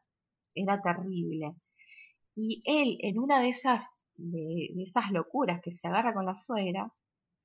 era 0.54 0.80
terrible. 0.80 1.56
Y 2.34 2.62
él, 2.64 2.96
en 3.00 3.18
una 3.18 3.38
de 3.42 3.50
esas, 3.50 3.84
de 4.14 4.70
esas 4.82 5.10
locuras 5.10 5.60
que 5.62 5.72
se 5.72 5.88
agarra 5.88 6.14
con 6.14 6.24
la 6.24 6.36
suegra, 6.36 6.90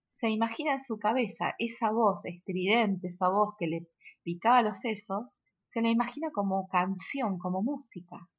se 0.08 0.30
imagina 0.30 0.72
en 0.72 0.80
su 0.80 0.98
cabeza 0.98 1.54
esa 1.60 1.92
voz 1.92 2.24
estridente, 2.24 3.08
esa 3.08 3.28
voz 3.28 3.56
que 3.60 3.68
le 3.68 3.88
picaba 4.24 4.62
los 4.62 4.80
sesos, 4.80 5.26
se 5.74 5.82
la 5.82 5.90
imagina 5.90 6.32
como 6.32 6.66
canción, 6.70 7.38
como 7.40 7.62
música, 7.62 8.30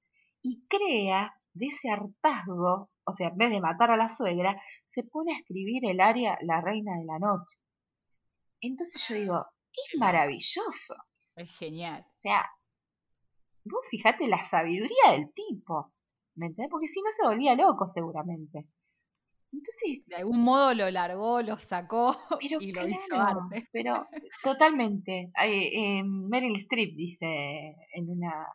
y 0.40 0.64
crea 0.66 1.34
de 1.52 1.66
ese 1.66 1.90
hartazgo, 1.90 2.88
o 3.04 3.12
sea, 3.12 3.28
en 3.28 3.36
vez 3.36 3.50
de 3.50 3.60
matar 3.60 3.90
a 3.90 3.96
la 3.96 4.08
suegra, 4.08 4.60
se 4.88 5.02
pone 5.02 5.32
a 5.32 5.38
escribir 5.38 5.84
el 5.86 6.00
aria 6.00 6.38
La 6.42 6.60
Reina 6.60 6.96
de 6.98 7.04
la 7.04 7.18
Noche. 7.18 7.58
Entonces 8.60 9.06
yo 9.08 9.14
digo, 9.16 9.46
es 9.72 9.98
maravilloso. 9.98 10.94
Es 11.36 11.56
genial. 11.58 12.04
O 12.06 12.16
sea, 12.16 12.48
vos 13.64 13.84
fijate 13.90 14.28
la 14.28 14.42
sabiduría 14.42 15.12
del 15.12 15.32
tipo, 15.32 15.92
¿me 16.36 16.46
entendés? 16.46 16.70
Porque 16.70 16.88
si 16.88 17.00
no 17.02 17.10
se 17.12 17.26
volvía 17.26 17.54
loco 17.54 17.86
seguramente. 17.88 18.66
Entonces, 19.52 20.06
de 20.08 20.16
algún 20.16 20.40
modo 20.40 20.74
lo 20.74 20.90
largó, 20.90 21.40
lo 21.40 21.58
sacó 21.58 22.16
y 22.40 22.72
lo 22.72 22.88
hizo 22.88 23.14
arte. 23.14 23.68
Pero 23.72 24.06
totalmente. 24.42 25.30
Eh, 25.42 26.02
Meryl 26.02 26.56
Streep 26.56 26.96
dice 26.96 27.76
en 27.94 28.10
una, 28.10 28.46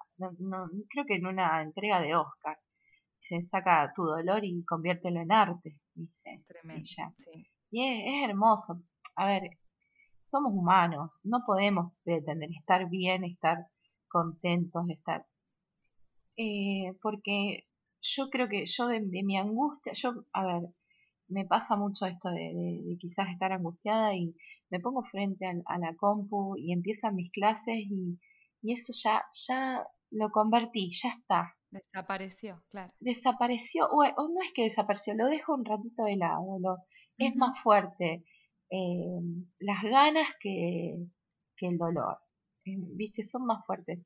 creo 0.90 1.06
que 1.06 1.16
en 1.16 1.26
una 1.26 1.62
entrega 1.62 2.02
de 2.02 2.16
Oscar, 2.16 2.58
se 3.20 3.44
saca 3.44 3.92
tu 3.96 4.04
dolor 4.04 4.44
y 4.44 4.64
conviértelo 4.66 5.22
en 5.22 5.32
arte, 5.32 5.76
dice. 5.94 6.44
Tremendo. 6.48 6.84
Y 7.72 7.84
es, 7.84 8.30
hermoso. 8.30 8.82
A 9.16 9.26
ver, 9.26 9.58
somos 10.24 10.54
humanos, 10.54 11.22
no 11.24 11.44
podemos 11.46 11.94
pretender 12.04 12.50
estar 12.52 12.90
bien, 12.90 13.24
estar 13.24 13.68
contentos, 14.08 14.90
estar... 14.90 15.26
Eh, 16.38 16.94
porque 17.02 17.68
yo 18.02 18.30
creo 18.30 18.48
que 18.48 18.66
yo 18.66 18.88
de, 18.88 19.02
de 19.02 19.24
mi 19.24 19.38
angustia, 19.38 19.92
yo, 19.94 20.26
a 20.32 20.46
ver, 20.46 20.70
me 21.30 21.46
pasa 21.46 21.76
mucho 21.76 22.06
esto 22.06 22.30
de, 22.30 22.98
quizás 23.00 23.30
estar 23.30 23.52
angustiada 23.52 24.16
y 24.16 24.36
me 24.70 24.80
pongo 24.80 25.04
frente 25.04 25.46
a, 25.46 25.78
la 25.78 25.96
compu 25.96 26.56
y 26.58 26.74
empiezan 26.74 27.16
mis 27.16 27.32
clases 27.32 27.78
y, 27.78 28.20
eso 28.64 28.92
ya, 28.94 29.24
ya 29.48 29.88
lo 30.12 30.32
convertí, 30.32 30.92
ya 30.92 31.10
está. 31.10 31.56
Desapareció, 31.72 32.64
claro. 32.70 32.94
Desapareció, 33.00 33.88
o, 33.92 34.04
no 34.04 34.42
es 34.42 34.52
que 34.54 34.64
desapareció, 34.64 35.14
lo 35.14 35.28
dejo 35.28 35.54
un 35.54 35.66
ratito 35.66 36.04
de 36.04 36.16
lado, 36.16 36.58
lo, 36.60 36.78
es 37.18 37.36
más 37.36 37.60
fuerte 37.62 38.24
eh, 38.72 39.20
las 39.60 39.84
ganas 39.84 40.28
que, 40.40 40.96
que 41.58 41.68
el 41.68 41.78
dolor, 41.78 42.18
eh, 42.66 42.78
viste, 42.96 43.24
son 43.24 43.46
más 43.46 43.66
fuertes. 43.66 44.00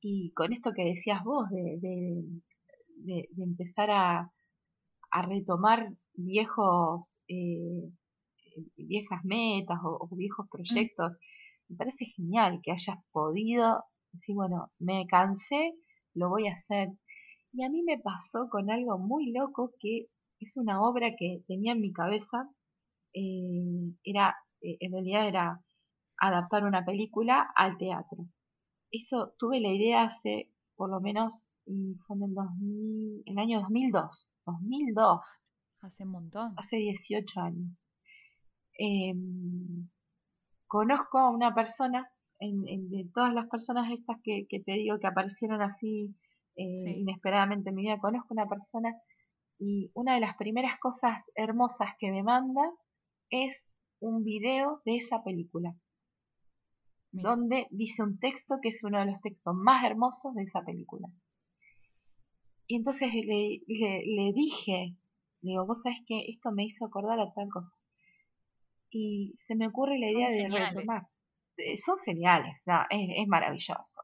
Y 0.00 0.32
con 0.32 0.52
esto 0.52 0.72
que 0.74 0.84
decías 0.84 1.22
vos 1.24 1.48
de, 1.50 1.78
de, 1.80 3.28
de 3.30 3.42
empezar 3.42 3.90
a, 3.90 4.30
a 5.14 5.22
retomar 5.22 5.94
viejos, 6.14 7.20
eh, 7.28 7.88
viejas 8.76 9.24
metas 9.24 9.78
o, 9.84 10.08
viejos 10.16 10.46
mm. 10.46 10.50
proyectos. 10.50 11.18
Me 11.68 11.76
parece 11.76 12.06
genial 12.06 12.60
que 12.62 12.72
hayas 12.72 12.98
podido 13.12 13.84
decir, 14.12 14.34
bueno, 14.34 14.72
me 14.78 15.06
cansé, 15.06 15.74
lo 16.14 16.28
voy 16.28 16.48
a 16.48 16.54
hacer. 16.54 16.88
Y 17.54 17.64
a 17.64 17.70
mí 17.70 17.82
me 17.82 17.98
pasó 17.98 18.48
con 18.50 18.70
algo 18.70 18.98
muy 18.98 19.30
loco 19.30 19.72
que 19.78 20.08
es 20.40 20.56
una 20.56 20.82
obra 20.82 21.14
que 21.16 21.42
tenía 21.46 21.72
en 21.72 21.80
mi 21.80 21.92
cabeza. 21.92 22.50
Eh, 23.14 23.94
era, 24.02 24.36
eh, 24.60 24.76
en 24.80 24.92
realidad 24.92 25.28
era 25.28 25.60
adaptar 26.18 26.64
una 26.64 26.84
película 26.84 27.48
al 27.56 27.78
teatro. 27.78 28.26
Eso 28.90 29.34
tuve 29.38 29.60
la 29.60 29.68
idea 29.68 30.04
hace 30.04 30.50
por 30.76 30.90
lo 30.90 31.00
menos 31.00 31.50
fue 31.64 32.16
en 32.16 32.22
el, 32.24 32.34
2000, 32.34 33.22
el 33.26 33.38
año 33.38 33.60
2002. 33.60 34.30
2002. 34.46 35.44
Hace 35.80 36.04
un 36.04 36.10
montón. 36.10 36.54
Hace 36.56 36.76
18 36.76 37.40
años. 37.40 37.70
Em, 38.78 39.88
conozco 40.66 41.18
a 41.18 41.30
una 41.30 41.54
persona, 41.54 42.10
en, 42.40 42.90
de 42.90 43.08
todas 43.14 43.32
las 43.32 43.48
personas 43.48 43.90
estas 43.90 44.16
que, 44.22 44.46
te 44.48 44.72
digo 44.72 44.98
que 44.98 45.06
aparecieron 45.06 45.62
así 45.62 46.14
eh, 46.56 46.98
inesperadamente 46.98 47.70
en 47.70 47.76
mi 47.76 47.82
vida, 47.82 47.98
conozco 47.98 48.34
una 48.34 48.48
persona 48.48 48.94
y 49.58 49.90
una 49.94 50.14
de 50.14 50.20
las 50.20 50.36
primeras 50.36 50.78
cosas 50.78 51.30
hermosas 51.34 51.90
que 51.98 52.10
me 52.10 52.22
manda 52.22 52.62
es 53.30 53.68
un 54.00 54.24
video 54.24 54.82
de 54.84 54.96
esa 54.96 55.22
película. 55.22 55.74
Donde 57.12 57.68
dice 57.70 58.02
un 58.02 58.18
texto 58.18 58.56
que 58.60 58.70
es 58.70 58.82
uno 58.82 58.98
de 58.98 59.06
los 59.06 59.20
textos 59.20 59.54
más 59.54 59.84
hermosos 59.84 60.34
de 60.34 60.42
esa 60.42 60.62
película. 60.62 61.08
Y 62.66 62.76
entonces 62.76 63.12
le, 63.14 63.60
le 63.68 64.32
dije, 64.34 64.96
digo, 65.40 65.66
vos 65.66 65.82
sabés 65.82 65.98
que 66.06 66.24
esto 66.28 66.50
me 66.50 66.64
hizo 66.64 66.86
acordar 66.86 67.20
a 67.20 67.32
tal 67.32 67.48
cosa. 67.50 67.78
Y 68.90 69.34
se 69.36 69.54
me 69.54 69.68
ocurre 69.68 69.98
la 69.98 70.10
idea 70.10 70.30
de 70.30 70.48
retomar. 70.48 71.06
Eh, 71.56 71.78
son 71.78 71.96
señales, 71.96 72.56
es, 72.90 73.28
maravilloso. 73.28 74.02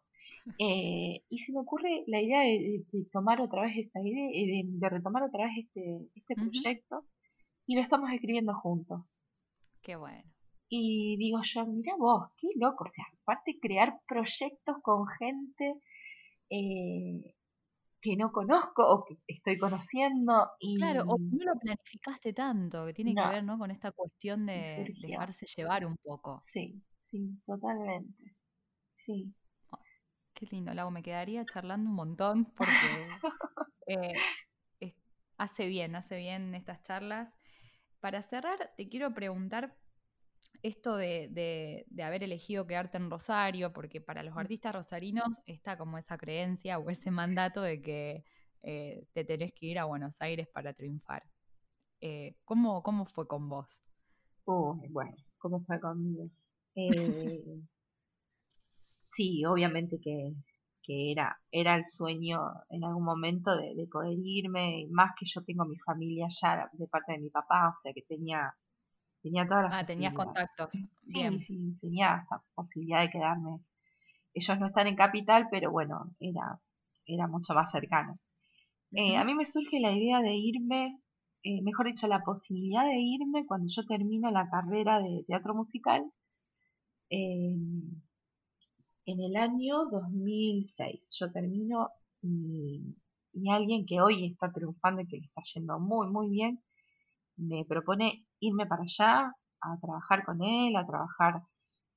Eh, 0.59 1.23
y 1.29 1.39
se 1.39 1.53
me 1.53 1.61
ocurre 1.61 2.05
la 2.07 2.21
idea 2.21 2.41
de, 2.41 2.85
tomar 3.13 3.41
otra 3.41 3.63
vez 3.63 3.77
esta 3.77 4.01
idea, 4.01 4.29
eh, 4.33 4.63
de, 4.65 4.89
retomar 4.89 5.23
otra 5.23 5.47
vez 5.47 5.65
este, 5.67 6.09
este 6.15 6.35
proyecto 6.35 7.05
y 7.67 7.77
lo 7.77 7.83
estamos 7.83 8.11
escribiendo 8.13 8.55
juntos. 8.55 9.21
Qué 9.83 9.97
bueno. 9.97 10.25
Y 10.69 11.17
digo 11.17 11.41
yo, 11.43 11.67
mira 11.67 11.95
vos, 11.99 12.31
qué 12.37 12.49
loco, 12.57 12.85
o 12.85 12.87
sea, 12.87 13.05
aparte 13.23 13.59
crear 13.61 13.99
proyectos 14.07 14.77
con 14.83 15.07
gente 15.07 15.75
eh, 16.49 17.35
que 18.01 18.17
no 18.17 18.33
conozco 18.33 18.89
o 18.89 19.05
que 19.05 19.19
estoy 19.27 19.59
conociendo. 19.59 20.49
Y 20.61 20.77
claro, 20.77 21.03
o 21.09 21.19
no 21.19 21.45
lo 21.45 21.59
planificaste 21.59 22.33
tanto, 22.33 22.87
que 22.87 22.95
tiene 22.95 23.15
que 23.15 23.29
ver 23.29 23.45
¿no? 23.45 23.59
con 23.59 23.71
esta 23.71 23.93
cuestión 23.93 24.47
de 24.47 24.95
dejarse 25.01 25.47
llevar 25.47 25.85
un 25.85 25.97
poco. 25.97 26.39
Sí, 26.39 26.81
sí, 27.03 27.37
totalmente. 27.47 28.37
Sí. 28.97 29.35
Qué 30.41 30.47
lindo, 30.51 30.73
Lago, 30.73 30.91
me 30.91 31.03
quedaría 31.03 31.45
charlando 31.45 31.91
un 31.91 31.97
montón 31.97 32.47
porque 32.57 32.71
eh, 33.87 34.95
hace 35.37 35.67
bien, 35.67 35.95
hace 35.95 36.17
bien 36.17 36.55
estas 36.55 36.83
charlas. 36.83 37.29
Para 38.01 38.23
cerrar, 38.23 38.73
te 38.77 38.89
quiero 38.89 39.13
preguntar 39.13 39.77
esto 40.63 40.97
de, 40.97 41.85
haber 42.03 42.23
elegido 42.23 42.67
quedarte 42.67 42.97
en 42.97 43.11
Rosario, 43.11 43.73
porque 43.75 44.01
para 44.01 44.23
los 44.23 44.35
mm. 44.35 44.39
artistas 44.39 44.75
rosarinos 44.75 45.39
está 45.45 45.77
como 45.77 45.99
esa 45.99 46.17
creencia 46.17 46.79
o 46.79 46.89
ese 46.89 47.11
mandato 47.11 47.61
de 47.61 47.83
que 47.83 48.25
eh, 48.63 49.07
te 49.13 49.25
tenés 49.25 49.53
que 49.53 49.67
ir 49.67 49.79
a 49.79 49.85
Buenos 49.85 50.23
Aires 50.23 50.49
para 50.49 50.73
triunfar. 50.73 51.23
Eh, 52.01 52.35
¿cómo, 52.47 52.83
¿Cómo 52.83 53.05
fue 53.05 53.27
con 53.27 53.49
vos? 53.51 53.83
bueno, 54.47 55.15
¿cómo 55.39 55.61
fue 55.61 55.79
conmigo? 55.79 56.29
Eh, 56.75 57.45
sí, 59.11 59.45
obviamente 59.45 59.99
que, 60.01 60.35
era, 60.87 61.39
era 61.53 61.77
el 61.77 61.87
sueño 61.87 62.41
en 62.71 62.83
algún 62.85 63.05
momento 63.05 63.55
de, 63.57 63.75
de 63.77 63.87
poder 63.87 64.19
irme, 64.25 64.87
más 64.91 65.13
que 65.19 65.25
yo 65.27 65.43
tengo 65.45 65.65
mi 65.65 65.79
familia 65.79 66.27
ya 66.31 66.69
de 66.73 66.87
parte 66.89 67.13
de 67.13 67.19
mi 67.21 67.31
papá, 67.31 67.69
o 67.71 67.75
sea 67.81 67.93
que 67.93 68.03
tenía 68.03 68.53
Tenía 69.23 69.47
todas 69.49 69.65
las 69.65 69.75
Ah, 69.75 69.87
tenías 69.87 70.15
contactos. 70.15 70.71
Sí, 71.07 71.41
sí, 71.41 71.77
tenía 71.81 72.19
esta 72.23 72.43
posibilidad 72.55 73.03
de 73.03 73.11
quedarme. 73.11 73.61
Ellos 74.35 74.59
no 74.61 74.67
están 74.69 74.87
en 74.89 74.97
capital, 74.97 75.49
pero 75.51 75.71
bueno, 75.71 76.15
era, 76.21 76.61
era 77.07 77.27
mucho 77.29 77.55
más 77.55 77.71
cercano. 77.71 78.19
Eh, 78.93 79.17
a 79.17 79.25
mí 79.25 79.35
me 79.35 79.47
surge 79.47 79.81
la 79.81 79.93
idea 79.93 80.21
de 80.21 80.35
irme, 80.37 80.99
eh, 81.45 81.63
mejor 81.63 81.87
dicho, 81.87 82.09
la 82.09 82.23
posibilidad 82.25 82.85
de 82.85 82.99
irme 82.99 83.47
cuando 83.47 83.69
yo 83.69 83.87
termino 83.87 84.31
la 84.31 84.49
carrera 84.51 85.01
de 85.01 85.25
teatro 85.27 85.55
musical 85.55 86.05
em, 87.11 88.03
en 89.11 89.21
el 89.21 89.37
año 89.37 89.87
2006. 89.91 91.17
Yo 91.19 91.33
termino 91.33 91.91
y, 92.23 92.95
alguien 93.51 93.87
que 93.87 94.01
hoy 94.01 94.27
está 94.27 94.53
triunfando 94.53 95.03
y 95.03 95.07
que 95.09 95.17
le 95.19 95.27
está 95.27 95.43
yendo 95.55 95.79
muy, 95.81 96.09
muy 96.09 96.29
bien, 96.29 96.63
me 97.37 97.65
propone 97.65 98.27
irme 98.41 98.67
para 98.67 98.83
allá 98.83 99.35
a 99.63 99.79
trabajar 99.81 100.25
con 100.25 100.43
él, 100.43 100.77
a 100.77 100.87
trabajar, 100.87 101.43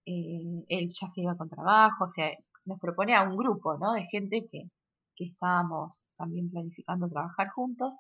eh, 0.06 0.66
él 0.70 0.90
ya 0.90 1.10
se 1.10 1.22
iba 1.22 1.38
con 1.38 1.50
trabajo, 1.50 2.06
o 2.06 2.10
sea, 2.10 2.32
nos 2.66 2.80
propone 2.80 3.16
a 3.16 3.24
un 3.24 3.38
grupo, 3.38 3.78
¿no? 3.78 3.94
De 3.94 4.06
gente 4.08 4.48
que, 4.52 4.70
que 5.16 5.26
estábamos 5.26 6.10
también 6.18 6.50
planificando 6.52 7.10
trabajar 7.10 7.50
juntos. 7.50 7.96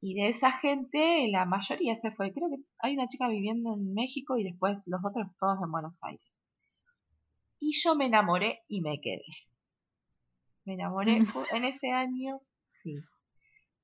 Y 0.00 0.14
de 0.14 0.28
esa 0.28 0.52
gente, 0.52 1.28
la 1.30 1.46
mayoría 1.46 1.96
se 1.96 2.10
fue. 2.12 2.32
Creo 2.32 2.48
que 2.50 2.62
hay 2.80 2.94
una 2.94 3.08
chica 3.08 3.28
viviendo 3.28 3.74
en 3.74 3.94
México 3.94 4.36
y 4.36 4.44
después 4.44 4.84
los 4.86 5.04
otros 5.04 5.28
todos 5.40 5.58
en 5.62 5.70
Buenos 5.72 5.98
Aires. 6.02 6.35
Y 7.60 7.72
yo 7.72 7.94
me 7.94 8.06
enamoré 8.06 8.62
y 8.68 8.80
me 8.80 9.00
quedé. 9.00 9.24
Me 10.64 10.74
enamoré 10.74 11.22
en 11.52 11.64
ese 11.64 11.90
año, 11.90 12.40
sí, 12.68 12.98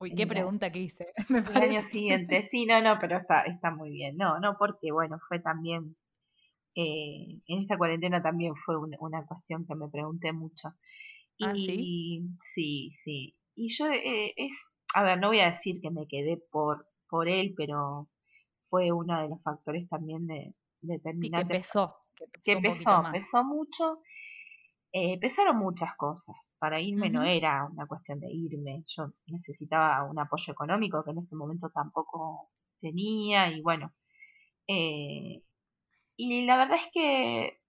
Uy, 0.03 0.17
qué 0.17 0.27
pregunta 0.27 0.73
que 0.73 0.81
hice. 0.81 1.13
Me 1.29 1.39
El 1.39 1.57
año 1.57 1.81
siguiente, 1.83 2.43
sí, 2.43 2.67
no, 2.67 2.83
no, 2.83 2.99
pero 3.01 3.19
está, 3.19 3.43
está 3.43 3.71
muy 3.71 3.91
bien. 3.91 4.17
No, 4.17 4.41
no, 4.41 4.57
porque 4.59 4.91
bueno, 4.91 5.21
fue 5.29 5.39
también, 5.39 5.97
eh, 6.75 7.39
en 7.47 7.63
esta 7.63 7.79
cuarentena 7.79 8.21
también 8.21 8.57
fue 8.57 8.77
una 8.77 9.25
cuestión 9.25 9.65
que 9.65 9.77
me 9.77 9.89
pregunté 9.89 10.33
mucho. 10.33 10.75
Ah, 11.41 11.53
y, 11.55 12.25
sí? 12.41 12.91
Sí, 12.93 13.37
Y 13.55 13.69
yo, 13.69 13.87
eh, 13.87 14.35
es, 14.37 14.53
a 14.93 15.05
ver, 15.05 15.21
no 15.21 15.29
voy 15.29 15.39
a 15.39 15.47
decir 15.47 15.81
que 15.81 15.93
me 15.93 16.09
quedé 16.09 16.37
por, 16.51 16.89
por 17.09 17.29
él, 17.29 17.55
pero 17.57 18.09
fue 18.63 18.91
uno 18.91 19.23
de 19.23 19.29
los 19.29 19.41
factores 19.43 19.89
también 19.89 20.27
de, 20.27 20.53
determinantes. 20.81 21.49
que 21.49 21.55
pesó. 21.59 21.97
Que 22.45 22.57
pesó, 22.57 23.03
pesó 23.13 23.45
mucho 23.45 24.01
eh, 24.93 25.19
pesaron 25.19 25.57
muchas 25.57 25.97
cosas. 25.97 26.37
Para 26.59 26.81
irme 26.81 27.09
no 27.11 27.23
era 27.23 27.65
una 27.65 27.87
cuestión 27.87 28.21
de 28.21 28.31
irme. 28.31 28.85
Yo 28.87 29.13
necesitaba 29.27 30.05
un 30.05 30.19
apoyo 30.19 30.53
económico 30.53 31.03
que 31.05 31.13
en 31.13 31.19
ese 31.19 31.35
momento 31.35 31.71
tampoco 31.71 32.51
tenía 32.81 33.49
y 33.51 33.63
bueno. 33.63 33.95
Eh, 34.69 35.43
y 36.17 36.45
la 36.47 36.59
verdad 36.59 36.77
es 36.77 36.91
que 36.93 37.61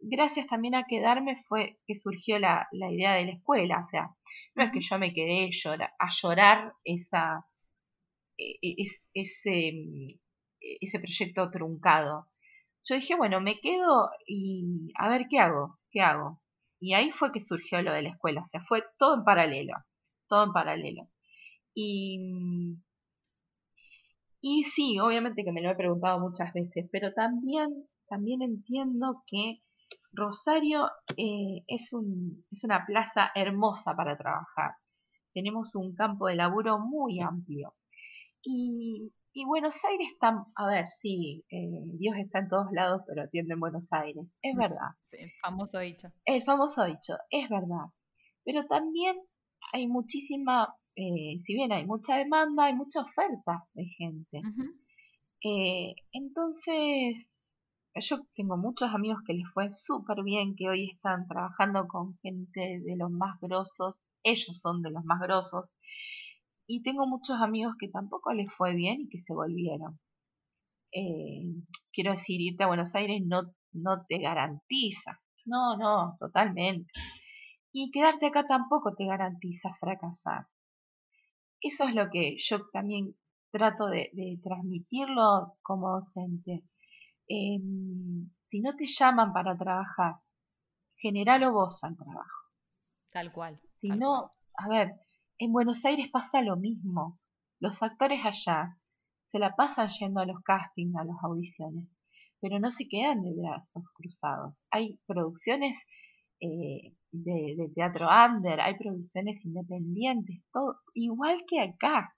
gracias 0.00 0.46
también 0.48 0.74
a 0.74 0.86
quedarme 0.86 1.42
fue 1.48 1.78
que 1.86 1.94
surgió 1.94 2.38
la, 2.40 2.68
la 2.72 2.90
idea 2.90 3.14
de 3.14 3.26
la 3.26 3.32
escuela. 3.32 3.80
O 3.80 3.84
sea, 3.84 4.10
no 4.56 4.64
es 4.64 4.72
que 4.72 4.80
yo 4.80 4.98
me 4.98 5.14
quedé 5.14 5.50
a 5.98 6.08
llorar 6.10 6.74
esa, 6.84 7.46
e, 8.36 8.58
e, 8.60 8.74
ese, 9.14 9.72
ese 10.80 10.98
proyecto 10.98 11.50
truncado. 11.50 12.28
Yo 12.84 12.96
dije, 12.96 13.14
bueno, 13.16 13.40
me 13.40 13.60
quedo 13.60 14.10
y 14.26 14.90
a 14.98 15.08
ver 15.08 15.26
qué 15.28 15.38
hago, 15.38 15.78
qué 15.90 16.00
hago. 16.00 16.42
Y 16.80 16.94
ahí 16.94 17.12
fue 17.12 17.32
que 17.32 17.40
surgió 17.40 17.80
lo 17.82 17.92
de 17.92 18.02
la 18.02 18.10
escuela, 18.10 18.42
o 18.42 18.44
sea, 18.44 18.62
fue 18.64 18.84
todo 18.98 19.14
en 19.14 19.24
paralelo, 19.24 19.74
todo 20.28 20.44
en 20.44 20.52
paralelo. 20.52 21.08
Y, 21.74 22.76
y 24.40 24.64
sí, 24.64 24.98
obviamente 24.98 25.44
que 25.44 25.52
me 25.52 25.62
lo 25.62 25.70
he 25.70 25.76
preguntado 25.76 26.18
muchas 26.18 26.52
veces, 26.52 26.88
pero 26.90 27.12
también, 27.12 27.88
también 28.08 28.42
entiendo 28.42 29.22
que 29.26 29.62
Rosario 30.12 30.90
eh, 31.16 31.64
es, 31.68 31.92
un, 31.92 32.44
es 32.50 32.64
una 32.64 32.84
plaza 32.84 33.30
hermosa 33.34 33.94
para 33.96 34.18
trabajar. 34.18 34.72
Tenemos 35.32 35.74
un 35.74 35.94
campo 35.94 36.26
de 36.26 36.34
laburo 36.36 36.78
muy 36.78 37.20
amplio. 37.20 37.74
Y 38.42 39.12
y 39.34 39.44
Buenos 39.44 39.76
Aires 39.84 40.08
está, 40.12 40.46
a 40.54 40.66
ver, 40.66 40.86
sí, 41.00 41.44
eh, 41.50 41.82
Dios 41.98 42.16
está 42.18 42.40
en 42.40 42.48
todos 42.48 42.70
lados, 42.72 43.02
pero 43.06 43.22
atiende 43.22 43.54
en 43.54 43.60
Buenos 43.60 43.92
Aires, 43.92 44.38
es 44.42 44.56
verdad. 44.56 44.90
Sí, 45.00 45.16
el 45.18 45.30
famoso 45.42 45.78
dicho. 45.78 46.08
El 46.24 46.44
famoso 46.44 46.84
dicho, 46.84 47.16
es 47.30 47.48
verdad. 47.48 47.86
Pero 48.44 48.66
también 48.66 49.16
hay 49.72 49.86
muchísima, 49.86 50.74
eh, 50.96 51.38
si 51.40 51.54
bien 51.54 51.72
hay 51.72 51.86
mucha 51.86 52.16
demanda, 52.16 52.66
hay 52.66 52.74
mucha 52.74 53.00
oferta 53.00 53.64
de 53.72 53.84
gente. 53.86 54.42
Eh, 55.44 55.94
entonces, 56.12 57.46
yo 57.94 58.26
tengo 58.34 58.56
muchos 58.56 58.90
amigos 58.94 59.22
que 59.26 59.34
les 59.34 59.48
fue 59.52 59.72
súper 59.72 60.22
bien, 60.22 60.56
que 60.56 60.68
hoy 60.68 60.90
están 60.90 61.26
trabajando 61.26 61.88
con 61.88 62.18
gente 62.18 62.80
de 62.84 62.96
los 62.96 63.10
más 63.10 63.40
grosos, 63.40 64.04
ellos 64.22 64.60
son 64.60 64.82
de 64.82 64.90
los 64.90 65.04
más 65.04 65.20
grosos, 65.20 65.72
y 66.74 66.82
tengo 66.82 67.06
muchos 67.06 67.38
amigos 67.38 67.74
que 67.78 67.88
tampoco 67.88 68.32
les 68.32 68.50
fue 68.50 68.74
bien 68.74 69.02
y 69.02 69.08
que 69.10 69.18
se 69.18 69.34
volvieron. 69.34 70.00
Eh, 70.90 71.52
quiero 71.92 72.12
decir, 72.12 72.40
irte 72.40 72.64
a 72.64 72.66
Buenos 72.66 72.94
Aires 72.94 73.20
no, 73.26 73.42
no 73.72 74.06
te 74.08 74.18
garantiza. 74.18 75.20
No, 75.44 75.76
no, 75.76 76.16
totalmente. 76.18 76.90
Y 77.72 77.90
quedarte 77.90 78.26
acá 78.26 78.46
tampoco 78.46 78.94
te 78.94 79.04
garantiza 79.04 79.74
fracasar. 79.80 80.46
Eso 81.60 81.84
es 81.84 81.94
lo 81.94 82.08
que 82.08 82.36
yo 82.38 82.66
también 82.72 83.14
trato 83.50 83.88
de, 83.88 84.10
transmitirlo 84.42 85.58
como 85.60 85.90
docente. 85.90 86.64
Em, 87.28 88.30
si 88.46 88.60
no 88.62 88.74
te 88.76 88.86
llaman 88.86 89.34
para 89.34 89.58
trabajar, 89.58 90.14
generalo 90.96 91.52
vos 91.52 91.84
al 91.84 91.96
trabajo. 91.96 92.48
Tal 93.12 93.30
cual. 93.30 93.60
Si 93.68 93.90
no, 93.90 94.32
a 94.56 94.68
ver, 94.68 94.92
en 95.44 95.52
Buenos 95.52 95.84
Aires 95.84 96.08
pasa 96.12 96.40
lo 96.40 96.56
mismo. 96.56 97.18
Los 97.58 97.82
actores 97.82 98.20
allá 98.24 98.78
se 99.32 99.40
la 99.40 99.56
pasan 99.56 99.88
yendo 99.88 100.20
a 100.20 100.26
los 100.26 100.40
castings, 100.44 100.94
a 100.94 101.04
las 101.04 101.16
audiciones, 101.24 101.96
pero 102.40 102.60
no 102.60 102.70
se 102.70 102.86
quedan 102.88 103.22
de 103.22 103.34
brazos 103.34 103.82
cruzados. 103.94 104.64
Hay 104.70 105.00
producciones 105.04 105.84
eh, 106.40 106.94
de, 107.10 107.72
teatro 107.74 108.06
under, 108.08 108.60
hay 108.60 108.78
producciones 108.78 109.44
independientes, 109.44 110.44
todo 110.52 110.76
igual 110.94 111.42
que 111.48 111.60
acá, 111.60 112.14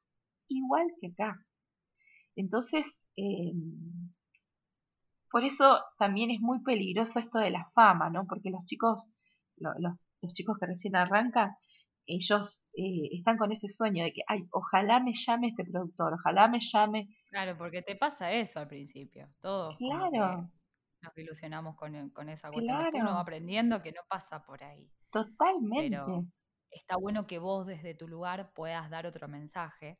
igual 0.49 0.89
que 1.01 1.07
acá. 1.07 1.47
Entonces, 2.37 3.01
em, 3.16 4.12
por 5.31 5.45
eso 5.45 5.81
también 5.99 6.31
es 6.31 6.41
muy 6.41 6.61
peligroso 6.62 7.20
esto 7.20 7.39
de 7.39 7.51
la 7.51 7.70
fama, 7.75 8.11
¿no? 8.11 8.27
Porque 8.27 8.51
los 8.51 8.66
chicos, 8.66 9.14
los 9.57 10.33
chicos 10.35 10.59
que 10.59 10.66
recién 10.66 10.95
arrancan, 10.95 11.57
ellos 12.07 12.64
eh, 12.74 13.09
están 13.12 13.36
con 13.36 13.52
ese 13.52 13.68
sueño 13.68 14.05
de 14.05 14.12
que, 14.12 14.22
ay, 14.26 14.46
ojalá 14.50 15.00
me 15.00 15.12
llame 15.14 15.48
este 15.48 15.64
productor, 15.64 16.14
ojalá 16.14 16.48
me 16.48 16.59
llame. 16.61 17.09
Claro, 17.30 17.57
porque 17.57 17.82
te 17.82 17.96
pasa 17.96 18.32
eso 18.32 18.61
al 18.61 18.68
principio, 18.68 19.28
todos. 19.40 19.76
Claro. 19.78 20.50
Nos 21.02 21.18
ilusionamos 21.18 21.76
con, 21.76 21.94
esa 21.94 22.50
cuestión. 22.50 22.78
Claro. 22.78 22.98
uno 22.98 23.14
va 23.14 23.20
aprendiendo 23.20 23.82
que 23.82 23.92
no 23.92 24.00
pasa 24.09 24.44
por 24.44 24.62
ahí. 24.62 24.88
Totalmente. 25.11 25.90
Pero 25.90 26.24
está 26.70 26.96
bueno 26.96 27.26
que 27.26 27.38
vos 27.38 27.66
desde 27.66 27.94
tu 27.94 28.09
lugar 28.09 28.52
puedas 28.55 28.88
dar 28.90 29.07
otro 29.07 29.28
mensaje. 29.28 29.98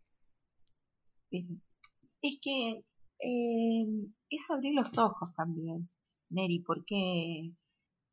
Es 1.31 2.39
que 2.43 2.85
eh, 3.21 3.87
es 4.31 4.51
abrir 4.51 4.75
los 4.75 4.97
ojos 4.99 5.35
también, 5.35 5.89
Neri, 6.31 6.61
porque 6.61 7.53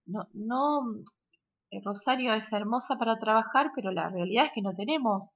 no, 0.06 0.28
no, 0.34 0.98
eh, 0.98 1.04
Rosario 1.84 2.34
es 2.34 2.52
hermosa 2.52 2.98
para 2.98 3.18
trabajar, 3.18 3.72
pero 3.76 3.92
la 3.92 4.10
realidad 4.10 4.46
es 4.46 4.52
que 4.54 4.62
no 4.62 4.76
tenemos 4.76 5.36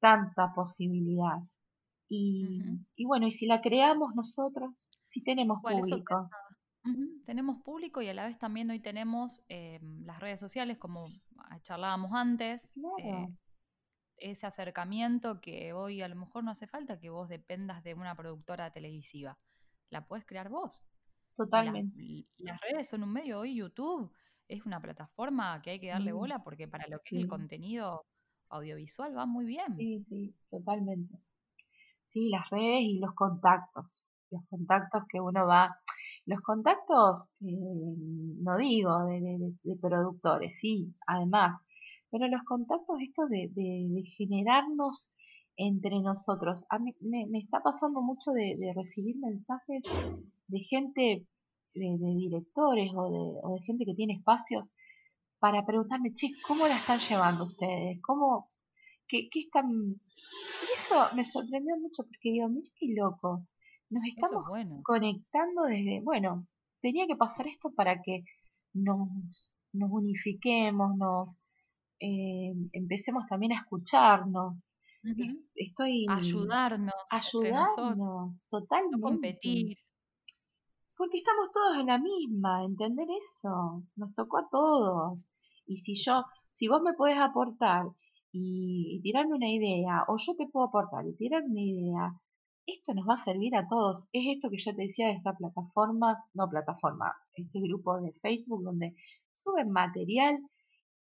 tanta 0.00 0.52
posibilidad. 0.54 1.38
Y, 2.08 2.60
y 2.94 3.04
bueno, 3.04 3.26
y 3.26 3.32
si 3.32 3.46
la 3.46 3.60
creamos 3.60 4.14
nosotros, 4.14 4.72
si 5.06 5.22
tenemos 5.22 5.60
público. 5.62 6.30
Tenemos 7.24 7.60
público 7.62 8.00
y 8.00 8.08
a 8.08 8.14
la 8.14 8.26
vez 8.26 8.38
también 8.38 8.70
hoy 8.70 8.78
tenemos 8.78 9.42
eh, 9.48 9.80
las 10.04 10.20
redes 10.20 10.38
sociales, 10.38 10.78
como 10.78 11.08
charlábamos 11.62 12.12
antes. 12.12 12.70
Eh, 13.02 13.26
ese 14.18 14.46
acercamiento 14.46 15.40
que 15.40 15.72
hoy 15.72 16.00
a 16.02 16.08
lo 16.08 16.14
mejor 16.14 16.44
no 16.44 16.52
hace 16.52 16.68
falta 16.68 17.00
que 17.00 17.10
vos 17.10 17.28
dependas 17.28 17.82
de 17.82 17.94
una 17.94 18.14
productora 18.14 18.70
televisiva. 18.70 19.36
La 19.90 20.06
puedes 20.06 20.24
crear 20.24 20.48
vos. 20.48 20.80
Totalmente. 21.36 22.24
las 22.38 22.60
redes 22.60 22.88
son 22.88 23.02
un 23.02 23.12
medio, 23.12 23.40
hoy 23.40 23.56
YouTube 23.56 24.12
es 24.48 24.64
una 24.66 24.80
plataforma 24.80 25.60
que 25.62 25.70
hay 25.70 25.78
que 25.78 25.88
darle 25.88 26.12
bola 26.12 26.42
porque 26.42 26.68
para 26.68 26.86
lo 26.88 26.98
que 26.98 27.16
es 27.16 27.22
el 27.22 27.28
contenido 27.28 28.04
audiovisual 28.48 29.16
va 29.16 29.26
muy 29.26 29.44
bien. 29.44 29.72
Sí, 29.74 30.00
sí, 30.00 30.34
totalmente. 30.50 31.18
Sí, 32.10 32.28
las 32.28 32.48
redes 32.50 32.82
y 32.82 32.98
los 32.98 33.14
contactos. 33.14 34.04
Los 34.30 34.42
contactos 34.48 35.04
que 35.08 35.20
uno 35.20 35.46
va. 35.46 35.76
Los 36.24 36.40
contactos, 36.40 37.34
eh, 37.40 37.56
no 38.40 38.56
digo 38.56 39.04
de, 39.04 39.78
productores, 39.80 40.58
sí, 40.58 40.92
además, 41.06 41.60
pero 42.10 42.26
los 42.26 42.42
contactos 42.44 42.96
estos 43.00 43.28
de, 43.30 43.48
de 43.54 44.02
generarnos 44.16 45.12
entre 45.56 46.00
nosotros. 46.00 46.66
A 46.68 46.78
mí 46.78 46.94
me, 47.00 47.38
está 47.38 47.60
pasando 47.62 48.02
mucho 48.02 48.30
de, 48.32 48.72
recibir 48.74 49.16
mensajes 49.16 49.82
de 50.48 50.60
gente, 50.60 51.26
de, 51.76 52.14
directores 52.16 52.90
o 52.94 53.10
de, 53.10 53.40
o 53.42 53.54
de, 53.54 53.60
gente 53.64 53.84
que 53.84 53.94
tiene 53.94 54.14
espacios 54.14 54.74
para 55.38 55.64
preguntarme, 55.64 56.12
che, 56.14 56.30
¿cómo 56.46 56.66
la 56.66 56.78
están 56.78 56.98
llevando 56.98 57.44
ustedes? 57.44 58.00
¿Cómo, 58.02 58.50
qué, 59.06 59.28
qué 59.30 59.40
están...? 59.40 59.70
Y 59.70 60.74
eso 60.74 61.08
me 61.14 61.24
sorprendió 61.24 61.76
mucho 61.76 62.04
porque 62.04 62.32
digo, 62.32 62.48
mira 62.48 62.70
qué 62.78 62.86
loco. 62.94 63.46
Nos 63.90 64.02
estamos 64.04 64.44
conectando 64.82 65.62
desde, 65.64 66.00
bueno, 66.02 66.46
tenía 66.80 67.06
que 67.06 67.16
pasar 67.16 67.46
esto 67.46 67.72
para 67.74 68.02
que 68.02 68.24
nos, 68.72 69.08
nos 69.72 69.90
unifiquemos, 69.90 70.96
nos 70.96 71.38
eh, 72.00 72.52
empecemos 72.72 73.26
también 73.28 73.52
a 73.52 73.60
escucharnos, 73.60 74.66
Estoy 75.54 76.06
ayudarnos, 76.08 76.94
ayudarnos, 77.10 78.44
totalmente. 78.50 78.96
No 78.96 79.00
competir. 79.00 79.78
Porque 80.96 81.18
estamos 81.18 81.52
todos 81.52 81.76
en 81.78 81.86
la 81.86 81.98
misma, 81.98 82.64
entender 82.64 83.06
eso. 83.20 83.82
Nos 83.96 84.14
tocó 84.14 84.38
a 84.38 84.48
todos. 84.50 85.28
Y 85.66 85.78
si 85.78 85.94
yo, 85.94 86.24
si 86.50 86.68
vos 86.68 86.82
me 86.82 86.94
podés 86.94 87.18
aportar 87.18 87.86
y, 88.32 89.00
tirarme 89.02 89.34
una 89.34 89.50
idea, 89.50 90.04
o 90.08 90.16
yo 90.18 90.34
te 90.36 90.46
puedo 90.48 90.66
aportar 90.66 91.06
y 91.06 91.16
tirar 91.16 91.42
una 91.44 91.60
idea, 91.60 92.14
esto 92.66 92.94
nos 92.94 93.06
va 93.08 93.14
a 93.14 93.24
servir 93.24 93.54
a 93.56 93.68
todos. 93.68 94.08
Es 94.12 94.24
esto 94.36 94.50
que 94.50 94.58
yo 94.58 94.74
te 94.74 94.82
decía 94.82 95.08
de 95.08 95.14
esta 95.14 95.34
plataforma, 95.34 96.18
no 96.34 96.48
plataforma, 96.48 97.14
este 97.34 97.60
grupo 97.60 98.00
de 98.00 98.12
Facebook 98.22 98.62
donde 98.64 98.94
suben 99.32 99.70
material 99.70 100.38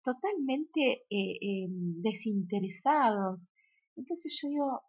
totalmente 0.03 1.05
eh, 1.11 1.39
em, 1.41 2.01
desinteresado, 2.03 3.41
entonces 3.97 4.39
yo 4.41 4.49
digo, 4.49 4.83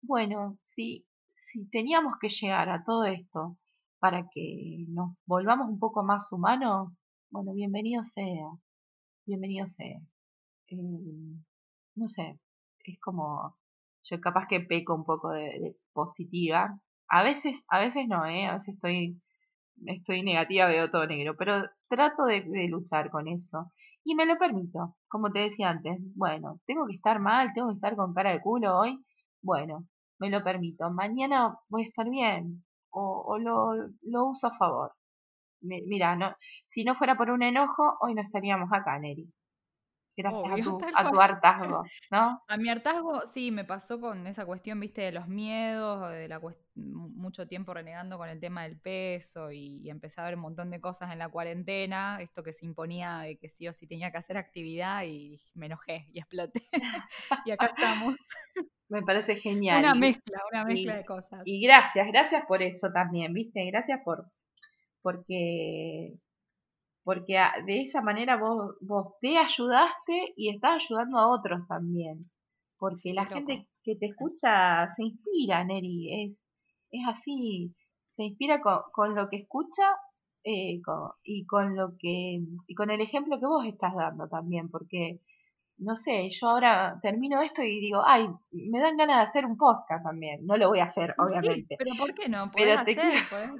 bueno, 0.00 0.58
si, 0.62 1.06
si 1.32 1.68
teníamos 1.68 2.14
que 2.20 2.28
llegar 2.28 2.68
a 2.70 2.82
todo 2.84 3.04
esto 3.04 3.58
para 3.98 4.28
que 4.32 4.84
nos 4.88 5.16
volvamos 5.26 5.68
un 5.68 5.78
poco 5.78 6.04
más 6.04 6.32
humanos, 6.32 7.00
bueno, 7.30 7.52
bienvenido 7.54 8.04
sea, 8.04 8.46
bienvenido 9.26 9.66
sea. 9.68 10.00
Eh, 10.68 10.76
no 11.96 12.08
sé, 12.08 12.38
es 12.84 13.00
como, 13.00 13.56
yo 14.04 14.20
capaz 14.20 14.46
que 14.48 14.60
peco 14.60 14.94
un 14.94 15.04
poco 15.04 15.30
de, 15.30 15.76
positiva. 15.92 16.80
A 17.08 17.24
veces, 17.24 17.64
a 17.70 17.80
veces 17.80 18.06
no, 18.08 18.26
¿eh? 18.26 18.46
A 18.46 18.54
veces 18.54 18.74
estoy, 18.74 19.20
estoy 19.86 20.22
negativa, 20.22 20.66
veo 20.66 20.90
todo 20.90 21.06
negro, 21.06 21.36
pero 21.36 21.64
trato 21.88 22.24
de 22.24 22.68
luchar 22.68 23.10
con 23.10 23.28
eso. 23.28 23.72
Y 24.04 24.14
me 24.14 24.26
lo 24.26 24.38
permito, 24.38 24.96
como 25.08 25.30
te 25.32 25.40
decía 25.40 25.70
antes. 25.70 25.98
Bueno, 26.14 26.60
tengo 26.66 26.86
que 26.86 26.94
estar 26.94 27.20
mal, 27.20 27.52
tengo 27.54 27.68
que 27.68 27.74
estar 27.74 27.96
con 27.96 28.14
cara 28.14 28.32
de 28.32 28.40
culo 28.40 28.78
hoy. 28.78 29.04
Bueno, 29.42 29.86
me 30.18 30.30
lo 30.30 30.42
permito. 30.42 30.90
Mañana 30.90 31.58
voy 31.68 31.84
a 31.84 31.88
estar 31.88 32.08
bien 32.08 32.64
o, 32.98 33.38
lo, 33.38 33.74
lo, 34.02 34.26
uso 34.26 34.48
a 34.48 34.56
favor. 34.56 34.92
mira, 35.60 36.16
no, 36.16 36.34
si 36.66 36.84
no 36.84 36.94
fuera 36.96 37.16
por 37.16 37.30
un 37.30 37.42
enojo, 37.42 37.98
hoy 38.00 38.14
no 38.14 38.22
estaríamos 38.22 38.70
acá, 38.72 38.98
Neri 38.98 39.32
gracias 40.18 40.50
a, 40.50 40.56
tu, 40.56 40.80
a 40.96 41.10
tu, 41.10 41.20
hartazgo, 41.20 41.84
¿no? 42.10 42.42
A 42.48 42.56
mi 42.56 42.68
hartazgo, 42.68 43.24
sí, 43.26 43.52
me 43.52 43.64
pasó 43.64 44.00
con 44.00 44.26
esa 44.26 44.44
cuestión, 44.44 44.80
viste, 44.80 45.02
de 45.02 45.12
los 45.12 45.28
miedos, 45.28 46.10
de 46.10 46.28
la 46.28 46.40
mucho 46.74 47.46
tiempo 47.46 47.72
renegando 47.72 48.18
con 48.18 48.28
el 48.28 48.40
tema 48.40 48.64
del 48.64 48.78
peso 48.78 49.52
y, 49.52 49.88
empecé 49.88 50.20
a 50.20 50.24
ver 50.24 50.34
un 50.34 50.40
montón 50.40 50.70
de 50.70 50.80
cosas 50.80 51.12
en 51.12 51.20
la 51.20 51.28
cuarentena, 51.28 52.18
esto 52.20 52.42
que 52.42 52.52
se 52.52 52.66
imponía 52.66 53.20
de 53.20 53.38
que 53.38 53.48
sí 53.48 53.68
o 53.68 53.72
sí 53.72 53.86
tenía 53.86 54.10
que 54.10 54.18
hacer 54.18 54.36
actividad 54.36 55.04
y 55.04 55.40
me 55.54 55.66
enojé 55.66 56.08
y 56.12 56.18
exploté. 56.18 56.68
y 57.46 57.52
acá 57.52 57.66
estamos. 57.66 58.16
Me 58.88 59.02
parece 59.02 59.36
genial. 59.36 59.82
Una 59.82 59.94
mezcla, 59.94 60.42
una 60.50 60.64
mezcla 60.64 60.96
de 60.96 61.04
cosas. 61.04 61.42
Y 61.44 61.60
gracias, 61.60 62.06
gracias 62.08 62.44
por 62.46 62.62
eso 62.62 62.90
también, 62.92 63.32
¿viste? 63.34 63.64
Gracias 63.66 64.00
por 64.04 64.26
porque 65.02 66.14
porque 67.04 67.38
de 67.64 67.82
esa 67.82 68.02
manera 68.02 68.36
vos, 68.36 68.76
vos 68.82 69.14
te 69.20 69.38
ayudaste 69.38 70.34
y 70.36 70.50
estás 70.50 70.82
ayudando 70.84 71.18
a 71.18 71.28
otros 71.28 71.66
también. 71.66 72.30
Porque 72.78 73.14
la 73.14 73.24
gente 73.24 73.66
que 73.82 73.96
te 73.96 74.06
escucha 74.06 74.86
se 74.94 75.04
inspira, 75.04 75.64
Neri, 75.64 76.24
es, 76.24 76.44
es 76.90 77.00
así, 77.08 77.74
se 78.10 78.24
inspira 78.24 78.60
con, 78.60 79.14
lo 79.14 79.28
que 79.30 79.38
escucha 79.38 79.90
eh, 80.44 80.80
y 81.24 81.46
con 81.46 81.76
lo 81.76 81.96
que 81.98 82.40
y 82.66 82.74
con 82.74 82.90
el 82.90 83.00
ejemplo 83.00 83.40
que 83.40 83.46
vos 83.46 83.64
estás 83.64 83.94
dando 83.94 84.28
también, 84.28 84.70
porque 84.70 85.20
no 85.78 85.96
sé, 85.96 86.28
yo 86.30 86.48
ahora 86.48 86.98
termino 87.02 87.40
esto 87.40 87.62
y 87.62 87.80
digo, 87.80 88.02
ay, 88.04 88.28
me 88.50 88.80
dan 88.80 88.96
ganas 88.96 89.18
de 89.18 89.22
hacer 89.22 89.46
un 89.46 89.56
podcast 89.56 90.04
también. 90.04 90.44
No 90.44 90.56
lo 90.56 90.68
voy 90.68 90.80
a 90.80 90.84
hacer, 90.84 91.14
obviamente. 91.18 91.76
pero 91.78 91.92
¿por 91.98 92.14
qué 92.14 92.28
no? 92.28 92.50
pero 92.54 92.84
te 92.84 92.92
hacer, 92.92 93.52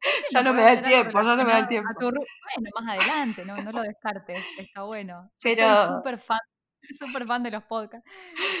ya 0.32 0.42
no 0.42 0.54
me 0.54 0.62
da 0.62 0.72
el 0.72 0.84
tiempo, 0.84 1.20
ya 1.20 1.36
no 1.36 1.44
me 1.44 1.52
da 1.52 1.58
el 1.58 1.68
tiempo. 1.68 1.90
bueno, 2.00 2.70
más 2.80 2.96
adelante, 2.96 3.44
no, 3.44 3.56
no 3.62 3.72
lo 3.72 3.82
descartes, 3.82 4.40
está 4.58 4.82
bueno. 4.82 5.30
Pero... 5.42 5.76
soy 5.76 5.96
súper 5.96 6.18
fan, 6.18 6.38
súper 6.98 7.26
fan 7.26 7.42
de 7.42 7.50
los 7.50 7.64
podcasts. 7.64 8.08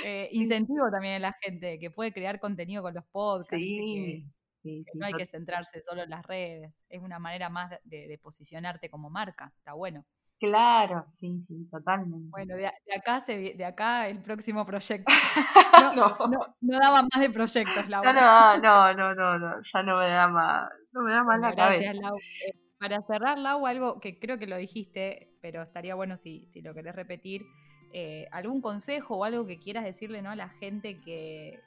Eh, 0.04 0.28
incentivo 0.32 0.90
también 0.90 1.14
a 1.14 1.18
la 1.18 1.36
gente 1.40 1.78
que 1.78 1.90
puede 1.90 2.12
crear 2.12 2.40
contenido 2.40 2.82
con 2.82 2.94
los 2.94 3.04
podcasts. 3.06 3.56
que, 3.56 4.24
no 4.94 5.06
hay 5.06 5.14
que 5.14 5.24
centrarse 5.24 5.80
solo 5.80 6.02
en 6.02 6.10
las 6.10 6.26
redes, 6.26 6.74
es 6.88 7.00
una 7.00 7.18
manera 7.18 7.48
más 7.48 7.70
de, 7.84 8.18
posicionarte 8.22 8.90
como 8.90 9.08
marca, 9.08 9.52
está 9.56 9.72
bueno. 9.72 10.04
Claro, 10.38 11.02
sí, 11.04 11.44
sí, 11.48 11.68
totalmente. 11.70 12.28
Bueno, 12.30 12.54
de, 12.56 12.70
acá 12.96 13.18
se, 13.18 13.54
de 13.54 13.64
acá 13.64 14.08
el 14.08 14.22
próximo 14.22 14.64
proyecto. 14.64 15.12
No, 15.94 15.94
no. 15.94 16.16
no, 16.60 16.78
daba 16.80 17.02
más 17.02 17.20
de 17.20 17.30
proyectos, 17.30 17.88
Laura. 17.88 18.12
No, 18.12 18.58
no, 18.62 18.94
no, 18.94 19.14
no, 19.14 19.38
no, 19.38 19.60
ya 19.60 19.82
no 19.82 19.98
me 19.98 20.08
da 20.08 20.28
más, 20.28 20.68
no 20.92 21.02
me 21.02 21.12
da 21.12 21.22
más 21.22 21.40
la 21.40 21.52
gracias, 21.52 21.96
cabeza. 21.96 22.14
Eh, 22.46 22.52
para 22.78 23.02
cerrar, 23.02 23.38
Lau, 23.38 23.66
algo 23.66 24.00
que 24.00 24.18
creo 24.18 24.38
que 24.38 24.46
lo 24.46 24.56
dijiste, 24.56 25.30
pero 25.40 25.62
estaría 25.62 25.94
bueno 25.94 26.16
si, 26.16 26.46
si 26.52 26.62
lo 26.62 26.74
querés 26.74 26.96
repetir, 26.96 27.46
eh, 27.92 28.26
algún 28.32 28.60
consejo 28.60 29.16
o 29.16 29.24
algo 29.24 29.46
que 29.46 29.58
quieras 29.58 29.84
decirle 29.84 30.20
¿no? 30.20 30.30
a 30.30 30.36
la 30.36 30.48
gente 30.48 31.00
que, 31.00 31.60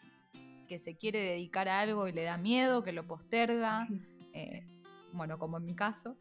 que 0.67 0.79
se 0.79 0.95
quiere 0.95 1.19
dedicar 1.19 1.67
a 1.67 1.79
algo 1.79 2.07
y 2.07 2.11
le 2.11 2.23
da 2.23 2.37
miedo, 2.37 2.83
que 2.83 2.91
lo 2.91 3.03
posterga, 3.03 3.87
eh, 4.33 4.63
bueno, 5.13 5.37
como 5.37 5.57
en 5.57 5.65
mi 5.65 5.75
caso. 5.75 6.15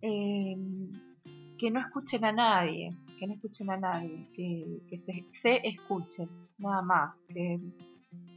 Em, 0.00 1.13
que 1.58 1.70
no 1.70 1.80
escuchen 1.80 2.24
a 2.24 2.32
nadie, 2.32 2.96
que 3.18 3.26
no 3.26 3.34
escuchen 3.34 3.70
a 3.70 3.76
nadie, 3.76 4.28
que, 4.34 4.96
se, 4.96 5.60
escuchen, 5.66 6.28
nada 6.58 6.82
más, 6.82 7.14
que, 7.28 7.60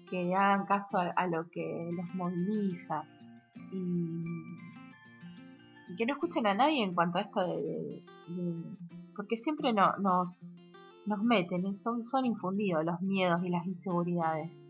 que 0.10 0.34
hagan 0.36 0.66
caso 0.66 1.00
a, 1.00 1.28
lo 1.28 1.50
que 1.50 1.90
los 1.94 2.16
moviliza 2.16 3.04
y, 3.72 4.24
que 5.98 6.06
no 6.06 6.14
escuchen 6.14 6.46
a 6.46 6.54
nadie 6.54 6.84
en 6.84 6.94
cuanto 6.94 7.18
a 7.18 7.22
esto 7.22 7.48
de... 7.48 8.04
porque 9.16 9.36
siempre 9.36 9.74
no, 9.74 9.98
nos, 9.98 10.60
nos 11.06 11.24
meten, 11.24 11.76
son, 11.76 12.04
son 12.04 12.26
infundidos 12.26 12.86
los 12.86 13.02
miedos 13.02 13.44
y 13.44 13.50
las 13.50 13.66
inseguridades. 13.66 14.62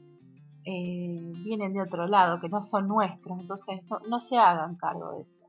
Eh, 0.63 1.31
vienen 1.43 1.73
de 1.73 1.81
otro 1.81 2.07
lado, 2.07 2.41
que 2.41 2.49
no 2.49 2.61
son 2.61 2.87
nuestros, 2.87 3.39
entonces 3.39 3.81
no 4.09 4.19
se 4.19 4.37
hagan 4.37 4.75
cargo 4.75 5.13
de 5.13 5.21
eso 5.21 5.43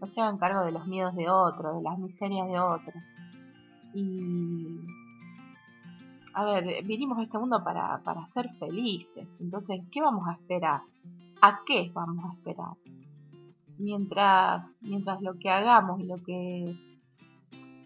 no 0.00 0.06
se 0.06 0.20
hagan 0.20 0.38
cargo 0.38 0.64
de 0.64 0.72
los 0.72 0.86
miedos 0.86 1.14
de 1.14 1.28
otros, 1.28 1.76
de 1.76 1.82
las 1.82 1.98
miserias 1.98 2.48
de 2.48 2.58
otros. 2.58 3.02
Y, 3.94 4.80
a 6.34 6.44
ver, 6.44 6.84
vinimos 6.84 7.18
a 7.18 7.22
este 7.22 7.38
mundo 7.38 7.62
para, 7.64 7.98
para 7.98 8.24
ser 8.26 8.50
felices, 8.58 9.40
entonces, 9.40 9.80
¿qué 9.90 10.00
vamos 10.00 10.28
a 10.28 10.32
esperar? 10.32 10.82
¿a 11.40 11.60
qué 11.66 11.90
vamos 11.94 12.24
a 12.24 12.32
esperar? 12.32 12.72
Mientras, 13.78 14.78
mientras 14.80 15.20
lo 15.20 15.38
que 15.38 15.50
hagamos 15.50 16.00
y 16.00 16.04
lo 16.04 16.16
que, 16.22 16.76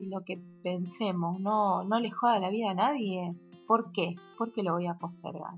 lo 0.01 0.25
que 0.25 0.41
pensemos 0.63 1.41
no, 1.41 1.85
no 1.85 2.01
le 2.01 2.11
joda 2.11 2.39
la 2.39 2.51
vida 2.51 2.71
a 2.71 2.75
nadie, 2.75 3.35
¿por 3.67 3.93
qué? 3.93 4.15
¿Por 4.39 4.53
qué 4.53 4.63
lo 4.63 4.75
voy 4.75 4.87
a 4.87 4.95
postergar? 4.95 5.55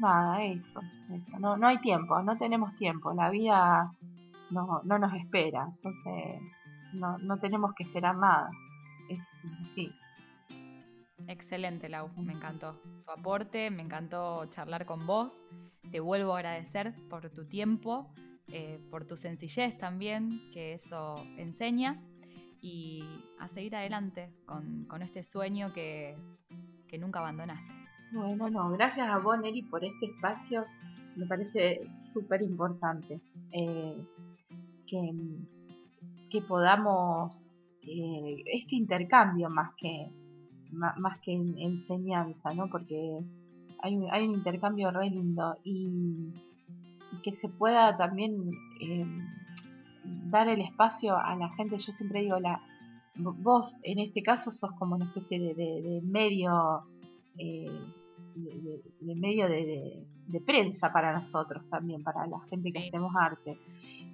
Nada, 0.00 0.42
eso, 0.42 0.80
eso. 1.12 1.38
No, 1.38 1.56
no 1.56 1.66
hay 1.68 1.78
tiempo, 1.78 2.20
no 2.22 2.36
tenemos 2.38 2.74
tiempo. 2.76 3.12
La 3.12 3.30
vida 3.30 3.92
no, 4.52 4.82
no 4.84 4.98
nos 4.98 5.14
espera. 5.14 5.68
Entonces, 5.76 6.40
no, 6.92 7.18
no 7.18 7.38
tenemos 7.38 7.72
que 7.74 7.84
esperar 7.84 8.16
nada. 8.16 8.50
Es 9.08 9.20
así. 9.70 9.92
Excelente, 11.28 11.88
Lau, 11.88 12.10
me 12.16 12.32
encantó 12.32 12.74
tu 13.04 13.10
aporte, 13.10 13.70
me 13.70 13.82
encantó 13.82 14.46
charlar 14.46 14.86
con 14.86 15.06
vos. 15.06 15.44
Te 15.90 16.00
vuelvo 16.00 16.34
a 16.34 16.38
agradecer 16.38 16.94
por 17.08 17.30
tu 17.30 17.46
tiempo, 17.46 18.12
eh, 18.48 18.80
por 18.90 19.04
tu 19.04 19.16
sencillez 19.16 19.78
también, 19.78 20.50
que 20.52 20.74
eso 20.74 21.14
enseña, 21.36 22.02
y 22.60 23.04
a 23.38 23.48
seguir 23.48 23.76
adelante 23.76 24.30
con, 24.46 25.02
este 25.02 25.22
sueño 25.22 25.72
que, 25.72 26.16
nunca 26.98 27.20
abandonaste. 27.20 27.72
Bueno, 28.12 28.50
no, 28.50 28.70
gracias 28.70 29.08
a 29.08 29.18
vos, 29.18 29.38
Neri, 29.38 29.62
por 29.62 29.84
este 29.84 30.06
espacio. 30.06 30.64
Me 31.16 31.26
parece 31.26 31.80
súper 31.92 32.42
importante 32.42 33.20
eh, 33.52 34.06
que, 36.30 36.40
podamos, 36.42 37.54
eh, 37.82 38.42
este 38.52 38.76
intercambio 38.76 39.50
más 39.50 39.74
que 39.76 40.10
más 40.72 41.18
que 41.20 41.32
enseñanza, 41.34 42.50
¿no? 42.54 42.68
Porque 42.70 43.20
hay 43.82 43.96
un, 43.96 44.10
hay 44.10 44.26
un 44.26 44.34
intercambio 44.34 44.90
re 44.90 45.10
lindo 45.10 45.56
y, 45.64 46.32
que 47.22 47.32
se 47.34 47.48
pueda 47.48 47.96
también 47.98 48.50
eh, 48.80 49.06
dar 50.30 50.48
el 50.48 50.62
espacio 50.62 51.16
a 51.16 51.36
la 51.36 51.50
gente. 51.50 51.78
Yo 51.78 51.92
siempre 51.92 52.22
digo, 52.22 52.40
la, 52.40 52.62
vos 53.16 53.76
en 53.82 53.98
este 53.98 54.22
caso 54.22 54.50
sos 54.50 54.72
como 54.78 54.96
una 54.96 55.04
especie 55.04 55.54
de, 55.54 56.00
medio, 56.02 56.84
eh, 57.38 57.70
de, 58.34 59.14
medio 59.14 59.46
de, 59.46 60.06
prensa 60.40 60.92
para 60.92 61.12
nosotros 61.12 61.68
también, 61.68 62.02
para 62.02 62.26
la 62.26 62.40
gente 62.48 62.70
que 62.70 62.86
hacemos 62.86 63.12
arte. 63.18 63.58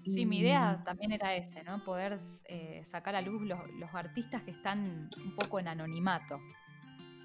Sí, 0.04 0.24
mi 0.24 0.38
idea 0.38 0.82
también 0.84 1.12
era 1.12 1.34
ese, 1.34 1.62
¿no? 1.64 1.84
Poder 1.84 2.18
eh, 2.46 2.82
sacar 2.84 3.14
a 3.14 3.20
luz 3.20 3.42
los, 3.42 3.94
artistas 3.94 4.42
que 4.42 4.52
están 4.52 5.10
un 5.22 5.34
poco 5.36 5.58
en 5.58 5.68
anonimato. 5.68 6.38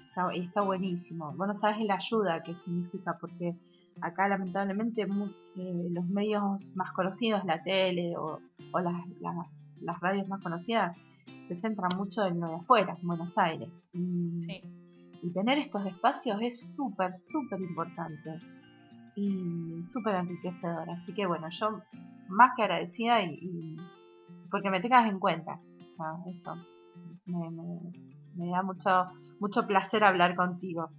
Está, 0.08 0.32
está 0.34 0.60
buenísimo. 0.60 1.32
Bueno, 1.36 1.54
sabes 1.54 1.84
la 1.84 1.94
ayuda 1.94 2.42
que 2.42 2.54
significa, 2.54 3.16
porque 3.18 3.56
acá 4.00 4.28
lamentablemente 4.28 5.02
eh, 5.02 5.86
los 5.90 6.06
medios 6.06 6.76
más 6.76 6.92
conocidos, 6.92 7.44
la 7.44 7.62
tele 7.62 8.14
o, 8.16 8.40
las, 8.80 9.08
las, 9.80 10.00
radios 10.00 10.28
más 10.28 10.42
conocidas, 10.42 10.98
se 11.42 11.56
centran 11.56 11.90
mucho 11.96 12.26
en 12.26 12.40
lo 12.40 12.48
de 12.48 12.54
afuera, 12.56 12.96
en 13.00 13.06
Buenos 13.06 13.36
Aires. 13.38 13.70
Y, 13.92 14.62
y 15.22 15.30
tener 15.32 15.58
estos 15.58 15.86
espacios 15.86 16.38
es 16.42 16.74
súper, 16.74 17.16
súper 17.16 17.60
importante 17.60 18.40
y 19.14 19.82
súper 19.86 20.16
enriquecedor. 20.16 20.88
Así 20.90 21.12
que 21.14 21.26
bueno, 21.26 21.48
yo 21.50 21.80
más 22.28 22.52
que 22.56 22.62
agradecida 22.62 23.22
y, 23.22 23.76
porque 24.50 24.70
me 24.70 24.80
tengas 24.80 25.08
en 25.08 25.18
cuenta. 25.18 25.60
eso 26.26 26.54
me, 27.26 28.50
da 28.50 28.62
mucho 28.62 29.06
mucho 29.40 29.66
placer 29.66 30.04
hablar 30.04 30.36
contigo. 30.36 30.90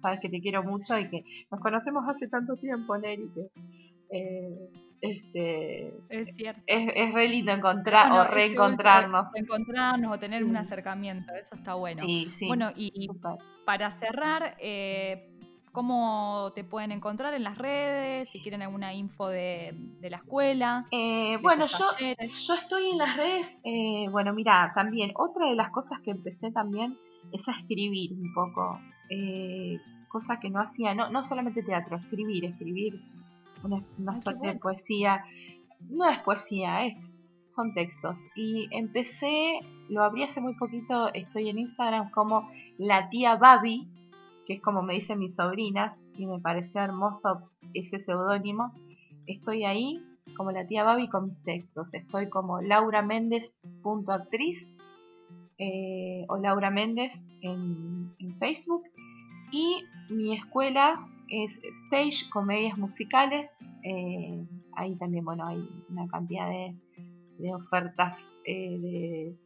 sabes 0.00 0.20
que 0.20 0.28
te 0.28 0.40
quiero 0.40 0.62
mucho 0.62 0.98
y 0.98 1.08
que 1.08 1.24
nos 1.50 1.60
conocemos 1.60 2.04
hace 2.08 2.28
tanto 2.28 2.56
tiempo, 2.56 2.98
Neri, 2.98 3.30
que 3.34 3.48
eh, 4.10 4.68
este, 5.02 5.92
es 6.10 6.34
cierto. 6.36 6.62
Es, 6.66 7.12
re 7.12 7.28
lindo 7.28 7.50
encontrar 7.50 8.12
o 8.12 8.24
reencontrarnos. 8.32 9.34
Encontrarnos 9.34 10.14
o 10.14 10.18
tener 10.18 10.44
un 10.44 10.56
acercamiento, 10.56 11.34
eso 11.34 11.56
está 11.56 11.74
bueno. 11.74 12.04
bueno, 12.46 12.70
y, 12.76 13.08
para 13.64 13.90
cerrar, 13.90 14.56
eh, 14.60 15.31
¿Cómo 15.72 16.52
te 16.54 16.64
pueden 16.64 16.92
encontrar 16.92 17.32
en 17.32 17.44
las 17.44 17.56
redes? 17.56 18.28
Si 18.28 18.42
quieren 18.42 18.60
alguna 18.60 18.92
info 18.92 19.28
de, 19.28 19.74
la 20.02 20.18
escuela. 20.18 20.84
Eh, 20.90 21.38
bueno, 21.40 21.66
yo, 21.66 21.86
yo 21.98 22.54
estoy 22.54 22.90
en 22.90 22.98
las 22.98 23.16
redes. 23.16 23.58
Eh, 23.64 24.06
bueno, 24.10 24.34
mira, 24.34 24.72
también 24.74 25.12
otra 25.14 25.48
de 25.48 25.54
las 25.54 25.70
cosas 25.70 26.00
que 26.00 26.10
empecé 26.10 26.50
también 26.50 26.98
es 27.32 27.48
a 27.48 27.52
escribir 27.52 28.12
un 28.12 28.34
poco. 28.34 28.80
Eh, 29.08 29.78
cosa 30.08 30.38
que 30.40 30.50
no 30.50 30.60
hacía, 30.60 30.94
no, 30.94 31.08
no 31.08 31.22
solamente 31.22 31.62
teatro, 31.62 31.96
escribir, 31.96 32.44
escribir 32.44 33.00
una, 33.62 34.16
suerte 34.16 34.48
de 34.48 34.54
poesía. 34.56 35.24
No 35.88 36.06
es 36.06 36.18
poesía, 36.18 36.84
es 36.84 37.16
son 37.48 37.72
textos. 37.72 38.20
Y 38.34 38.68
empecé, 38.72 39.60
lo 39.88 40.02
abrí 40.02 40.24
hace 40.24 40.42
muy 40.42 40.54
poquito, 40.54 41.12
estoy 41.14 41.48
en 41.48 41.58
Instagram 41.58 42.10
como 42.10 42.50
la 42.78 43.08
tía 43.08 43.36
Babi 43.36 43.88
que 44.46 44.54
es 44.54 44.62
como 44.62 44.82
me 44.82 44.94
dicen 44.94 45.18
mis 45.18 45.34
sobrinas, 45.34 45.98
y 46.16 46.26
me 46.26 46.38
pareció 46.38 46.80
hermoso 46.82 47.50
ese 47.74 48.00
seudónimo. 48.00 48.72
Estoy 49.26 49.64
ahí 49.64 50.02
como 50.36 50.52
la 50.52 50.66
tía 50.66 50.84
Babi 50.84 51.08
con 51.08 51.28
mis 51.28 51.42
textos. 51.42 51.94
Estoy 51.94 52.28
como 52.28 52.60
Laura 52.60 53.02
Méndez.actriz 53.02 54.66
eh, 55.58 56.24
o 56.28 56.36
Laura 56.36 56.70
Méndez 56.70 57.12
en, 57.40 58.14
Facebook. 58.38 58.82
Y 59.52 59.84
mi 60.08 60.34
escuela 60.34 61.06
es 61.28 61.60
Stage 61.62 62.28
Comedias 62.30 62.78
Musicales. 62.78 63.54
Eh, 63.84 64.44
ahí 64.74 64.96
también, 64.96 65.24
bueno, 65.24 65.46
hay 65.46 65.68
una 65.88 66.08
cantidad 66.08 66.48
de, 66.48 66.74
ofertas 67.54 68.16
eh, 68.44 68.78
de, 68.78 69.36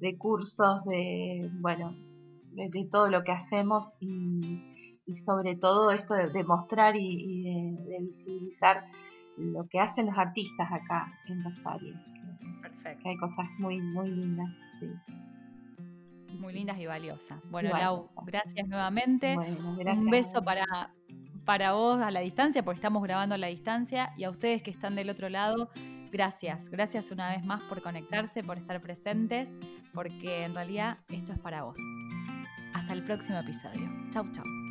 de 0.00 0.18
cursos, 0.18 0.84
de, 0.84 1.50
bueno, 1.60 1.94
de, 2.56 2.88
todo 2.90 3.08
lo 3.08 3.22
que 3.22 3.32
hacemos 3.32 3.96
y, 4.00 5.16
sobre 5.24 5.56
todo 5.56 5.90
esto 5.92 6.14
de, 6.14 6.44
mostrar 6.44 6.96
y, 6.96 7.42
de, 7.84 7.98
visibilizar 8.00 8.84
lo 9.36 9.68
que 9.68 9.78
hacen 9.78 10.06
los 10.06 10.18
artistas 10.18 10.68
acá 10.72 11.12
en 11.28 11.44
Rosario. 11.44 11.94
Perfecto. 12.62 13.02
Que 13.02 13.08
hay 13.10 13.16
cosas 13.18 13.46
muy, 13.58 13.80
muy 13.80 14.10
lindas. 14.10 14.48
Muy 16.38 16.54
lindas 16.54 16.78
y 16.78 16.86
valiosas. 16.86 17.38
Bueno, 17.50 17.70
Lau, 17.70 18.08
gracias 18.24 18.66
nuevamente. 18.68 19.36
Un 19.36 20.10
beso 20.10 20.42
para, 20.42 20.90
para 21.44 21.72
vos 21.72 22.00
a 22.00 22.10
la 22.10 22.20
distancia, 22.20 22.62
porque 22.62 22.78
estamos 22.78 23.02
grabando 23.02 23.34
a 23.34 23.38
la 23.38 23.46
distancia, 23.46 24.12
y 24.16 24.24
a 24.24 24.30
ustedes 24.30 24.62
que 24.62 24.70
están 24.70 24.96
del 24.96 25.10
otro 25.10 25.28
lado, 25.28 25.70
gracias. 26.10 26.68
Gracias 26.68 27.10
una 27.10 27.30
vez 27.30 27.44
más 27.44 27.62
por 27.62 27.82
conectarse, 27.82 28.42
por 28.42 28.58
estar 28.58 28.80
presentes, 28.80 29.54
porque 29.94 30.44
en 30.44 30.54
realidad 30.54 30.98
esto 31.08 31.32
es 31.32 31.38
para 31.38 31.62
vos. 31.62 31.78
Hasta 32.74 32.92
el 32.92 33.02
próximo 33.04 33.38
episodio. 33.38 33.88
Chau, 34.12 34.26
chau. 34.32 34.65